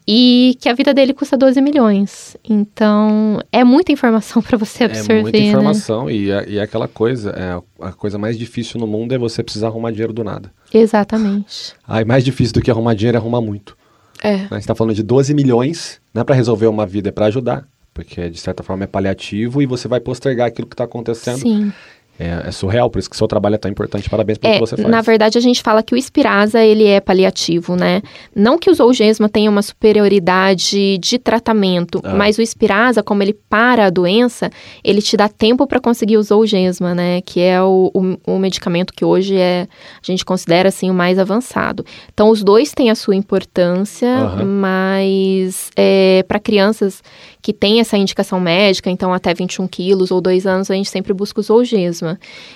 e 0.07 0.57
que 0.59 0.67
a 0.67 0.73
vida 0.73 0.93
dele 0.93 1.13
custa 1.13 1.37
12 1.37 1.61
milhões. 1.61 2.35
Então, 2.47 3.39
é 3.51 3.63
muita 3.63 3.91
informação 3.91 4.41
para 4.43 4.57
você 4.57 4.85
absorver. 4.85 5.19
É 5.19 5.21
muita 5.21 5.37
né? 5.37 5.45
informação 5.45 6.05
né? 6.05 6.13
e, 6.13 6.31
é, 6.31 6.49
e 6.49 6.57
é 6.57 6.61
aquela 6.61 6.87
coisa, 6.87 7.31
é, 7.31 7.85
a 7.85 7.91
coisa 7.91 8.17
mais 8.17 8.37
difícil 8.37 8.79
no 8.79 8.87
mundo 8.87 9.13
é 9.13 9.17
você 9.17 9.43
precisar 9.43 9.67
arrumar 9.67 9.91
dinheiro 9.91 10.13
do 10.13 10.23
nada. 10.23 10.51
Exatamente. 10.73 11.73
Ah, 11.87 12.03
mais 12.05 12.23
difícil 12.23 12.53
do 12.53 12.61
que 12.61 12.71
arrumar 12.71 12.93
dinheiro 12.93 13.17
é 13.17 13.19
arrumar 13.19 13.41
muito. 13.41 13.77
É. 14.23 14.37
Né? 14.37 14.47
Você 14.49 14.57
está 14.57 14.75
falando 14.75 14.95
de 14.95 15.03
12 15.03 15.33
milhões, 15.33 15.99
não 16.13 16.21
é 16.21 16.25
para 16.25 16.35
resolver 16.35 16.67
uma 16.67 16.85
vida, 16.85 17.09
é 17.09 17.11
para 17.11 17.25
ajudar. 17.27 17.67
Porque, 17.93 18.29
de 18.29 18.39
certa 18.39 18.63
forma, 18.63 18.85
é 18.85 18.87
paliativo 18.87 19.61
e 19.61 19.65
você 19.65 19.85
vai 19.87 19.99
postergar 19.99 20.47
aquilo 20.47 20.65
que 20.65 20.73
está 20.73 20.85
acontecendo. 20.85 21.39
Sim. 21.39 21.73
É, 22.21 22.49
é, 22.49 22.51
surreal, 22.51 22.87
por 22.87 22.99
isso 22.99 23.09
que 23.09 23.17
seu 23.17 23.27
trabalho 23.27 23.55
é 23.55 23.57
tão 23.57 23.71
importante. 23.71 24.07
Parabéns 24.07 24.37
pelo 24.37 24.53
é, 24.53 24.57
que 24.57 24.59
você 24.59 24.77
faz. 24.77 24.87
Na 24.87 25.01
verdade, 25.01 25.39
a 25.39 25.41
gente 25.41 25.63
fala 25.63 25.81
que 25.81 25.95
o 25.95 25.97
Espirasa, 25.97 26.63
ele 26.63 26.85
é 26.85 26.99
paliativo, 26.99 27.75
né? 27.75 28.03
Não 28.35 28.59
que 28.59 28.69
o 28.69 28.73
Zolgesma 28.75 29.27
tenha 29.27 29.49
uma 29.49 29.63
superioridade 29.63 30.99
de 30.99 31.17
tratamento, 31.17 31.99
ah. 32.03 32.13
mas 32.13 32.37
o 32.37 32.41
Espirasa, 32.43 33.01
como 33.01 33.23
ele 33.23 33.33
para 33.33 33.87
a 33.87 33.89
doença, 33.89 34.51
ele 34.83 35.01
te 35.01 35.17
dá 35.17 35.27
tempo 35.27 35.65
para 35.65 35.79
conseguir 35.79 36.17
o 36.17 36.21
Zolgesma, 36.23 36.93
né? 36.93 37.21
Que 37.21 37.39
é 37.39 37.59
o, 37.59 37.91
o, 37.91 38.33
o, 38.33 38.37
medicamento 38.37 38.93
que 38.93 39.03
hoje 39.03 39.35
é, 39.35 39.67
a 39.71 40.05
gente 40.05 40.23
considera, 40.23 40.69
assim, 40.69 40.91
o 40.91 40.93
mais 40.93 41.17
avançado. 41.17 41.83
Então, 42.13 42.29
os 42.29 42.43
dois 42.43 42.71
têm 42.71 42.91
a 42.91 42.95
sua 42.95 43.15
importância, 43.15 44.07
uhum. 44.07 44.45
mas 44.45 45.71
é, 45.75 46.23
para 46.27 46.39
crianças 46.39 47.01
que 47.41 47.51
têm 47.51 47.79
essa 47.79 47.97
indicação 47.97 48.39
médica, 48.39 48.91
então 48.91 49.11
até 49.11 49.33
21 49.33 49.67
quilos 49.67 50.11
ou 50.11 50.21
2 50.21 50.45
anos, 50.45 50.69
a 50.69 50.75
gente 50.75 50.89
sempre 50.89 51.13
busca 51.13 51.41
o 51.41 51.43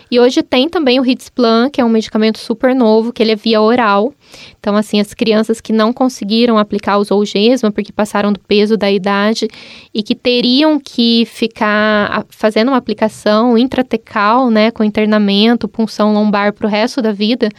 E 0.10 0.20
hoje 0.20 0.43
tem 0.43 0.70
também 0.70 0.99
o 0.99 1.06
Hitsplan, 1.06 1.70
que 1.70 1.82
é 1.82 1.86
um 1.86 1.89
medicamento 1.89 2.38
super 2.38 2.76
novo, 2.76 3.12
que 3.12 3.22
ele 3.22 3.32
é 3.32 3.36
via 3.36 3.62
oral. 3.62 4.14
Então, 4.60 4.76
assim, 4.76 4.99
as 4.99 5.14
crianças 5.14 5.60
que 5.60 5.74
não 5.74 5.91
conseguiram 5.91 6.58
aplicar 6.58 6.97
o 6.97 7.03
Zolgesma 7.03 7.72
porque 7.72 7.91
passaram 7.91 8.32
do 8.32 8.39
peso 8.39 8.78
da 8.78 8.91
idade 8.91 9.47
e 9.93 10.03
que 10.03 10.16
teriam 10.16 10.80
que 10.80 11.26
ficar 11.26 12.26
fazendo 12.30 12.70
uma 12.70 12.78
aplicação 12.78 13.58
intratecal, 13.58 14.49
né, 14.49 14.72
com 14.72 14.84
internamento, 14.84 15.68
punção 15.68 16.14
lombar 16.14 16.53
para 16.53 16.68
o 16.68 16.70
resto 16.70 17.01
da 17.01 17.12
vida, 17.12 17.49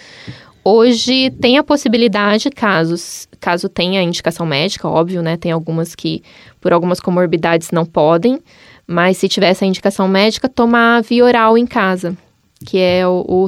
hoje 0.64 1.30
tem 1.40 1.58
a 1.58 1.62
possibilidade, 1.62 2.50
casos, 2.50 3.28
caso 3.38 3.68
tenha 3.68 4.02
indicação 4.02 4.44
médica, 4.44 4.88
óbvio, 4.88 5.22
né, 5.22 5.36
tem 5.36 5.52
algumas 5.52 5.94
que 5.94 6.22
por 6.60 6.72
algumas 6.72 6.98
comorbidades 6.98 7.70
não 7.70 7.86
podem, 7.86 8.40
mas 8.86 9.16
se 9.16 9.28
tivesse 9.28 9.64
a 9.64 9.66
indicação 9.66 10.06
médica, 10.06 10.48
tomar 10.48 11.02
via 11.02 11.24
oral 11.24 11.58
em 11.58 11.66
casa, 11.66 12.16
que 12.64 12.78
é 12.78 13.06
o, 13.06 13.24
o 13.26 13.46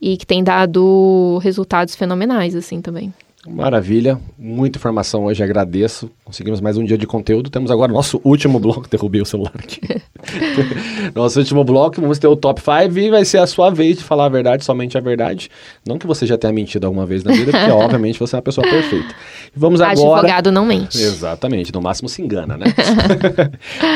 e 0.00 0.16
que 0.16 0.26
tem 0.26 0.42
dado 0.42 1.38
resultados 1.42 1.94
fenomenais, 1.94 2.54
assim, 2.54 2.80
também. 2.80 3.12
Maravilha, 3.46 4.18
muita 4.38 4.78
informação 4.78 5.24
hoje, 5.24 5.42
agradeço. 5.42 6.10
Conseguimos 6.24 6.60
mais 6.60 6.78
um 6.78 6.84
dia 6.84 6.96
de 6.96 7.06
conteúdo. 7.06 7.50
Temos 7.50 7.70
agora 7.70 7.92
nosso 7.92 8.20
último 8.24 8.58
bloco. 8.58 8.88
Derrubei 8.90 9.20
o 9.20 9.26
celular 9.26 9.52
aqui. 9.54 9.80
nosso 11.14 11.38
último 11.38 11.62
bloco, 11.62 12.00
vamos 12.00 12.18
ter 12.18 12.26
o 12.26 12.36
top 12.36 12.60
5 12.60 12.98
e 12.98 13.10
vai 13.10 13.24
ser 13.24 13.38
a 13.38 13.46
sua 13.46 13.70
vez 13.70 13.98
de 13.98 14.04
falar 14.04 14.26
a 14.26 14.28
verdade, 14.28 14.64
somente 14.64 14.96
a 14.96 15.00
verdade. 15.00 15.50
Não 15.86 15.98
que 15.98 16.06
você 16.06 16.26
já 16.26 16.38
tenha 16.38 16.52
mentido 16.52 16.86
alguma 16.86 17.04
vez 17.04 17.22
na 17.22 17.32
vida, 17.32 17.52
porque 17.52 17.70
obviamente 17.70 18.18
você 18.18 18.34
é 18.34 18.38
uma 18.38 18.42
pessoa 18.42 18.66
perfeita. 18.66 19.14
Vamos 19.54 19.80
agora. 19.80 20.20
Advogado 20.20 20.50
não 20.50 20.64
mente. 20.64 20.96
Exatamente, 20.96 21.72
no 21.72 21.82
máximo 21.82 22.08
se 22.08 22.22
engana, 22.22 22.56
né? 22.56 22.66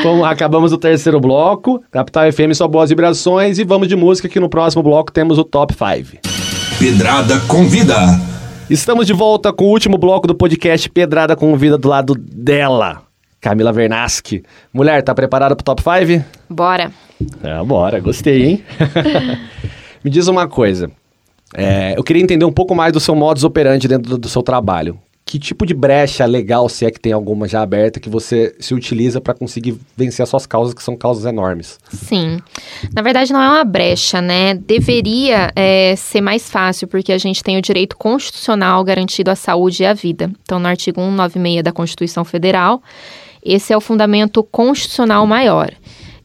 Bom, 0.03 0.23
acabamos 0.23 0.71
o 0.71 0.77
terceiro 0.77 1.19
bloco. 1.19 1.81
Capital 1.89 2.31
FM 2.31 2.53
só 2.53 2.67
boas 2.67 2.89
vibrações 2.89 3.57
e 3.57 3.63
vamos 3.63 3.87
de 3.87 3.95
música 3.95 4.29
que 4.29 4.39
no 4.39 4.49
próximo 4.49 4.83
bloco 4.83 5.11
temos 5.11 5.39
o 5.39 5.43
top 5.43 5.73
5. 5.73 6.19
Pedrada 6.77 7.39
convida. 7.47 8.28
Estamos 8.69 9.07
de 9.07 9.13
volta 9.13 9.51
com 9.51 9.65
o 9.65 9.69
último 9.69 9.97
bloco 9.97 10.27
do 10.27 10.35
podcast 10.35 10.87
Pedrada 10.91 11.35
com 11.35 11.57
Vida 11.57 11.75
do 11.75 11.87
lado 11.87 12.13
dela, 12.13 13.01
Camila 13.41 13.73
Vernaschi. 13.73 14.43
Mulher, 14.71 15.01
tá 15.01 15.15
preparada 15.15 15.55
pro 15.55 15.65
top 15.65 15.81
5? 15.81 16.23
Bora. 16.47 16.91
É, 17.41 17.63
bora, 17.63 17.99
gostei, 17.99 18.45
hein? 18.45 18.63
Me 20.05 20.11
diz 20.11 20.27
uma 20.27 20.47
coisa. 20.47 20.91
É, 21.55 21.97
eu 21.97 22.03
queria 22.03 22.21
entender 22.21 22.45
um 22.45 22.51
pouco 22.51 22.75
mais 22.75 22.93
do 22.93 22.99
seu 22.99 23.15
modus 23.15 23.43
operandi 23.43 23.87
dentro 23.87 24.11
do, 24.11 24.17
do 24.19 24.29
seu 24.29 24.43
trabalho 24.43 24.99
que 25.29 25.37
tipo 25.37 25.63
de 25.63 25.75
brecha 25.75 26.25
legal, 26.25 26.67
se 26.67 26.87
é 26.87 26.89
que 26.89 26.99
tem 26.99 27.13
alguma 27.13 27.47
já 27.47 27.61
aberta, 27.61 27.99
que 27.99 28.09
você 28.09 28.55
se 28.59 28.73
utiliza 28.73 29.21
para 29.21 29.35
conseguir 29.35 29.77
vencer 29.95 30.23
as 30.23 30.29
suas 30.29 30.47
causas, 30.47 30.73
que 30.73 30.81
são 30.81 30.97
causas 30.97 31.23
enormes? 31.23 31.79
Sim. 31.87 32.39
Na 32.91 33.03
verdade, 33.03 33.31
não 33.31 33.39
é 33.39 33.47
uma 33.47 33.63
brecha, 33.63 34.23
né? 34.23 34.55
Deveria 34.55 35.51
é, 35.55 35.95
ser 35.95 36.19
mais 36.19 36.49
fácil, 36.49 36.87
porque 36.87 37.13
a 37.13 37.17
gente 37.19 37.43
tem 37.43 37.59
o 37.59 37.61
direito 37.61 37.95
constitucional 37.95 38.83
garantido 38.83 39.29
à 39.29 39.35
saúde 39.35 39.83
e 39.83 39.85
à 39.85 39.93
vida. 39.93 40.31
Então, 40.41 40.57
no 40.57 40.67
artigo 40.67 40.99
196 40.99 41.63
da 41.63 41.71
Constituição 41.71 42.25
Federal, 42.25 42.81
esse 43.45 43.71
é 43.71 43.77
o 43.77 43.81
fundamento 43.81 44.41
constitucional 44.41 45.27
maior. 45.27 45.71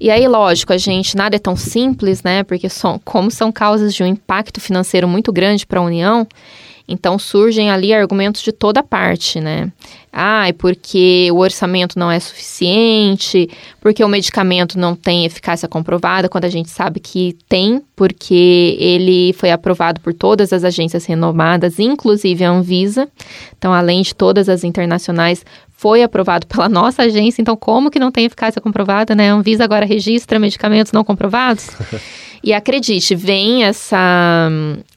E 0.00 0.10
aí, 0.10 0.26
lógico, 0.26 0.72
a 0.72 0.78
gente 0.78 1.14
nada 1.14 1.36
é 1.36 1.38
tão 1.38 1.56
simples, 1.56 2.22
né? 2.22 2.42
Porque 2.42 2.70
são, 2.70 2.98
como 3.04 3.30
são 3.30 3.52
causas 3.52 3.94
de 3.94 4.02
um 4.02 4.06
impacto 4.06 4.62
financeiro 4.62 5.06
muito 5.06 5.30
grande 5.30 5.66
para 5.66 5.80
a 5.80 5.82
União, 5.82 6.26
então 6.86 7.18
surgem 7.18 7.70
ali 7.70 7.94
argumentos 7.94 8.42
de 8.42 8.52
toda 8.52 8.82
parte, 8.82 9.40
né? 9.40 9.72
Ah, 10.12 10.48
é 10.48 10.52
porque 10.52 11.28
o 11.32 11.38
orçamento 11.38 11.98
não 11.98 12.10
é 12.10 12.20
suficiente, 12.20 13.48
porque 13.80 14.04
o 14.04 14.08
medicamento 14.08 14.78
não 14.78 14.94
tem 14.94 15.24
eficácia 15.24 15.66
comprovada, 15.66 16.28
quando 16.28 16.44
a 16.44 16.48
gente 16.48 16.70
sabe 16.70 17.00
que 17.00 17.36
tem, 17.48 17.82
porque 17.96 18.76
ele 18.78 19.32
foi 19.32 19.50
aprovado 19.50 20.00
por 20.00 20.14
todas 20.14 20.52
as 20.52 20.62
agências 20.62 21.04
renomadas, 21.06 21.80
inclusive 21.80 22.44
a 22.44 22.50
Anvisa. 22.50 23.08
Então, 23.58 23.72
além 23.72 24.02
de 24.02 24.14
todas 24.14 24.48
as 24.48 24.62
internacionais, 24.62 25.44
foi 25.76 26.02
aprovado 26.02 26.46
pela 26.46 26.68
nossa 26.70 27.02
agência, 27.02 27.42
então 27.42 27.56
como 27.56 27.90
que 27.90 27.98
não 27.98 28.12
tem 28.12 28.24
eficácia 28.24 28.60
comprovada, 28.60 29.14
né? 29.14 29.30
A 29.30 29.34
Anvisa 29.34 29.64
agora 29.64 29.84
registra 29.84 30.38
medicamentos 30.38 30.92
não 30.92 31.02
comprovados? 31.02 31.70
e 32.44 32.52
acredite, 32.52 33.14
vem 33.14 33.64
essa 33.64 34.50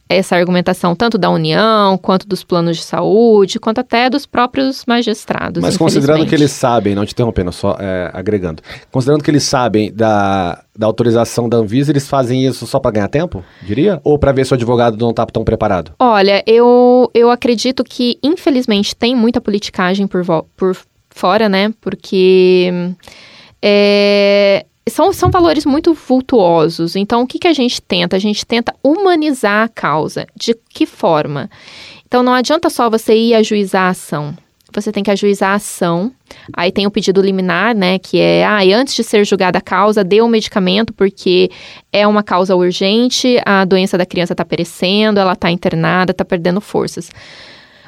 essa 0.10 0.36
argumentação 0.36 0.96
tanto 0.96 1.18
da 1.18 1.30
União, 1.30 1.98
quanto 1.98 2.28
dos 2.28 2.44
planos 2.44 2.78
de 2.78 2.84
saúde, 2.84 3.60
quanto 3.60 3.80
até 3.80 4.10
dos 4.10 4.26
próprios 4.26 4.86
magistrados. 4.88 5.62
Mas 5.62 5.76
considerando 5.76 6.26
que 6.26 6.34
eles 6.34 6.52
sabem, 6.52 6.96
não 6.96 7.06
te 7.06 7.12
interrompendo, 7.12 7.52
só 7.52 7.76
é, 7.80 8.10
agregando, 8.14 8.64
considerando 8.90 9.22
que 9.24 9.30
eles 9.30 9.44
sabem 9.44 9.92
da, 9.94 10.64
da 10.76 10.88
autorização 10.88 11.50
da 11.50 11.58
Anvisa, 11.58 11.92
eles 11.92 12.08
fazem 12.08 12.46
isso 12.46 12.66
só 12.66 12.80
para 12.80 12.92
ganhar 12.92 13.10
tempo, 13.10 13.44
diria? 13.62 14.00
Ou 14.04 14.18
para 14.18 14.32
ver 14.32 14.46
se 14.46 14.54
o 14.54 14.56
advogado 14.56 14.98
não 14.98 15.10
está 15.10 15.26
tão 15.26 15.44
preparado? 15.44 15.92
Olha, 16.00 16.42
eu, 16.48 17.12
eu 17.14 17.30
acredito 17.30 17.84
que, 17.84 18.18
infelizmente, 18.24 18.96
tem 18.96 19.14
muita 19.14 19.42
politicagem 19.42 20.08
por, 20.08 20.24
por 20.56 20.78
fora, 21.10 21.50
né? 21.50 21.74
Porque. 21.82 22.72
É, 23.62 24.66
são, 24.90 25.12
são 25.12 25.30
valores 25.30 25.66
muito 25.66 25.94
vultuosos. 25.94 26.96
Então, 26.96 27.22
o 27.22 27.28
que, 27.28 27.40
que 27.40 27.48
a 27.48 27.54
gente 27.54 27.82
tenta? 27.82 28.16
A 28.16 28.20
gente 28.20 28.46
tenta 28.46 28.74
humanizar 28.84 29.66
a 29.66 29.70
causa. 29.70 30.28
De 30.36 30.56
que 30.70 30.86
forma? 30.86 31.50
Então, 32.06 32.24
não 32.24 32.34
adianta 32.34 32.70
só 32.70 32.90
você 32.90 33.16
ir 33.16 33.34
ajuizar 33.34 33.84
a 33.84 33.90
ação. 33.90 34.36
Você 34.74 34.92
tem 34.92 35.04
que 35.04 35.10
ajuizar 35.10 35.52
a 35.52 35.56
ação. 35.56 36.12
Aí 36.54 36.72
tem 36.72 36.86
o 36.86 36.92
pedido 36.92 37.22
liminar, 37.22 37.76
né? 37.76 37.98
Que 37.98 38.20
é, 38.20 38.46
ah, 38.46 38.60
antes 38.78 38.96
de 38.96 39.04
ser 39.04 39.26
julgada 39.26 39.58
a 39.58 39.62
causa, 39.62 40.04
dê 40.04 40.22
o 40.22 40.28
medicamento, 40.28 40.94
porque 40.94 41.50
é 41.92 42.06
uma 42.06 42.22
causa 42.22 42.56
urgente, 42.56 43.42
a 43.46 43.66
doença 43.66 43.98
da 43.98 44.06
criança 44.06 44.34
está 44.34 44.46
perecendo, 44.46 45.20
ela 45.20 45.34
está 45.34 45.50
internada, 45.50 46.12
está 46.12 46.24
perdendo 46.24 46.62
forças. 46.62 47.10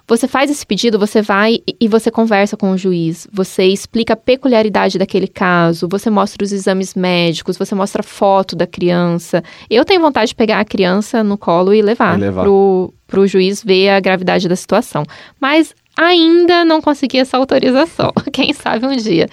Você 0.09 0.27
faz 0.27 0.49
esse 0.49 0.65
pedido, 0.65 0.97
você 0.97 1.21
vai 1.21 1.59
e 1.79 1.87
você 1.87 2.09
conversa 2.09 2.57
com 2.57 2.71
o 2.71 2.77
juiz, 2.77 3.27
você 3.31 3.65
explica 3.65 4.13
a 4.13 4.17
peculiaridade 4.17 4.97
daquele 4.97 5.27
caso, 5.27 5.87
você 5.87 6.09
mostra 6.09 6.43
os 6.43 6.51
exames 6.51 6.95
médicos, 6.95 7.59
você 7.59 7.75
mostra 7.75 8.01
foto 8.01 8.55
da 8.55 8.65
criança. 8.65 9.43
Eu 9.69 9.85
tenho 9.85 10.01
vontade 10.01 10.29
de 10.29 10.35
pegar 10.35 10.59
a 10.59 10.65
criança 10.65 11.23
no 11.23 11.37
colo 11.37 11.75
e 11.75 11.81
levar, 11.83 12.17
e 12.17 12.21
levar. 12.21 12.41
Pro, 12.41 12.91
pro 13.05 13.27
juiz 13.27 13.63
ver 13.63 13.89
a 13.89 13.99
gravidade 13.99 14.49
da 14.49 14.55
situação. 14.55 15.03
Mas 15.39 15.75
ainda 15.95 16.65
não 16.65 16.81
consegui 16.81 17.19
essa 17.19 17.37
autorização. 17.37 18.11
Quem 18.33 18.51
sabe 18.51 18.87
um 18.87 18.95
dia. 18.95 19.29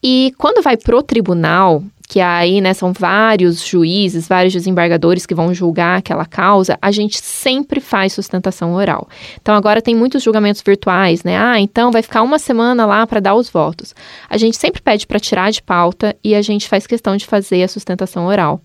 E 0.00 0.32
quando 0.38 0.62
vai 0.62 0.76
pro 0.76 1.02
tribunal, 1.02 1.82
que 2.08 2.20
aí, 2.20 2.60
né, 2.60 2.72
são 2.72 2.92
vários 2.92 3.66
juízes, 3.66 4.28
vários 4.28 4.52
desembargadores 4.52 5.26
que 5.26 5.34
vão 5.34 5.52
julgar 5.52 5.98
aquela 5.98 6.24
causa, 6.24 6.78
a 6.80 6.90
gente 6.92 7.18
sempre 7.18 7.80
faz 7.80 8.12
sustentação 8.12 8.74
oral. 8.74 9.08
Então 9.40 9.54
agora 9.54 9.82
tem 9.82 9.94
muitos 9.94 10.22
julgamentos 10.22 10.62
virtuais, 10.64 11.24
né? 11.24 11.36
Ah, 11.36 11.60
então 11.60 11.90
vai 11.90 12.02
ficar 12.02 12.22
uma 12.22 12.38
semana 12.38 12.86
lá 12.86 13.06
para 13.06 13.20
dar 13.20 13.34
os 13.34 13.50
votos. 13.50 13.94
A 14.30 14.36
gente 14.36 14.56
sempre 14.56 14.80
pede 14.80 15.06
para 15.06 15.18
tirar 15.18 15.50
de 15.50 15.62
pauta 15.62 16.16
e 16.22 16.34
a 16.34 16.42
gente 16.42 16.68
faz 16.68 16.86
questão 16.86 17.16
de 17.16 17.26
fazer 17.26 17.62
a 17.64 17.68
sustentação 17.68 18.26
oral. 18.26 18.60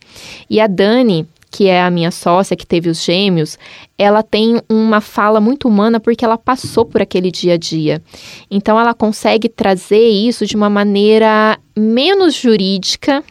E 0.49 0.59
a 0.59 0.67
Dani, 0.67 1.27
que 1.49 1.67
é 1.67 1.81
a 1.81 1.91
minha 1.91 2.11
sócia 2.11 2.55
que 2.55 2.65
teve 2.65 2.89
os 2.89 3.03
gêmeos, 3.03 3.57
ela 3.97 4.23
tem 4.23 4.61
uma 4.69 5.01
fala 5.01 5.41
muito 5.41 5.67
humana 5.67 5.99
porque 5.99 6.23
ela 6.23 6.37
passou 6.37 6.85
por 6.85 7.01
aquele 7.01 7.29
dia 7.29 7.55
a 7.55 7.57
dia. 7.57 8.01
Então 8.49 8.79
ela 8.79 8.93
consegue 8.93 9.49
trazer 9.49 10.07
isso 10.07 10.45
de 10.45 10.55
uma 10.55 10.69
maneira 10.69 11.59
menos 11.75 12.35
jurídica 12.35 13.23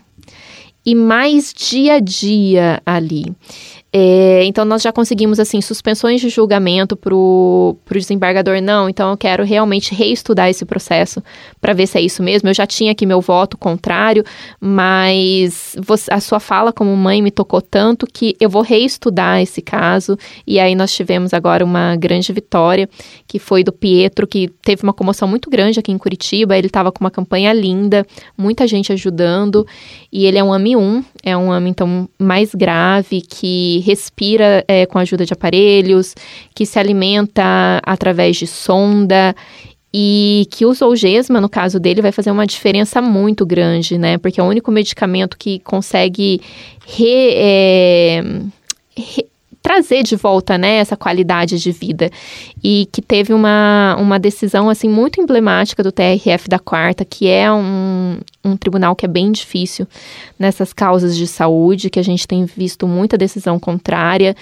e 0.84 0.94
mais 0.94 1.52
dia 1.52 1.94
a 1.94 2.00
dia 2.00 2.82
ali. 2.84 3.24
É, 3.92 4.44
então, 4.44 4.64
nós 4.64 4.82
já 4.82 4.92
conseguimos, 4.92 5.40
assim, 5.40 5.60
suspensões 5.60 6.20
de 6.20 6.28
julgamento 6.28 6.96
para 6.96 7.12
o 7.12 7.76
desembargador. 7.90 8.60
Não, 8.62 8.88
então 8.88 9.10
eu 9.10 9.16
quero 9.16 9.42
realmente 9.44 9.94
reestudar 9.94 10.48
esse 10.48 10.64
processo 10.64 11.22
para 11.60 11.72
ver 11.72 11.88
se 11.88 11.98
é 11.98 12.00
isso 12.00 12.22
mesmo. 12.22 12.48
Eu 12.48 12.54
já 12.54 12.66
tinha 12.66 12.92
aqui 12.92 13.04
meu 13.04 13.20
voto 13.20 13.58
contrário, 13.58 14.24
mas 14.60 15.76
você, 15.84 16.12
a 16.12 16.20
sua 16.20 16.38
fala 16.38 16.72
como 16.72 16.94
mãe 16.96 17.20
me 17.20 17.32
tocou 17.32 17.60
tanto 17.60 18.06
que 18.06 18.36
eu 18.38 18.48
vou 18.48 18.62
reestudar 18.62 19.42
esse 19.42 19.60
caso. 19.60 20.16
E 20.46 20.60
aí 20.60 20.76
nós 20.76 20.92
tivemos 20.92 21.34
agora 21.34 21.64
uma 21.64 21.96
grande 21.96 22.32
vitória, 22.32 22.88
que 23.26 23.40
foi 23.40 23.64
do 23.64 23.72
Pietro, 23.72 24.26
que 24.26 24.48
teve 24.62 24.84
uma 24.84 24.92
comoção 24.92 25.26
muito 25.26 25.50
grande 25.50 25.80
aqui 25.80 25.90
em 25.90 25.98
Curitiba. 25.98 26.56
Ele 26.56 26.68
estava 26.68 26.92
com 26.92 27.02
uma 27.02 27.10
campanha 27.10 27.52
linda, 27.52 28.06
muita 28.38 28.68
gente 28.68 28.92
ajudando. 28.92 29.66
E 30.12 30.26
ele 30.26 30.38
é 30.38 30.44
um 30.44 30.50
AMI1, 30.50 31.04
é 31.24 31.36
um 31.36 31.50
AMI, 31.50 31.70
então, 31.70 32.08
mais 32.16 32.54
grave, 32.54 33.20
que 33.20 33.79
respira 33.80 34.64
é, 34.68 34.86
com 34.86 34.98
a 34.98 35.02
ajuda 35.02 35.24
de 35.24 35.32
aparelhos, 35.32 36.14
que 36.54 36.64
se 36.64 36.78
alimenta 36.78 37.80
através 37.84 38.36
de 38.36 38.46
sonda 38.46 39.34
e 39.92 40.46
que 40.50 40.64
o 40.64 40.72
Zolgesma, 40.72 41.40
no 41.40 41.48
caso 41.48 41.80
dele, 41.80 42.00
vai 42.00 42.12
fazer 42.12 42.30
uma 42.30 42.46
diferença 42.46 43.02
muito 43.02 43.44
grande, 43.44 43.98
né? 43.98 44.18
Porque 44.18 44.40
é 44.40 44.42
o 44.42 44.46
único 44.46 44.70
medicamento 44.70 45.36
que 45.36 45.58
consegue 45.60 46.40
re, 46.86 47.30
é, 47.34 48.22
re, 48.96 49.26
trazer 49.62 50.02
de 50.02 50.16
volta, 50.16 50.56
né, 50.56 50.76
essa 50.76 50.96
qualidade 50.96 51.58
de 51.58 51.70
vida. 51.70 52.10
E 52.62 52.88
que 52.92 53.02
teve 53.02 53.32
uma, 53.32 53.96
uma 53.98 54.18
decisão, 54.18 54.68
assim, 54.68 54.88
muito 54.88 55.20
emblemática 55.20 55.82
do 55.82 55.92
TRF 55.92 56.48
da 56.48 56.58
Quarta, 56.58 57.04
que 57.04 57.28
é 57.28 57.52
um, 57.52 58.18
um 58.44 58.56
tribunal 58.56 58.96
que 58.96 59.04
é 59.04 59.08
bem 59.08 59.30
difícil 59.30 59.86
nessas 60.38 60.72
causas 60.72 61.16
de 61.16 61.26
saúde, 61.26 61.90
que 61.90 62.00
a 62.00 62.04
gente 62.04 62.26
tem 62.26 62.44
visto 62.44 62.86
muita 62.86 63.18
decisão 63.18 63.58
contrária 63.58 64.34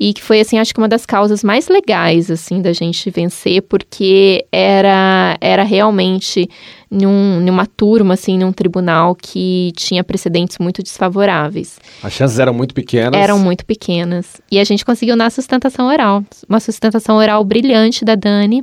e 0.00 0.12
que 0.12 0.22
foi 0.22 0.40
assim 0.40 0.58
acho 0.58 0.74
que 0.74 0.80
uma 0.80 0.88
das 0.88 1.06
causas 1.06 1.44
mais 1.44 1.68
legais 1.68 2.30
assim 2.30 2.60
da 2.60 2.72
gente 2.72 3.08
vencer 3.08 3.62
porque 3.62 4.44
era 4.50 5.36
era 5.40 5.62
realmente 5.62 6.48
num, 6.92 7.40
numa 7.40 7.64
turma 7.64 8.14
assim 8.14 8.36
num 8.36 8.52
tribunal 8.52 9.14
que 9.14 9.72
tinha 9.74 10.04
precedentes 10.04 10.58
muito 10.58 10.82
desfavoráveis. 10.82 11.78
As 12.02 12.12
chances 12.12 12.38
eram 12.38 12.52
muito 12.52 12.74
pequenas. 12.74 13.18
Eram 13.18 13.38
muito 13.38 13.64
pequenas. 13.64 14.40
E 14.50 14.58
a 14.58 14.64
gente 14.64 14.84
conseguiu 14.84 15.16
na 15.16 15.30
sustentação 15.30 15.86
oral. 15.86 16.22
Uma 16.46 16.60
sustentação 16.60 17.16
oral 17.16 17.42
brilhante 17.42 18.04
da 18.04 18.14
Dani 18.14 18.62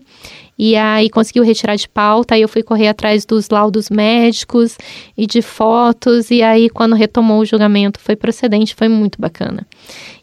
e 0.59 0.75
aí 0.75 1.09
conseguiu 1.09 1.41
retirar 1.41 1.77
de 1.77 1.87
pauta, 1.87 2.35
aí 2.35 2.41
eu 2.41 2.49
fui 2.49 2.61
correr 2.61 2.89
atrás 2.89 3.25
dos 3.25 3.49
laudos 3.49 3.89
médicos 3.89 4.77
e 5.17 5.25
de 5.25 5.41
fotos, 5.41 6.29
e 6.29 6.43
aí 6.43 6.69
quando 6.69 6.95
retomou 6.95 7.39
o 7.39 7.45
julgamento 7.45 7.97
foi 7.97 8.17
procedente, 8.17 8.75
foi 8.75 8.89
muito 8.89 9.21
bacana. 9.21 9.65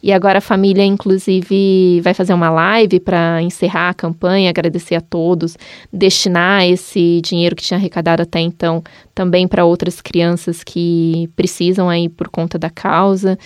E 0.02 0.12
agora 0.12 0.38
a 0.38 0.42
família, 0.42 0.84
inclusive, 0.84 2.02
vai 2.02 2.12
fazer 2.12 2.34
uma 2.34 2.50
live 2.50 3.00
para 3.00 3.40
encerrar 3.40 3.88
a 3.88 3.94
campanha, 3.94 4.50
agradecer 4.50 4.94
a 4.94 5.00
todos, 5.00 5.56
destinar 5.90 6.66
esse 6.66 7.22
dinheiro 7.22 7.56
que 7.56 7.62
tinha 7.62 7.78
arrecadado 7.78 8.22
até 8.22 8.38
então 8.38 8.84
também 9.14 9.48
para 9.48 9.64
outras 9.64 10.02
crianças 10.02 10.62
que 10.62 11.30
precisam 11.34 11.88
aí 11.88 12.10
por 12.10 12.28
conta 12.28 12.58
da 12.58 12.68
causa. 12.68 13.38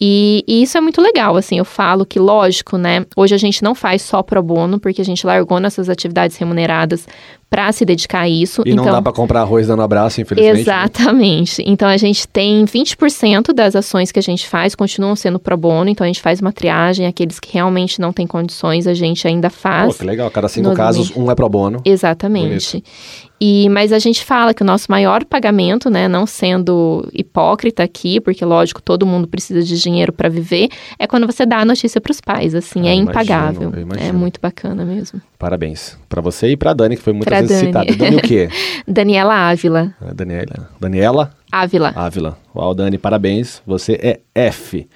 E, 0.00 0.42
e, 0.48 0.62
isso 0.62 0.78
é 0.78 0.80
muito 0.80 1.00
legal, 1.02 1.36
assim, 1.36 1.58
eu 1.58 1.64
falo 1.64 2.06
que, 2.06 2.18
lógico, 2.18 2.78
né, 2.78 3.04
hoje 3.14 3.34
a 3.34 3.38
gente 3.38 3.62
não 3.62 3.74
faz 3.74 4.00
só 4.00 4.22
pro 4.22 4.42
bono, 4.42 4.80
porque 4.80 5.02
a 5.02 5.04
gente 5.04 5.26
largou 5.26 5.60
nossas 5.60 5.90
atividades 5.90 6.38
remuneradas 6.38 7.06
para 7.50 7.72
se 7.72 7.84
dedicar 7.84 8.20
a 8.20 8.28
isso. 8.28 8.62
E 8.64 8.70
então, 8.70 8.84
não 8.84 8.92
dá 8.92 9.02
para 9.02 9.12
comprar 9.12 9.40
arroz 9.40 9.66
dando 9.66 9.82
abraço, 9.82 10.20
infelizmente. 10.20 10.54
Né? 10.54 10.60
Exatamente. 10.60 11.58
Né? 11.60 11.64
Então 11.68 11.88
a 11.88 11.96
gente 11.96 12.26
tem 12.28 12.64
20% 12.64 13.52
das 13.52 13.74
ações 13.74 14.12
que 14.12 14.20
a 14.20 14.22
gente 14.22 14.48
faz 14.48 14.76
continuam 14.76 15.16
sendo 15.16 15.40
pro 15.40 15.56
bono, 15.56 15.90
então 15.90 16.04
a 16.04 16.08
gente 16.08 16.20
faz 16.20 16.40
uma 16.40 16.52
triagem, 16.52 17.06
aqueles 17.06 17.40
que 17.40 17.52
realmente 17.52 18.00
não 18.00 18.12
têm 18.12 18.26
condições, 18.26 18.86
a 18.86 18.94
gente 18.94 19.26
ainda 19.26 19.50
faz. 19.50 19.94
Pô, 19.94 19.98
que 19.98 20.04
legal, 20.04 20.30
cada 20.30 20.48
cinco 20.48 20.72
casos, 20.74 21.14
um 21.16 21.28
é 21.28 21.34
pro 21.34 21.48
bono. 21.48 21.82
Exatamente. 21.84 22.78
Bonito. 22.78 23.30
E, 23.42 23.70
mas 23.70 23.90
a 23.90 23.98
gente 23.98 24.22
fala 24.22 24.52
que 24.52 24.62
o 24.62 24.66
nosso 24.66 24.86
maior 24.90 25.24
pagamento, 25.24 25.88
né, 25.88 26.06
não 26.06 26.26
sendo 26.26 27.08
hipócrita 27.10 27.82
aqui, 27.82 28.20
porque 28.20 28.44
lógico, 28.44 28.82
todo 28.82 29.06
mundo 29.06 29.26
precisa 29.26 29.62
de 29.62 29.80
dinheiro 29.80 30.12
para 30.12 30.28
viver, 30.28 30.68
é 30.98 31.06
quando 31.06 31.26
você 31.26 31.46
dá 31.46 31.60
a 31.60 31.64
notícia 31.64 32.02
para 32.02 32.10
os 32.10 32.20
pais, 32.20 32.54
assim, 32.54 32.86
ah, 32.86 32.90
é 32.90 32.94
impagável. 32.94 33.72
é 33.98 34.12
muito 34.12 34.38
bacana 34.40 34.84
mesmo. 34.84 35.22
Parabéns 35.38 35.98
para 36.06 36.20
você 36.20 36.48
e 36.48 36.56
para 36.56 36.74
Dani, 36.74 36.96
que 36.96 37.02
foi 37.02 37.14
pra 37.14 37.39
Dani. 37.48 37.66
citada. 37.66 37.96
Dani 37.96 38.16
o 38.16 38.22
quê? 38.22 38.48
Daniela 38.86 39.34
Ávila. 39.34 39.94
É, 40.00 40.14
Daniela. 40.14 40.68
Daniela? 40.80 41.32
Ávila. 41.50 41.92
Ávila. 41.94 42.38
Uau, 42.54 42.74
Dani, 42.74 42.98
parabéns. 42.98 43.62
Você 43.66 43.98
é 44.02 44.20
F. 44.34 44.88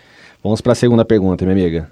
Vamos 0.43 0.61
para 0.61 0.73
a 0.73 0.75
segunda 0.75 1.05
pergunta, 1.05 1.45
minha 1.45 1.57
amiga. 1.57 1.91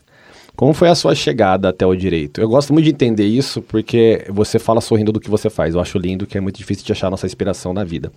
Como 0.54 0.74
foi 0.74 0.88
a 0.88 0.94
sua 0.94 1.14
chegada 1.14 1.70
até 1.70 1.86
o 1.86 1.94
direito? 1.96 2.40
Eu 2.40 2.48
gosto 2.48 2.72
muito 2.72 2.84
de 2.84 2.90
entender 2.90 3.24
isso 3.24 3.62
porque 3.62 4.26
você 4.28 4.58
fala 4.58 4.80
sorrindo 4.80 5.10
do 5.10 5.18
que 5.18 5.30
você 5.30 5.48
faz. 5.48 5.74
Eu 5.74 5.80
acho 5.80 5.98
lindo 5.98 6.26
que 6.26 6.36
é 6.36 6.40
muito 6.40 6.58
difícil 6.58 6.84
de 6.84 6.92
achar 6.92 7.10
nossa 7.10 7.26
inspiração 7.26 7.72
na 7.72 7.84
vida. 7.84 8.12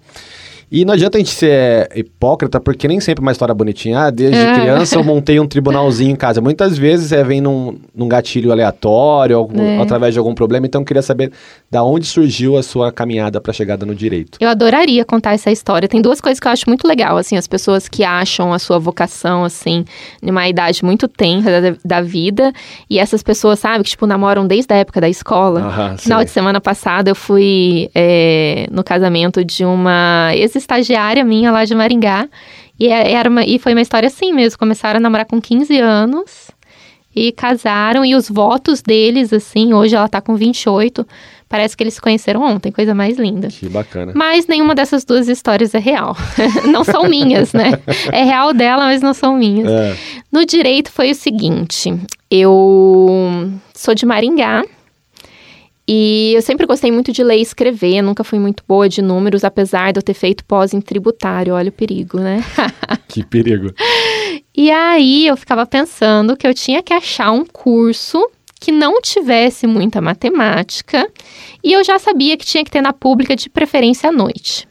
E 0.71 0.83
não 0.83 0.93
adianta 0.93 1.17
a 1.17 1.19
gente 1.19 1.31
ser 1.31 1.89
hipócrita, 1.95 2.59
porque 2.59 2.87
nem 2.87 2.99
sempre 2.99 3.21
é 3.21 3.25
uma 3.25 3.31
história 3.31 3.53
bonitinha. 3.53 3.99
Ah, 3.99 4.09
desde 4.09 4.37
é. 4.37 4.53
criança 4.55 4.95
eu 4.95 5.03
montei 5.03 5.39
um 5.39 5.47
tribunalzinho 5.47 6.11
em 6.11 6.15
casa. 6.15 6.41
Muitas 6.41 6.77
vezes 6.77 7.11
é 7.11 7.23
vem 7.23 7.39
num, 7.39 7.77
num 7.93 8.07
gatilho 8.07 8.51
aleatório, 8.51 9.37
algum, 9.37 9.61
é. 9.61 9.81
através 9.81 10.13
de 10.13 10.19
algum 10.19 10.33
problema. 10.33 10.65
Então 10.65 10.81
eu 10.81 10.85
queria 10.85 11.01
saber 11.01 11.31
da 11.69 11.83
onde 11.83 12.05
surgiu 12.05 12.57
a 12.57 12.63
sua 12.63 12.91
caminhada 12.91 13.39
para 13.39 13.51
a 13.51 13.53
chegada 13.53 13.85
no 13.85 13.93
direito. 13.93 14.37
Eu 14.41 14.49
adoraria 14.49 15.05
contar 15.05 15.33
essa 15.33 15.51
história. 15.51 15.87
Tem 15.87 16.01
duas 16.01 16.19
coisas 16.19 16.39
que 16.39 16.47
eu 16.47 16.51
acho 16.51 16.63
muito 16.67 16.87
legal, 16.87 17.17
assim, 17.17 17.37
as 17.37 17.47
pessoas 17.47 17.87
que 17.87 18.03
acham 18.03 18.51
a 18.51 18.59
sua 18.59 18.79
vocação, 18.79 19.43
assim, 19.43 19.85
numa 20.21 20.47
idade 20.47 20.83
muito 20.83 21.07
tenra 21.07 21.61
da, 21.61 21.77
da 21.85 22.01
vida. 22.01 22.51
E 22.89 22.97
essas 22.97 23.21
pessoas, 23.21 23.59
sabe, 23.59 23.83
que, 23.83 23.91
tipo, 23.91 24.07
namoram 24.07 24.47
desde 24.47 24.73
a 24.73 24.77
época 24.77 24.99
da 24.99 25.09
escola. 25.09 25.61
Aham, 25.61 25.97
Final 25.97 26.23
de 26.23 26.31
semana 26.31 26.59
passada 26.59 27.11
eu 27.11 27.15
fui 27.15 27.89
é, 27.93 28.67
no 28.71 28.83
casamento 28.83 29.43
de 29.43 29.63
uma 29.63 30.31
ex 30.33 30.54
estagiária 30.57 31.23
minha 31.23 31.51
lá 31.51 31.65
de 31.65 31.75
Maringá. 31.75 32.27
E, 32.79 32.87
é, 32.87 33.11
era 33.11 33.29
uma, 33.29 33.45
e 33.45 33.57
foi 33.59 33.73
uma 33.73 33.81
história 33.81 34.07
assim 34.07 34.33
mesmo. 34.33 34.59
Começaram 34.59 34.97
a 34.97 35.01
namorar 35.01 35.25
com 35.25 35.41
15 35.41 35.77
anos 35.79 36.51
e 37.15 37.31
casaram. 37.31 38.03
E 38.03 38.15
os 38.15 38.29
votos 38.29 38.81
deles, 38.81 39.31
assim, 39.31 39.73
hoje 39.73 39.95
ela 39.95 40.07
tá 40.09 40.19
com 40.21 40.35
28. 40.35 41.07
Parece 41.47 41.77
que 41.77 41.83
eles 41.83 41.93
se 41.93 42.01
conheceram 42.01 42.41
ontem, 42.41 42.71
coisa 42.71 42.93
mais 42.93 43.17
linda. 43.17 43.47
Que 43.47 43.69
bacana. 43.69 44.11
Mas 44.15 44.47
nenhuma 44.47 44.75
dessas 44.75 45.05
duas 45.05 45.27
histórias 45.27 45.73
é 45.73 45.79
real. 45.79 46.17
não 46.69 46.83
são 46.83 47.07
minhas, 47.07 47.53
né? 47.53 47.79
É 48.11 48.23
real 48.23 48.53
dela, 48.53 48.85
mas 48.85 49.01
não 49.01 49.13
são 49.13 49.37
minhas. 49.37 49.69
É. 49.69 49.95
No 50.31 50.45
direito 50.45 50.91
foi 50.91 51.11
o 51.11 51.15
seguinte: 51.15 51.93
eu 52.29 53.51
sou 53.73 53.93
de 53.93 54.05
Maringá. 54.05 54.63
E 55.87 56.33
eu 56.35 56.41
sempre 56.41 56.65
gostei 56.65 56.91
muito 56.91 57.11
de 57.11 57.23
ler 57.23 57.37
e 57.37 57.41
escrever, 57.41 58.01
nunca 58.01 58.23
fui 58.23 58.39
muito 58.39 58.63
boa 58.67 58.89
de 58.89 59.01
números, 59.01 59.43
apesar 59.43 59.93
de 59.93 59.99
eu 59.99 60.03
ter 60.03 60.15
feito 60.15 60.43
pós 60.45 60.73
em 60.73 60.81
tributário. 60.81 61.53
Olha 61.53 61.69
o 61.69 61.71
perigo, 61.71 62.19
né? 62.19 62.43
que 63.07 63.23
perigo. 63.23 63.71
E 64.55 64.71
aí 64.71 65.27
eu 65.27 65.37
ficava 65.37 65.65
pensando 65.65 66.35
que 66.35 66.47
eu 66.47 66.53
tinha 66.53 66.81
que 66.81 66.93
achar 66.93 67.31
um 67.31 67.45
curso 67.45 68.29
que 68.59 68.71
não 68.71 68.99
tivesse 68.99 69.67
muita 69.67 70.01
matemática, 70.01 71.07
e 71.63 71.73
eu 71.73 71.83
já 71.83 71.99
sabia 71.99 72.35
que 72.35 72.45
tinha 72.45 72.63
que 72.63 72.71
ter 72.71 72.81
na 72.81 72.93
pública 72.93 73.35
de 73.35 73.47
preferência 73.49 74.09
à 74.09 74.11
noite. 74.11 74.67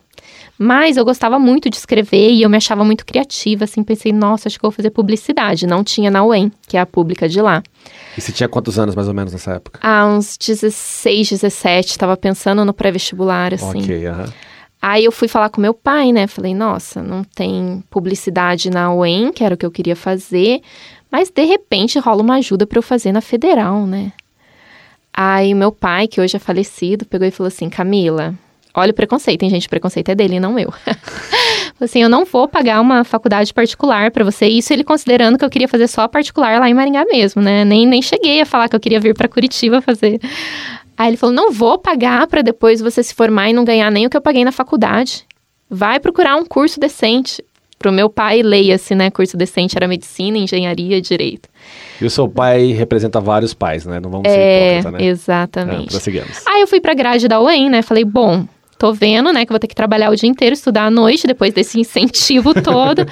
Mas 0.58 0.96
eu 0.96 1.04
gostava 1.04 1.38
muito 1.38 1.68
de 1.68 1.76
escrever 1.76 2.30
e 2.30 2.42
eu 2.42 2.50
me 2.50 2.56
achava 2.56 2.84
muito 2.84 3.04
criativa, 3.04 3.64
assim, 3.64 3.82
pensei, 3.82 4.12
nossa, 4.12 4.48
acho 4.48 4.58
que 4.58 4.62
vou 4.62 4.70
fazer 4.70 4.90
publicidade. 4.90 5.66
Não 5.66 5.84
tinha 5.84 6.10
na 6.10 6.24
UEM, 6.24 6.50
que 6.66 6.76
é 6.76 6.80
a 6.80 6.86
pública 6.86 7.28
de 7.28 7.40
lá. 7.40 7.62
E 8.16 8.20
você 8.20 8.32
tinha 8.32 8.48
quantos 8.48 8.78
anos 8.78 8.94
mais 8.94 9.08
ou 9.08 9.14
menos 9.14 9.32
nessa 9.32 9.52
época? 9.52 9.80
Ah, 9.82 10.06
uns 10.06 10.36
16, 10.36 11.30
17, 11.30 11.90
estava 11.90 12.16
pensando 12.16 12.64
no 12.64 12.72
pré-vestibular, 12.72 13.54
assim. 13.54 13.82
Ok, 13.82 14.06
aham. 14.06 14.32
Aí 14.86 15.06
eu 15.06 15.12
fui 15.12 15.28
falar 15.28 15.48
com 15.48 15.62
meu 15.62 15.72
pai, 15.72 16.12
né? 16.12 16.26
Falei, 16.26 16.54
nossa, 16.54 17.02
não 17.02 17.24
tem 17.24 17.82
publicidade 17.88 18.68
na 18.68 18.92
UEM, 18.92 19.32
que 19.32 19.42
era 19.42 19.54
o 19.54 19.56
que 19.56 19.64
eu 19.64 19.70
queria 19.70 19.96
fazer, 19.96 20.60
mas 21.10 21.30
de 21.30 21.42
repente 21.42 21.98
rola 21.98 22.20
uma 22.20 22.34
ajuda 22.34 22.66
para 22.66 22.78
eu 22.78 22.82
fazer 22.82 23.10
na 23.10 23.22
federal, 23.22 23.86
né? 23.86 24.12
Aí 25.10 25.54
meu 25.54 25.72
pai, 25.72 26.06
que 26.06 26.20
hoje 26.20 26.36
é 26.36 26.38
falecido, 26.38 27.06
pegou 27.06 27.26
e 27.26 27.30
falou 27.30 27.48
assim: 27.48 27.70
Camila, 27.70 28.34
olha 28.74 28.90
o 28.90 28.94
preconceito, 28.94 29.40
tem 29.40 29.48
gente, 29.48 29.68
o 29.68 29.70
preconceito 29.70 30.10
é 30.10 30.14
dele, 30.14 30.38
não 30.38 30.58
eu. 30.58 30.70
assim, 31.80 32.02
eu 32.02 32.08
não 32.08 32.24
vou 32.24 32.46
pagar 32.46 32.80
uma 32.80 33.04
faculdade 33.04 33.52
particular 33.52 34.10
para 34.10 34.24
você. 34.24 34.46
Isso 34.46 34.72
ele 34.72 34.84
considerando 34.84 35.38
que 35.38 35.44
eu 35.44 35.50
queria 35.50 35.68
fazer 35.68 35.88
só 35.88 36.06
particular 36.06 36.60
lá 36.60 36.68
em 36.68 36.74
Maringá 36.74 37.04
mesmo, 37.04 37.42
né? 37.42 37.64
Nem, 37.64 37.86
nem 37.86 38.00
cheguei 38.00 38.40
a 38.40 38.46
falar 38.46 38.68
que 38.68 38.76
eu 38.76 38.80
queria 38.80 39.00
vir 39.00 39.14
para 39.14 39.28
Curitiba 39.28 39.80
fazer. 39.80 40.20
Aí 40.96 41.08
ele 41.08 41.16
falou: 41.16 41.34
não 41.34 41.50
vou 41.52 41.78
pagar 41.78 42.26
para 42.26 42.42
depois 42.42 42.80
você 42.80 43.02
se 43.02 43.14
formar 43.14 43.50
e 43.50 43.52
não 43.52 43.64
ganhar 43.64 43.90
nem 43.90 44.06
o 44.06 44.10
que 44.10 44.16
eu 44.16 44.22
paguei 44.22 44.44
na 44.44 44.52
faculdade. 44.52 45.24
Vai 45.68 45.98
procurar 45.98 46.36
um 46.36 46.44
curso 46.44 46.78
decente. 46.78 47.44
Pro 47.76 47.92
meu 47.92 48.08
pai, 48.08 48.40
leia-se, 48.40 48.94
né? 48.94 49.10
Curso 49.10 49.36
decente 49.36 49.76
era 49.76 49.86
medicina, 49.86 50.38
engenharia, 50.38 51.02
direito. 51.02 51.50
E 52.00 52.06
o 52.06 52.10
seu 52.10 52.26
pai 52.26 52.72
representa 52.72 53.20
vários 53.20 53.52
pais, 53.52 53.84
né? 53.84 54.00
Não 54.00 54.08
vamos 54.08 54.30
ser 54.30 54.38
é, 54.38 54.78
hipócrita, 54.78 54.90
né? 54.96 55.04
Exatamente. 55.04 55.88
É, 55.88 55.90
prosseguimos. 55.90 56.46
Aí 56.46 56.62
eu 56.62 56.66
fui 56.66 56.80
pra 56.80 56.94
grade 56.94 57.28
da 57.28 57.42
UEM, 57.42 57.68
né? 57.68 57.82
Falei, 57.82 58.04
bom, 58.04 58.46
tô 58.84 58.92
vendo, 58.92 59.32
né, 59.32 59.46
que 59.46 59.52
vou 59.52 59.58
ter 59.58 59.66
que 59.66 59.74
trabalhar 59.74 60.10
o 60.10 60.16
dia 60.16 60.28
inteiro, 60.28 60.52
estudar 60.52 60.84
à 60.84 60.90
noite, 60.90 61.26
depois 61.26 61.54
desse 61.54 61.80
incentivo 61.80 62.52
todo. 62.60 63.06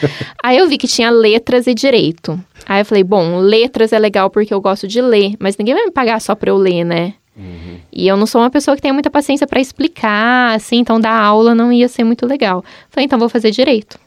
Aí 0.45 0.59
eu 0.59 0.69
vi 0.69 0.77
que 0.77 0.87
tinha 0.87 1.11
letras 1.11 1.67
e 1.67 1.73
direito. 1.73 2.39
Aí 2.67 2.83
eu 2.83 2.85
falei, 2.85 3.03
bom, 3.03 3.39
letras 3.39 3.91
é 3.91 3.99
legal 3.99 4.29
porque 4.29 4.53
eu 4.53 4.61
gosto 4.61 4.87
de 4.87 5.01
ler, 5.01 5.35
mas 5.39 5.57
ninguém 5.57 5.75
vai 5.75 5.87
me 5.87 5.91
pagar 5.91 6.21
só 6.21 6.35
pra 6.35 6.51
eu 6.51 6.59
ler, 6.59 6.85
né? 6.85 7.15
Uhum. 7.35 7.79
E 7.91 8.07
eu 8.07 8.19
não 8.19 8.27
sou 8.27 8.43
uma 8.43 8.51
pessoa 8.51 8.77
que 8.77 8.83
tem 8.83 8.93
muita 8.93 9.09
paciência 9.09 9.47
para 9.47 9.63
explicar, 9.63 10.55
assim, 10.55 10.77
então 10.77 11.01
dar 11.01 11.17
aula 11.17 11.55
não 11.55 11.73
ia 11.73 11.89
ser 11.89 12.05
muito 12.05 12.27
legal. 12.27 12.63
Falei, 12.91 13.07
então 13.07 13.19
vou 13.19 13.31
fazer 13.31 13.51
direito. 13.51 13.99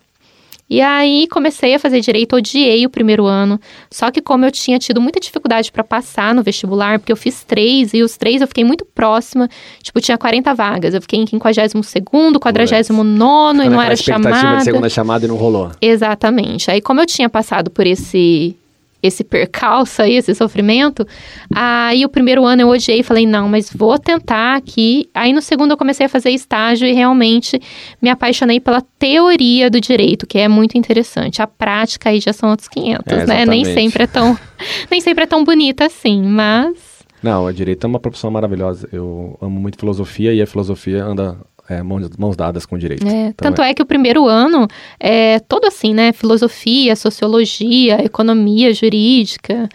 E 0.67 0.81
aí 0.81 1.27
comecei 1.27 1.75
a 1.75 1.79
fazer 1.79 2.01
direito, 2.01 2.35
odiei 2.35 2.85
o 2.85 2.89
primeiro 2.89 3.25
ano. 3.25 3.59
Só 3.91 4.09
que 4.09 4.21
como 4.21 4.45
eu 4.45 4.51
tinha 4.51 4.79
tido 4.79 4.99
muita 4.99 5.19
dificuldade 5.19 5.71
para 5.71 5.83
passar 5.83 6.33
no 6.33 6.41
vestibular, 6.41 6.97
porque 6.97 7.11
eu 7.11 7.17
fiz 7.17 7.43
três 7.43 7.93
e 7.93 8.01
os 8.01 8.17
três 8.17 8.41
eu 8.41 8.47
fiquei 8.47 8.63
muito 8.63 8.83
próxima, 8.83 9.47
tipo, 9.83 10.01
tinha 10.01 10.17
40 10.17 10.53
vagas. 10.55 10.93
Eu 10.95 11.01
fiquei 11.01 11.19
em 11.19 11.25
52º, 11.25 12.39
49 12.39 13.63
e 13.63 13.69
não 13.69 13.81
era 13.81 13.95
chamada. 13.95 14.57
de 14.57 14.63
segunda 14.63 14.89
chamada 14.89 15.25
e 15.25 15.27
não 15.27 15.35
rolou. 15.35 15.71
Exatamente. 15.79 16.71
Aí 16.71 16.81
como 16.81 16.99
eu 16.99 17.05
tinha 17.05 17.29
passado 17.29 17.69
por 17.69 17.85
esse 17.85 18.57
esse 19.05 19.23
percalço 19.23 20.01
aí, 20.01 20.15
esse 20.15 20.33
sofrimento. 20.35 21.05
Aí 21.53 22.05
o 22.05 22.09
primeiro 22.09 22.45
ano 22.45 22.61
eu 22.61 22.69
odiei, 22.69 23.03
falei, 23.03 23.25
não, 23.25 23.47
mas 23.47 23.71
vou 23.73 23.97
tentar 23.97 24.55
aqui. 24.55 25.09
Aí 25.13 25.33
no 25.33 25.41
segundo 25.41 25.71
eu 25.71 25.77
comecei 25.77 26.05
a 26.05 26.09
fazer 26.09 26.31
estágio 26.31 26.87
e 26.87 26.93
realmente 26.93 27.59
me 28.01 28.09
apaixonei 28.09 28.59
pela 28.59 28.81
teoria 28.99 29.69
do 29.69 29.79
direito, 29.79 30.27
que 30.27 30.37
é 30.37 30.47
muito 30.47 30.77
interessante. 30.77 31.41
A 31.41 31.47
prática 31.47 32.09
aí 32.09 32.19
já 32.19 32.33
são 32.33 32.49
outros 32.49 32.67
500, 32.67 33.13
é, 33.13 33.25
né? 33.25 33.45
Nem 33.45 33.65
sempre 33.65 34.03
é 34.03 34.07
tão 34.07 34.37
nem 34.89 35.01
sempre 35.01 35.23
é 35.23 35.27
tão 35.27 35.43
bonita 35.43 35.85
assim, 35.85 36.21
mas 36.21 36.95
não, 37.25 37.45
o 37.45 37.51
direito 37.51 37.83
é 37.85 37.87
uma 37.87 37.99
profissão 37.99 38.29
maravilhosa. 38.29 38.87
Eu 38.91 39.35
amo 39.41 39.59
muito 39.59 39.79
filosofia 39.79 40.31
e 40.31 40.43
a 40.43 40.45
filosofia 40.45 41.03
anda 41.03 41.35
é, 41.67 41.81
mãos, 41.81 42.35
dadas 42.35 42.65
com 42.65 42.77
direito. 42.77 43.07
É, 43.07 43.33
tanto 43.35 43.61
é. 43.61 43.71
é. 43.71 43.73
que 43.73 43.81
o 43.81 43.85
primeiro 43.85 44.27
ano 44.27 44.67
é 44.99 45.39
todo 45.39 45.65
assim, 45.65 45.93
né? 45.93 46.13
Filosofia, 46.13 46.95
sociologia, 46.95 48.03
economia 48.03 48.73
jurídica. 48.73 49.67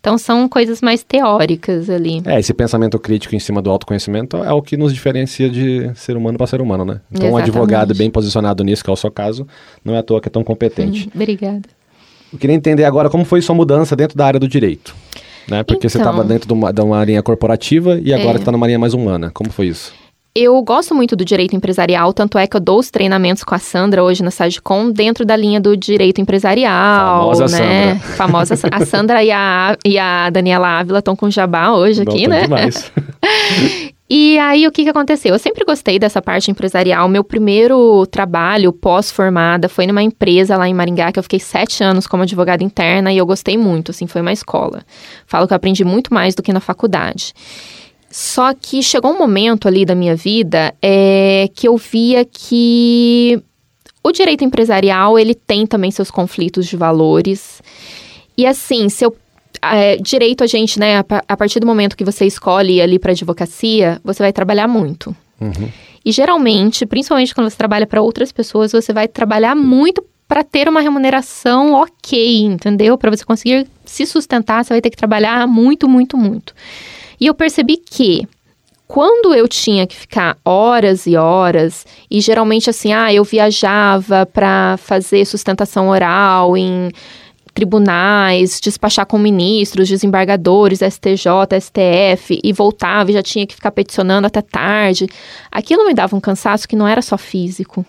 Então 0.00 0.18
são 0.18 0.48
coisas 0.48 0.82
mais 0.82 1.04
teóricas 1.04 1.88
ali. 1.88 2.20
É, 2.26 2.40
esse 2.40 2.52
pensamento 2.52 2.98
crítico 2.98 3.34
em 3.34 3.38
cima 3.38 3.62
do 3.62 3.70
autoconhecimento 3.70 4.36
é 4.38 4.52
o 4.52 4.60
que 4.60 4.76
nos 4.76 4.92
diferencia 4.92 5.48
de 5.48 5.90
ser 5.94 6.16
humano 6.16 6.36
para 6.36 6.46
ser 6.46 6.60
humano, 6.60 6.84
né? 6.84 7.00
Então 7.10 7.28
Exatamente. 7.28 7.34
um 7.34 7.36
advogado 7.36 7.94
bem 7.94 8.10
posicionado 8.10 8.64
nisso, 8.64 8.82
que 8.82 8.90
é 8.90 8.92
o 8.92 8.96
seu 8.96 9.10
caso, 9.10 9.46
não 9.84 9.94
é 9.94 9.98
à 9.98 10.02
toa 10.02 10.20
que 10.20 10.28
é 10.28 10.30
tão 10.30 10.42
competente. 10.42 11.06
Hum, 11.06 11.10
obrigada. 11.14 11.68
Eu 12.32 12.38
queria 12.38 12.56
entender 12.56 12.84
agora 12.84 13.08
como 13.08 13.24
foi 13.24 13.40
sua 13.40 13.54
mudança 13.54 13.94
dentro 13.94 14.16
da 14.16 14.26
área 14.26 14.40
do 14.40 14.48
direito. 14.48 14.94
Né? 15.48 15.62
Porque 15.62 15.86
então, 15.86 15.90
você 15.90 15.98
estava 15.98 16.24
dentro 16.24 16.48
de 16.48 16.52
uma, 16.52 16.72
de 16.72 16.80
uma 16.80 17.04
linha 17.04 17.22
corporativa 17.22 18.00
e 18.02 18.12
agora 18.12 18.38
está 18.38 18.50
é. 18.50 18.52
numa 18.52 18.66
linha 18.66 18.80
mais 18.80 18.94
humana. 18.94 19.30
Como 19.32 19.50
foi 19.50 19.68
isso? 19.68 19.94
Eu 20.38 20.60
gosto 20.60 20.94
muito 20.94 21.16
do 21.16 21.24
direito 21.24 21.56
empresarial, 21.56 22.12
tanto 22.12 22.36
é 22.36 22.46
que 22.46 22.54
eu 22.54 22.60
dou 22.60 22.78
os 22.78 22.90
treinamentos 22.90 23.42
com 23.42 23.54
a 23.54 23.58
Sandra 23.58 24.04
hoje 24.04 24.22
na 24.22 24.30
Sagicom, 24.30 24.90
dentro 24.90 25.24
da 25.24 25.34
linha 25.34 25.58
do 25.58 25.74
direito 25.74 26.20
empresarial. 26.20 27.34
Famosa 27.34 27.58
né? 27.58 27.94
Sandra. 27.94 28.16
Famosa 28.16 28.54
A 28.70 28.84
Sandra 28.84 29.24
e 29.24 29.30
a, 29.32 29.78
e 29.82 29.98
a 29.98 30.28
Daniela 30.28 30.68
Ávila 30.68 30.98
estão 30.98 31.16
com 31.16 31.30
jabá 31.30 31.72
hoje 31.72 32.04
Não, 32.04 32.12
aqui, 32.12 32.28
né? 32.28 32.42
Demais. 32.42 32.92
E 34.08 34.38
aí, 34.38 34.68
o 34.68 34.70
que, 34.70 34.84
que 34.84 34.88
aconteceu? 34.88 35.34
Eu 35.34 35.38
sempre 35.38 35.64
gostei 35.64 35.98
dessa 35.98 36.22
parte 36.22 36.48
empresarial. 36.48 37.08
Meu 37.08 37.24
primeiro 37.24 38.06
trabalho 38.06 38.72
pós-formada 38.72 39.68
foi 39.68 39.84
numa 39.84 40.00
empresa 40.00 40.56
lá 40.56 40.68
em 40.68 40.72
Maringá, 40.72 41.10
que 41.10 41.18
eu 41.18 41.24
fiquei 41.24 41.40
sete 41.40 41.82
anos 41.82 42.06
como 42.06 42.22
advogada 42.22 42.62
interna 42.62 43.12
e 43.12 43.18
eu 43.18 43.26
gostei 43.26 43.58
muito, 43.58 43.90
assim, 43.90 44.06
foi 44.06 44.20
uma 44.20 44.32
escola. 44.32 44.84
Falo 45.26 45.48
que 45.48 45.52
eu 45.52 45.56
aprendi 45.56 45.84
muito 45.84 46.14
mais 46.14 46.36
do 46.36 46.42
que 46.42 46.52
na 46.52 46.60
faculdade. 46.60 47.34
Só 48.10 48.54
que 48.54 48.82
chegou 48.82 49.12
um 49.12 49.18
momento 49.18 49.68
ali 49.68 49.84
da 49.84 49.94
minha 49.94 50.16
vida 50.16 50.74
é, 50.80 51.48
que 51.54 51.68
eu 51.68 51.76
via 51.76 52.24
que 52.24 53.42
o 54.02 54.12
direito 54.12 54.44
empresarial 54.44 55.18
ele 55.18 55.34
tem 55.34 55.66
também 55.66 55.90
seus 55.90 56.10
conflitos 56.10 56.66
de 56.66 56.76
valores. 56.76 57.60
E 58.38 58.46
assim, 58.46 58.88
se 58.88 59.04
eu 59.04 59.16
é, 59.62 59.96
direito 59.96 60.44
a 60.44 60.46
gente, 60.46 60.78
né, 60.78 60.98
a, 60.98 61.04
a, 61.28 61.36
partir 61.36 61.60
do 61.60 61.66
momento 61.66 61.96
que 61.96 62.04
você 62.04 62.24
escolhe 62.26 62.80
ali 62.80 62.98
para 62.98 63.12
advocacia, 63.12 64.00
você 64.04 64.22
vai 64.22 64.32
trabalhar 64.32 64.68
muito. 64.68 65.14
Uhum. 65.40 65.68
E 66.04 66.12
geralmente, 66.12 66.86
principalmente 66.86 67.34
quando 67.34 67.50
você 67.50 67.56
trabalha 67.56 67.86
para 67.86 68.00
outras 68.00 68.30
pessoas, 68.30 68.72
você 68.72 68.92
vai 68.92 69.08
trabalhar 69.08 69.56
muito 69.56 70.04
para 70.28 70.42
ter 70.42 70.68
uma 70.68 70.80
remuneração 70.80 71.72
ok, 71.72 72.42
entendeu? 72.42 72.98
Para 72.98 73.10
você 73.10 73.24
conseguir 73.24 73.66
se 73.84 74.06
sustentar, 74.06 74.64
você 74.64 74.74
vai 74.74 74.80
ter 74.80 74.90
que 74.90 74.96
trabalhar 74.96 75.46
muito, 75.46 75.88
muito, 75.88 76.16
muito. 76.16 76.54
E 77.20 77.26
eu 77.26 77.34
percebi 77.34 77.76
que 77.76 78.26
quando 78.86 79.34
eu 79.34 79.48
tinha 79.48 79.86
que 79.86 79.96
ficar 79.96 80.36
horas 80.44 81.06
e 81.06 81.16
horas, 81.16 81.84
e 82.10 82.20
geralmente 82.20 82.70
assim, 82.70 82.92
ah, 82.92 83.12
eu 83.12 83.24
viajava 83.24 84.24
para 84.26 84.76
fazer 84.78 85.24
sustentação 85.24 85.88
oral 85.88 86.56
em 86.56 86.90
tribunais, 87.52 88.60
despachar 88.60 89.06
com 89.06 89.18
ministros, 89.18 89.88
desembargadores, 89.88 90.80
STJ, 90.80 91.58
STF, 91.58 92.38
e 92.44 92.52
voltava 92.52 93.10
e 93.10 93.14
já 93.14 93.22
tinha 93.22 93.46
que 93.46 93.54
ficar 93.54 93.70
peticionando 93.70 94.26
até 94.26 94.42
tarde. 94.42 95.06
Aquilo 95.50 95.86
me 95.86 95.94
dava 95.94 96.14
um 96.14 96.20
cansaço 96.20 96.68
que 96.68 96.76
não 96.76 96.86
era 96.86 97.00
só 97.00 97.16
físico. 97.16 97.84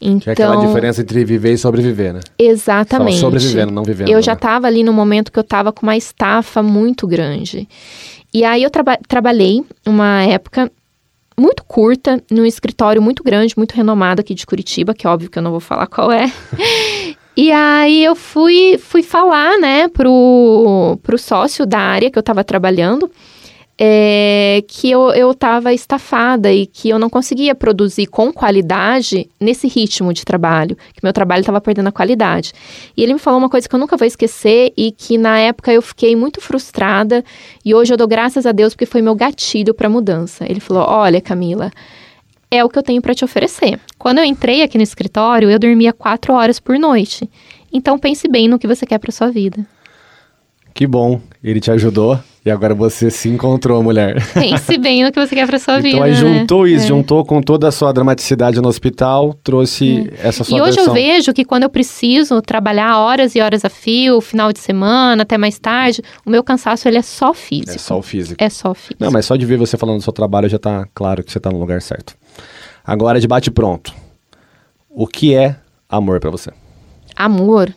Então, 0.00 0.20
que 0.20 0.28
é 0.28 0.32
aquela 0.32 0.64
diferença 0.64 1.00
entre 1.00 1.24
viver 1.24 1.54
e 1.54 1.58
sobreviver, 1.58 2.12
né? 2.12 2.20
Exatamente. 2.38 3.14
Só 3.14 3.22
sobrevivendo, 3.22 3.72
não 3.72 3.82
vivendo. 3.82 4.08
Eu 4.08 4.16
né? 4.16 4.22
já 4.22 4.34
estava 4.34 4.66
ali 4.66 4.84
no 4.84 4.92
momento 4.92 5.32
que 5.32 5.38
eu 5.38 5.42
estava 5.42 5.72
com 5.72 5.84
uma 5.84 5.96
estafa 5.96 6.62
muito 6.62 7.06
grande. 7.06 7.66
E 8.32 8.44
aí 8.44 8.62
eu 8.62 8.70
traba 8.70 8.98
trabalhei 9.08 9.64
uma 9.86 10.22
época 10.22 10.70
muito 11.38 11.64
curta, 11.64 12.22
num 12.30 12.46
escritório 12.46 13.02
muito 13.02 13.22
grande, 13.22 13.54
muito 13.56 13.72
renomado 13.72 14.20
aqui 14.20 14.34
de 14.34 14.46
Curitiba, 14.46 14.94
que 14.94 15.06
é 15.06 15.10
óbvio 15.10 15.30
que 15.30 15.38
eu 15.38 15.42
não 15.42 15.50
vou 15.50 15.60
falar 15.60 15.86
qual 15.86 16.10
é. 16.10 16.32
e 17.36 17.52
aí 17.52 18.02
eu 18.02 18.16
fui, 18.16 18.78
fui 18.78 19.02
falar, 19.02 19.58
né, 19.58 19.88
pro, 19.88 20.98
pro 21.02 21.18
sócio 21.18 21.66
da 21.66 21.78
área 21.78 22.10
que 22.10 22.18
eu 22.18 22.20
estava 22.20 22.42
trabalhando 22.42 23.10
é, 23.78 24.64
que 24.66 24.90
eu, 24.90 25.10
eu 25.10 25.34
tava 25.34 25.72
estafada 25.72 26.50
e 26.50 26.66
que 26.66 26.88
eu 26.88 26.98
não 26.98 27.10
conseguia 27.10 27.54
produzir 27.54 28.06
com 28.06 28.32
qualidade 28.32 29.28
nesse 29.38 29.68
ritmo 29.68 30.14
de 30.14 30.24
trabalho, 30.24 30.76
que 30.94 31.00
meu 31.02 31.12
trabalho 31.12 31.40
estava 31.40 31.60
perdendo 31.60 31.88
a 31.88 31.92
qualidade. 31.92 32.52
E 32.96 33.02
ele 33.02 33.12
me 33.12 33.18
falou 33.18 33.38
uma 33.38 33.50
coisa 33.50 33.68
que 33.68 33.74
eu 33.74 33.78
nunca 33.78 33.96
vou 33.96 34.06
esquecer 34.06 34.72
e 34.76 34.90
que 34.90 35.18
na 35.18 35.38
época 35.38 35.72
eu 35.72 35.82
fiquei 35.82 36.16
muito 36.16 36.40
frustrada 36.40 37.22
e 37.64 37.74
hoje 37.74 37.92
eu 37.92 37.98
dou 37.98 38.08
graças 38.08 38.46
a 38.46 38.52
Deus 38.52 38.72
porque 38.74 38.86
foi 38.86 39.02
meu 39.02 39.14
gatilho 39.14 39.74
para 39.74 39.90
mudança. 39.90 40.46
Ele 40.48 40.60
falou: 40.60 40.84
"Olha, 40.88 41.20
Camila, 41.20 41.70
é 42.50 42.64
o 42.64 42.70
que 42.70 42.78
eu 42.78 42.82
tenho 42.82 43.02
para 43.02 43.14
te 43.14 43.24
oferecer. 43.24 43.78
Quando 43.98 44.18
eu 44.18 44.24
entrei 44.24 44.62
aqui 44.62 44.78
no 44.78 44.84
escritório, 44.84 45.50
eu 45.50 45.58
dormia 45.58 45.92
quatro 45.92 46.32
horas 46.32 46.58
por 46.58 46.78
noite. 46.78 47.28
Então 47.70 47.98
pense 47.98 48.26
bem 48.26 48.48
no 48.48 48.58
que 48.58 48.66
você 48.66 48.86
quer 48.86 48.98
para 48.98 49.12
sua 49.12 49.30
vida." 49.30 49.66
Que 50.72 50.86
bom, 50.86 51.20
ele 51.42 51.58
te 51.58 51.70
ajudou 51.70 52.18
e 52.46 52.50
agora 52.50 52.76
você 52.76 53.10
se 53.10 53.28
encontrou, 53.28 53.82
mulher. 53.82 54.24
Pense 54.32 54.78
bem 54.78 55.02
no 55.02 55.10
que 55.10 55.18
você 55.18 55.34
quer 55.34 55.48
pra 55.48 55.58
sua 55.58 55.80
então, 55.80 55.82
vida. 55.82 55.96
Então 55.96 56.04
aí 56.04 56.14
juntou 56.14 56.62
né? 56.62 56.70
isso, 56.70 56.84
é. 56.84 56.86
juntou 56.86 57.24
com 57.24 57.42
toda 57.42 57.66
a 57.66 57.72
sua 57.72 57.92
dramaticidade 57.92 58.60
no 58.60 58.68
hospital, 58.68 59.34
trouxe 59.42 60.08
é. 60.16 60.28
essa 60.28 60.44
sua 60.44 60.56
E 60.56 60.62
hoje 60.62 60.76
versão. 60.76 60.96
eu 60.96 61.02
vejo 61.02 61.32
que 61.32 61.44
quando 61.44 61.64
eu 61.64 61.68
preciso 61.68 62.40
trabalhar 62.40 62.98
horas 62.98 63.34
e 63.34 63.40
horas 63.40 63.64
a 63.64 63.68
fio, 63.68 64.20
final 64.20 64.52
de 64.52 64.60
semana, 64.60 65.24
até 65.24 65.36
mais 65.36 65.58
tarde, 65.58 66.00
o 66.24 66.30
meu 66.30 66.44
cansaço 66.44 66.86
ele 66.86 66.98
é 66.98 67.02
só 67.02 67.34
físico. 67.34 67.72
É 67.72 67.78
só 67.78 67.98
o 67.98 68.02
físico. 68.02 68.36
É 68.38 68.48
só 68.48 68.72
físico. 68.74 69.02
Não, 69.02 69.10
mas 69.10 69.26
só 69.26 69.34
de 69.34 69.44
ver 69.44 69.58
você 69.58 69.76
falando 69.76 69.96
do 69.96 70.04
seu 70.04 70.12
trabalho 70.12 70.48
já 70.48 70.58
tá 70.58 70.86
claro 70.94 71.24
que 71.24 71.32
você 71.32 71.40
tá 71.40 71.50
no 71.50 71.58
lugar 71.58 71.82
certo. 71.82 72.14
Agora 72.84 73.18
de 73.18 73.26
bate 73.26 73.50
pronto. 73.50 73.92
O 74.88 75.08
que 75.08 75.34
é 75.34 75.56
amor 75.88 76.20
para 76.20 76.30
você? 76.30 76.52
Amor 77.16 77.74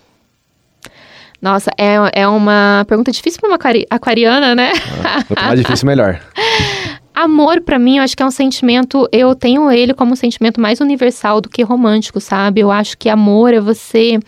nossa, 1.41 1.71
é, 1.77 1.95
é 2.13 2.27
uma 2.27 2.85
pergunta 2.87 3.11
difícil 3.11 3.39
para 3.39 3.49
uma 3.49 3.59
aquariana, 3.89 4.53
né? 4.53 4.71
Ah, 5.03 5.23
quanto 5.23 5.43
mais 5.43 5.59
difícil, 5.59 5.87
melhor. 5.87 6.19
Amor, 7.15 7.61
para 7.61 7.77
mim, 7.77 7.97
eu 7.97 8.03
acho 8.03 8.15
que 8.15 8.23
é 8.23 8.25
um 8.25 8.31
sentimento. 8.31 9.07
Eu 9.11 9.35
tenho 9.35 9.69
ele 9.69 9.93
como 9.93 10.13
um 10.13 10.15
sentimento 10.15 10.61
mais 10.61 10.79
universal 10.79 11.41
do 11.41 11.49
que 11.49 11.61
romântico, 11.63 12.21
sabe? 12.21 12.61
Eu 12.61 12.71
acho 12.71 12.97
que 12.97 13.09
amor 13.09 13.53
é 13.53 13.59
você 13.59 14.19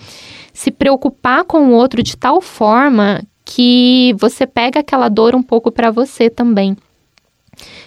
se 0.54 0.72
preocupar 0.72 1.46
com 1.46 1.70
o 1.70 1.72
outro 1.72 2.04
de 2.04 2.18
tal 2.18 2.42
forma 2.42 3.22
que 3.46 4.14
você 4.20 4.46
pega 4.46 4.82
aquela 4.82 5.08
dor 5.08 5.36
um 5.36 5.42
pouco 5.42 5.72
para 5.72 5.90
você 5.90 6.30
também. 6.30 6.76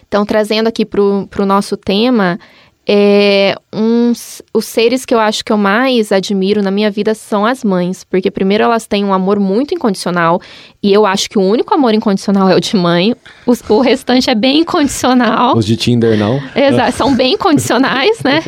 Então, 0.08 0.24
trazendo 0.24 0.68
aqui 0.68 0.86
para 0.86 1.02
o 1.02 1.46
nosso 1.46 1.76
tema, 1.76 2.38
é, 2.86 3.56
uns, 3.72 4.42
os 4.52 4.66
seres 4.66 5.06
que 5.06 5.14
eu 5.14 5.18
acho 5.18 5.44
que 5.44 5.50
eu 5.50 5.56
mais 5.56 6.12
admiro 6.12 6.62
na 6.62 6.70
minha 6.70 6.90
vida 6.90 7.14
são 7.14 7.46
as 7.46 7.64
mães, 7.64 8.04
porque 8.04 8.30
primeiro 8.30 8.64
elas 8.64 8.86
têm 8.86 9.04
um 9.04 9.12
amor 9.12 9.40
muito 9.40 9.74
incondicional, 9.74 10.40
e 10.82 10.92
eu 10.92 11.06
acho 11.06 11.30
que 11.30 11.38
o 11.38 11.42
único 11.42 11.74
amor 11.74 11.94
incondicional 11.94 12.48
é 12.48 12.54
o 12.54 12.60
de 12.60 12.76
mãe, 12.76 13.14
os, 13.46 13.62
o 13.68 13.80
restante 13.80 14.28
é 14.28 14.34
bem 14.34 14.60
incondicional. 14.60 15.56
Os 15.56 15.64
de 15.64 15.76
Tinder 15.76 16.18
não? 16.18 16.40
Exato, 16.54 16.92
são 16.96 17.14
bem 17.14 17.36
condicionais, 17.38 18.18
né? 18.22 18.42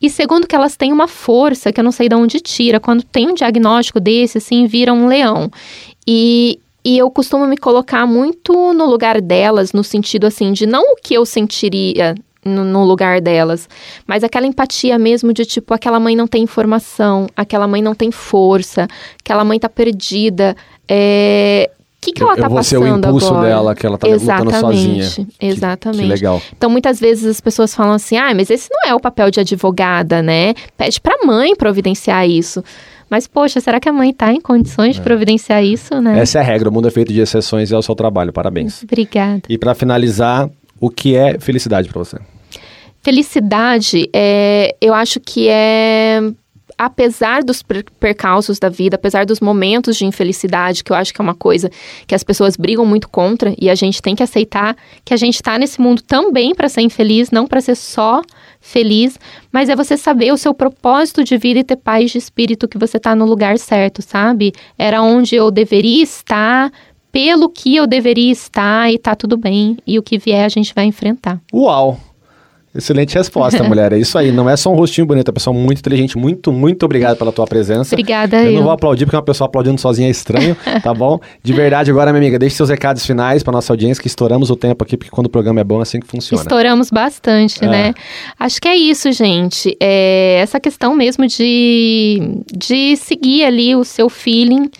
E 0.00 0.08
segundo 0.08 0.46
que 0.46 0.54
elas 0.54 0.76
têm 0.76 0.92
uma 0.92 1.08
força 1.08 1.72
que 1.72 1.80
eu 1.80 1.84
não 1.84 1.90
sei 1.90 2.08
de 2.08 2.14
onde 2.14 2.40
tira, 2.40 2.78
quando 2.78 3.02
tem 3.02 3.28
um 3.28 3.34
diagnóstico 3.34 3.98
desse, 3.98 4.38
assim, 4.38 4.66
vira 4.66 4.92
um 4.92 5.08
leão. 5.08 5.50
E, 6.06 6.60
e 6.84 6.96
eu 6.96 7.10
costumo 7.10 7.44
me 7.44 7.56
colocar 7.56 8.06
muito 8.06 8.72
no 8.72 8.86
lugar 8.86 9.20
delas, 9.20 9.72
no 9.72 9.82
sentido 9.82 10.28
assim, 10.28 10.52
de 10.52 10.64
não 10.64 10.92
o 10.92 10.96
que 10.96 11.14
eu 11.14 11.26
sentiria 11.26 12.14
no, 12.44 12.64
no 12.64 12.84
lugar 12.84 13.20
delas. 13.20 13.68
Mas 14.06 14.24
aquela 14.24 14.46
empatia 14.46 14.98
mesmo 14.98 15.32
de 15.32 15.44
tipo, 15.44 15.72
aquela 15.74 15.98
mãe 16.00 16.16
não 16.16 16.26
tem 16.26 16.42
informação, 16.42 17.26
aquela 17.36 17.66
mãe 17.68 17.80
não 17.82 17.94
tem 17.94 18.10
força, 18.10 18.86
aquela 19.22 19.44
mãe 19.44 19.58
tá 19.58 19.68
perdida. 19.68 20.56
É, 20.88 21.70
o 21.74 22.04
que, 22.04 22.12
que 22.12 22.22
ela 22.22 22.32
eu 22.32 22.36
tá 22.42 22.48
vou 22.48 22.62
ser 22.64 22.78
passando 22.80 22.94
o 22.94 22.98
impulso 23.08 23.28
agora? 23.28 23.48
dela, 23.48 23.74
que 23.76 23.86
ela 23.86 23.96
tá 23.96 24.08
lutando 24.08 24.50
sozinha. 24.56 25.08
Que- 25.08 25.26
Exatamente. 25.40 26.02
Que 26.02 26.08
legal. 26.08 26.42
Então, 26.56 26.68
muitas 26.68 26.98
vezes 26.98 27.24
as 27.24 27.40
pessoas 27.40 27.72
falam 27.74 27.92
assim: 27.92 28.16
ah, 28.16 28.34
mas 28.34 28.50
esse 28.50 28.68
não 28.72 28.90
é 28.90 28.94
o 28.94 28.98
papel 29.00 29.30
de 29.30 29.38
advogada, 29.38 30.20
né? 30.20 30.52
Pede 30.76 31.00
pra 31.00 31.24
mãe 31.24 31.54
providenciar 31.54 32.28
isso. 32.28 32.62
Mas, 33.08 33.26
poxa, 33.28 33.60
será 33.60 33.78
que 33.78 33.88
a 33.88 33.92
mãe 33.92 34.10
tá 34.12 34.32
em 34.32 34.40
condições 34.40 34.96
de 34.96 35.02
providenciar 35.02 35.62
isso, 35.62 36.00
né? 36.00 36.18
Essa 36.18 36.38
é 36.38 36.40
a 36.40 36.44
regra, 36.44 36.70
o 36.70 36.72
mundo 36.72 36.88
é 36.88 36.90
feito 36.90 37.12
de 37.12 37.20
exceções 37.20 37.70
e 37.70 37.74
é 37.74 37.76
o 37.76 37.82
seu 37.82 37.94
trabalho, 37.94 38.32
parabéns. 38.32 38.82
Obrigada. 38.82 39.42
E 39.50 39.58
pra 39.58 39.74
finalizar, 39.74 40.48
o 40.82 40.90
que 40.90 41.14
é 41.14 41.38
felicidade 41.38 41.88
pra 41.88 42.00
você? 42.00 42.18
Felicidade, 43.02 44.08
é, 44.12 44.74
eu 44.80 44.92
acho 44.92 45.20
que 45.20 45.48
é. 45.48 46.20
Apesar 46.78 47.44
dos 47.44 47.62
per- 47.62 47.84
percalços 48.00 48.58
da 48.58 48.68
vida, 48.68 48.96
apesar 48.96 49.24
dos 49.24 49.38
momentos 49.40 49.96
de 49.96 50.04
infelicidade, 50.04 50.82
que 50.82 50.90
eu 50.90 50.96
acho 50.96 51.12
que 51.14 51.20
é 51.20 51.22
uma 51.22 51.34
coisa 51.34 51.70
que 52.06 52.14
as 52.14 52.24
pessoas 52.24 52.56
brigam 52.56 52.84
muito 52.84 53.08
contra, 53.08 53.54
e 53.60 53.70
a 53.70 53.74
gente 53.74 54.02
tem 54.02 54.16
que 54.16 54.22
aceitar 54.22 54.74
que 55.04 55.14
a 55.14 55.16
gente 55.16 55.34
está 55.34 55.58
nesse 55.58 55.80
mundo 55.80 56.02
também 56.02 56.54
para 56.54 56.68
ser 56.68 56.80
infeliz, 56.80 57.30
não 57.30 57.46
para 57.46 57.60
ser 57.60 57.76
só 57.76 58.22
feliz, 58.60 59.16
mas 59.52 59.68
é 59.68 59.76
você 59.76 59.96
saber 59.96 60.32
o 60.32 60.36
seu 60.36 60.54
propósito 60.54 61.22
de 61.22 61.36
vida 61.36 61.60
e 61.60 61.64
ter 61.64 61.76
paz 61.76 62.10
de 62.10 62.18
espírito 62.18 62.66
que 62.66 62.78
você 62.78 62.96
está 62.96 63.14
no 63.14 63.26
lugar 63.26 63.58
certo, 63.58 64.02
sabe? 64.02 64.52
Era 64.76 65.02
onde 65.02 65.36
eu 65.36 65.50
deveria 65.50 66.02
estar, 66.02 66.72
pelo 67.12 67.48
que 67.48 67.76
eu 67.76 67.86
deveria 67.86 68.32
estar, 68.32 68.90
e 68.90 68.98
tá 68.98 69.14
tudo 69.14 69.36
bem. 69.36 69.76
E 69.86 69.98
o 69.98 70.02
que 70.02 70.18
vier 70.18 70.44
a 70.44 70.48
gente 70.48 70.72
vai 70.74 70.86
enfrentar. 70.86 71.38
Uau! 71.52 72.00
Excelente 72.74 73.14
resposta, 73.14 73.62
mulher. 73.68 73.92
É 73.92 73.98
isso 73.98 74.16
aí. 74.16 74.32
Não 74.32 74.48
é 74.48 74.56
só 74.56 74.72
um 74.72 74.74
rostinho 74.74 75.06
bonito, 75.06 75.28
é 75.28 75.30
uma 75.30 75.34
pessoa 75.34 75.52
muito 75.54 75.80
inteligente. 75.80 76.16
Muito, 76.16 76.50
muito 76.50 76.84
obrigado 76.86 77.18
pela 77.18 77.30
tua 77.30 77.46
presença. 77.46 77.94
Obrigada, 77.94 78.38
Eu 78.44 78.46
eu. 78.46 78.52
não 78.54 78.62
vou 78.62 78.72
aplaudir 78.72 79.04
porque 79.04 79.14
uma 79.14 79.22
pessoa 79.22 79.46
aplaudindo 79.46 79.78
sozinha 79.78 80.08
é 80.08 80.10
estranho, 80.10 80.56
tá 80.82 80.94
bom? 80.94 81.20
De 81.42 81.52
verdade, 81.52 81.90
agora, 81.90 82.10
minha 82.12 82.22
amiga, 82.22 82.38
deixe 82.38 82.56
seus 82.56 82.70
recados 82.70 83.04
finais 83.04 83.42
para 83.42 83.52
nossa 83.52 83.70
audiência, 83.74 84.00
que 84.00 84.08
estouramos 84.08 84.48
o 84.48 84.56
tempo 84.56 84.82
aqui, 84.82 84.96
porque 84.96 85.10
quando 85.10 85.26
o 85.26 85.28
programa 85.28 85.60
é 85.60 85.64
bom, 85.64 85.80
é 85.80 85.82
assim 85.82 86.00
que 86.00 86.06
funciona. 86.06 86.40
Estouramos 86.42 86.88
bastante, 86.90 87.62
É. 87.62 87.68
né? 87.68 87.94
Acho 88.40 88.58
que 88.58 88.68
é 88.68 88.74
isso, 88.74 89.12
gente. 89.12 89.76
É 89.78 90.38
essa 90.40 90.58
questão 90.58 90.96
mesmo 90.96 91.26
de, 91.26 92.38
de 92.56 92.96
seguir 92.96 93.44
ali 93.44 93.76
o 93.76 93.84
seu 93.84 94.08
feeling. 94.08 94.70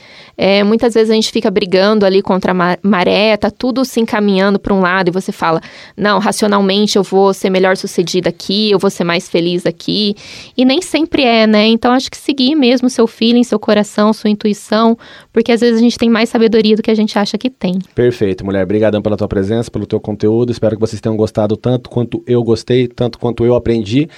É, 0.45 0.65
muitas 0.65 0.93
vezes 0.93 1.09
a 1.09 1.15
gente 1.15 1.31
fica 1.31 1.49
brigando 1.53 2.05
ali 2.05 2.21
contra 2.21 2.51
a 2.51 2.55
ma- 2.55 2.77
maré, 2.83 3.37
tá 3.37 3.49
tudo 3.49 3.85
se 3.85 4.01
encaminhando 4.01 4.59
para 4.59 4.75
um 4.75 4.81
lado 4.81 5.07
e 5.07 5.13
você 5.13 5.31
fala, 5.31 5.61
não, 5.97 6.19
racionalmente 6.19 6.97
eu 6.97 7.05
vou 7.05 7.33
ser 7.33 7.49
melhor 7.49 7.77
sucedida 7.77 8.29
aqui, 8.29 8.69
eu 8.73 8.77
vou 8.77 8.91
ser 8.91 9.05
mais 9.05 9.29
feliz 9.29 9.65
aqui. 9.65 10.17
E 10.57 10.65
nem 10.65 10.83
sempre 10.83 11.23
é, 11.23 11.47
né? 11.47 11.69
Então 11.69 11.93
acho 11.93 12.11
que 12.11 12.17
seguir 12.17 12.57
mesmo 12.57 12.91
seu 12.91 13.07
feeling, 13.07 13.45
seu 13.45 13.57
coração, 13.57 14.13
sua 14.13 14.31
intuição, 14.31 14.99
porque 15.33 15.53
às 15.53 15.61
vezes 15.61 15.79
a 15.79 15.81
gente 15.81 15.97
tem 15.97 16.11
mais 16.11 16.29
sabedoria 16.29 16.75
do 16.75 16.83
que 16.83 16.91
a 16.91 16.97
gente 16.97 17.17
acha 17.17 17.39
que 17.39 17.49
tem. 17.49 17.79
Perfeito, 17.95 18.45
mulher. 18.45 18.65
Obrigadão 18.65 19.01
pela 19.01 19.17
tua 19.17 19.29
presença, 19.29 19.71
pelo 19.71 19.87
teu 19.87 20.01
conteúdo. 20.01 20.51
Espero 20.51 20.75
que 20.75 20.81
vocês 20.81 21.01
tenham 21.01 21.17
gostado 21.17 21.57
tanto 21.57 21.89
quanto 21.89 22.21
eu 22.27 22.43
gostei, 22.43 22.89
tanto 22.89 23.17
quanto 23.17 23.47
eu 23.47 23.55
aprendi. 23.55 24.09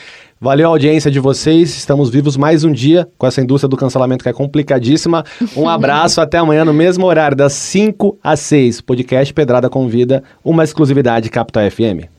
Valeu 0.41 0.67
a 0.67 0.71
audiência 0.71 1.11
de 1.11 1.21
vocês. 1.21 1.77
Estamos 1.77 2.11
vivos 2.11 2.37
mais 2.37 2.65
um 2.65 2.73
dia 2.73 3.09
com 3.17 3.27
essa 3.27 3.41
indústria 3.41 3.69
do 3.69 3.77
cancelamento 3.77 4.23
que 4.23 4.29
é 4.29 4.33
complicadíssima. 4.33 5.25
Um 5.57 5.69
abraço, 5.69 6.21
até 6.21 6.39
amanhã 6.39 6.65
no 6.65 6.75
mesmo 6.75 7.07
horário, 7.07 7.37
das 7.37 7.53
5 7.53 8.19
às 8.23 8.41
6. 8.41 8.81
Podcast 8.81 9.33
Pedrada 9.33 9.71
Convida, 9.71 10.23
uma 10.45 10.65
exclusividade 10.65 11.31
Capital 11.31 11.71
FM. 11.71 12.14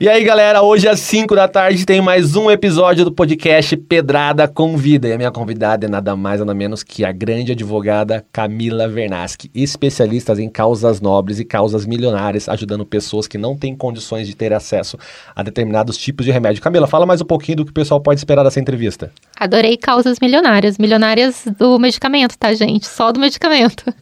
E 0.00 0.08
aí, 0.08 0.22
galera, 0.22 0.62
hoje 0.62 0.86
às 0.86 1.00
5 1.00 1.34
da 1.34 1.48
tarde 1.48 1.84
tem 1.84 2.00
mais 2.00 2.36
um 2.36 2.48
episódio 2.48 3.04
do 3.04 3.10
podcast 3.10 3.76
Pedrada 3.76 4.46
Convida. 4.46 5.08
E 5.08 5.12
a 5.12 5.16
minha 5.16 5.32
convidada 5.32 5.86
é 5.86 5.88
nada 5.88 6.14
mais 6.14 6.38
nada 6.38 6.54
menos 6.54 6.84
que 6.84 7.04
a 7.04 7.10
grande 7.10 7.50
advogada 7.50 8.24
Camila 8.32 8.86
Vernaschi, 8.86 9.50
especialista 9.52 10.40
em 10.40 10.48
causas 10.48 11.00
nobres 11.00 11.40
e 11.40 11.44
causas 11.44 11.84
milionárias, 11.84 12.48
ajudando 12.48 12.86
pessoas 12.86 13.26
que 13.26 13.36
não 13.36 13.56
têm 13.58 13.74
condições 13.74 14.28
de 14.28 14.36
ter 14.36 14.52
acesso 14.52 14.96
a 15.34 15.42
determinados 15.42 15.96
tipos 15.96 16.24
de 16.24 16.30
remédio. 16.30 16.62
Camila, 16.62 16.86
fala 16.86 17.04
mais 17.04 17.20
um 17.20 17.26
pouquinho 17.26 17.56
do 17.56 17.64
que 17.64 17.72
o 17.72 17.74
pessoal 17.74 18.00
pode 18.00 18.20
esperar 18.20 18.44
dessa 18.44 18.60
entrevista. 18.60 19.10
Adorei 19.36 19.76
causas 19.76 20.20
milionárias. 20.22 20.78
Milionárias 20.78 21.42
do 21.58 21.76
medicamento, 21.76 22.38
tá, 22.38 22.54
gente? 22.54 22.86
Só 22.86 23.10
do 23.10 23.18
medicamento. 23.18 23.92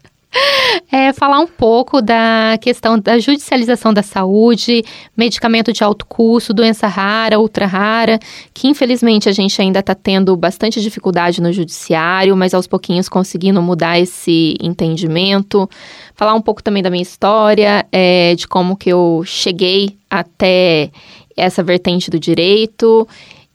É, 0.90 1.12
falar 1.12 1.40
um 1.40 1.46
pouco 1.46 2.00
da 2.00 2.58
questão 2.60 2.98
da 2.98 3.18
judicialização 3.18 3.92
da 3.92 4.02
saúde, 4.02 4.84
medicamento 5.16 5.72
de 5.72 5.82
alto 5.82 6.06
custo, 6.06 6.54
doença 6.54 6.86
rara, 6.86 7.40
ultra 7.40 7.66
rara, 7.66 8.18
que 8.54 8.68
infelizmente 8.68 9.28
a 9.28 9.32
gente 9.32 9.60
ainda 9.60 9.80
está 9.80 9.94
tendo 9.94 10.36
bastante 10.36 10.80
dificuldade 10.80 11.42
no 11.42 11.52
judiciário, 11.52 12.36
mas 12.36 12.54
aos 12.54 12.66
pouquinhos 12.66 13.08
conseguindo 13.08 13.60
mudar 13.60 13.98
esse 13.98 14.56
entendimento. 14.60 15.68
Falar 16.14 16.34
um 16.34 16.42
pouco 16.42 16.62
também 16.62 16.82
da 16.82 16.90
minha 16.90 17.02
história, 17.02 17.86
é, 17.90 18.34
de 18.34 18.46
como 18.46 18.76
que 18.76 18.90
eu 18.90 19.22
cheguei 19.24 19.96
até 20.08 20.90
essa 21.36 21.62
vertente 21.62 22.10
do 22.10 22.18
direito 22.18 23.06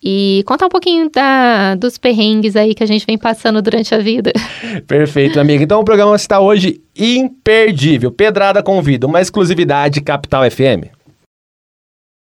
e 0.03 0.43
contar 0.47 0.65
um 0.65 0.69
pouquinho 0.69 1.09
da, 1.09 1.75
dos 1.75 1.97
perrengues 1.97 2.55
aí 2.55 2.73
que 2.73 2.83
a 2.83 2.87
gente 2.87 3.05
vem 3.05 3.17
passando 3.17 3.61
durante 3.61 3.93
a 3.93 3.99
vida. 3.99 4.31
Perfeito, 4.87 5.39
amiga. 5.39 5.63
Então 5.63 5.79
o 5.79 5.85
programa 5.85 6.15
está 6.15 6.39
hoje 6.39 6.81
imperdível. 6.97 8.11
Pedrada 8.11 8.63
Convida, 8.63 9.05
uma 9.05 9.21
exclusividade 9.21 10.01
Capital 10.01 10.49
FM. 10.49 11.00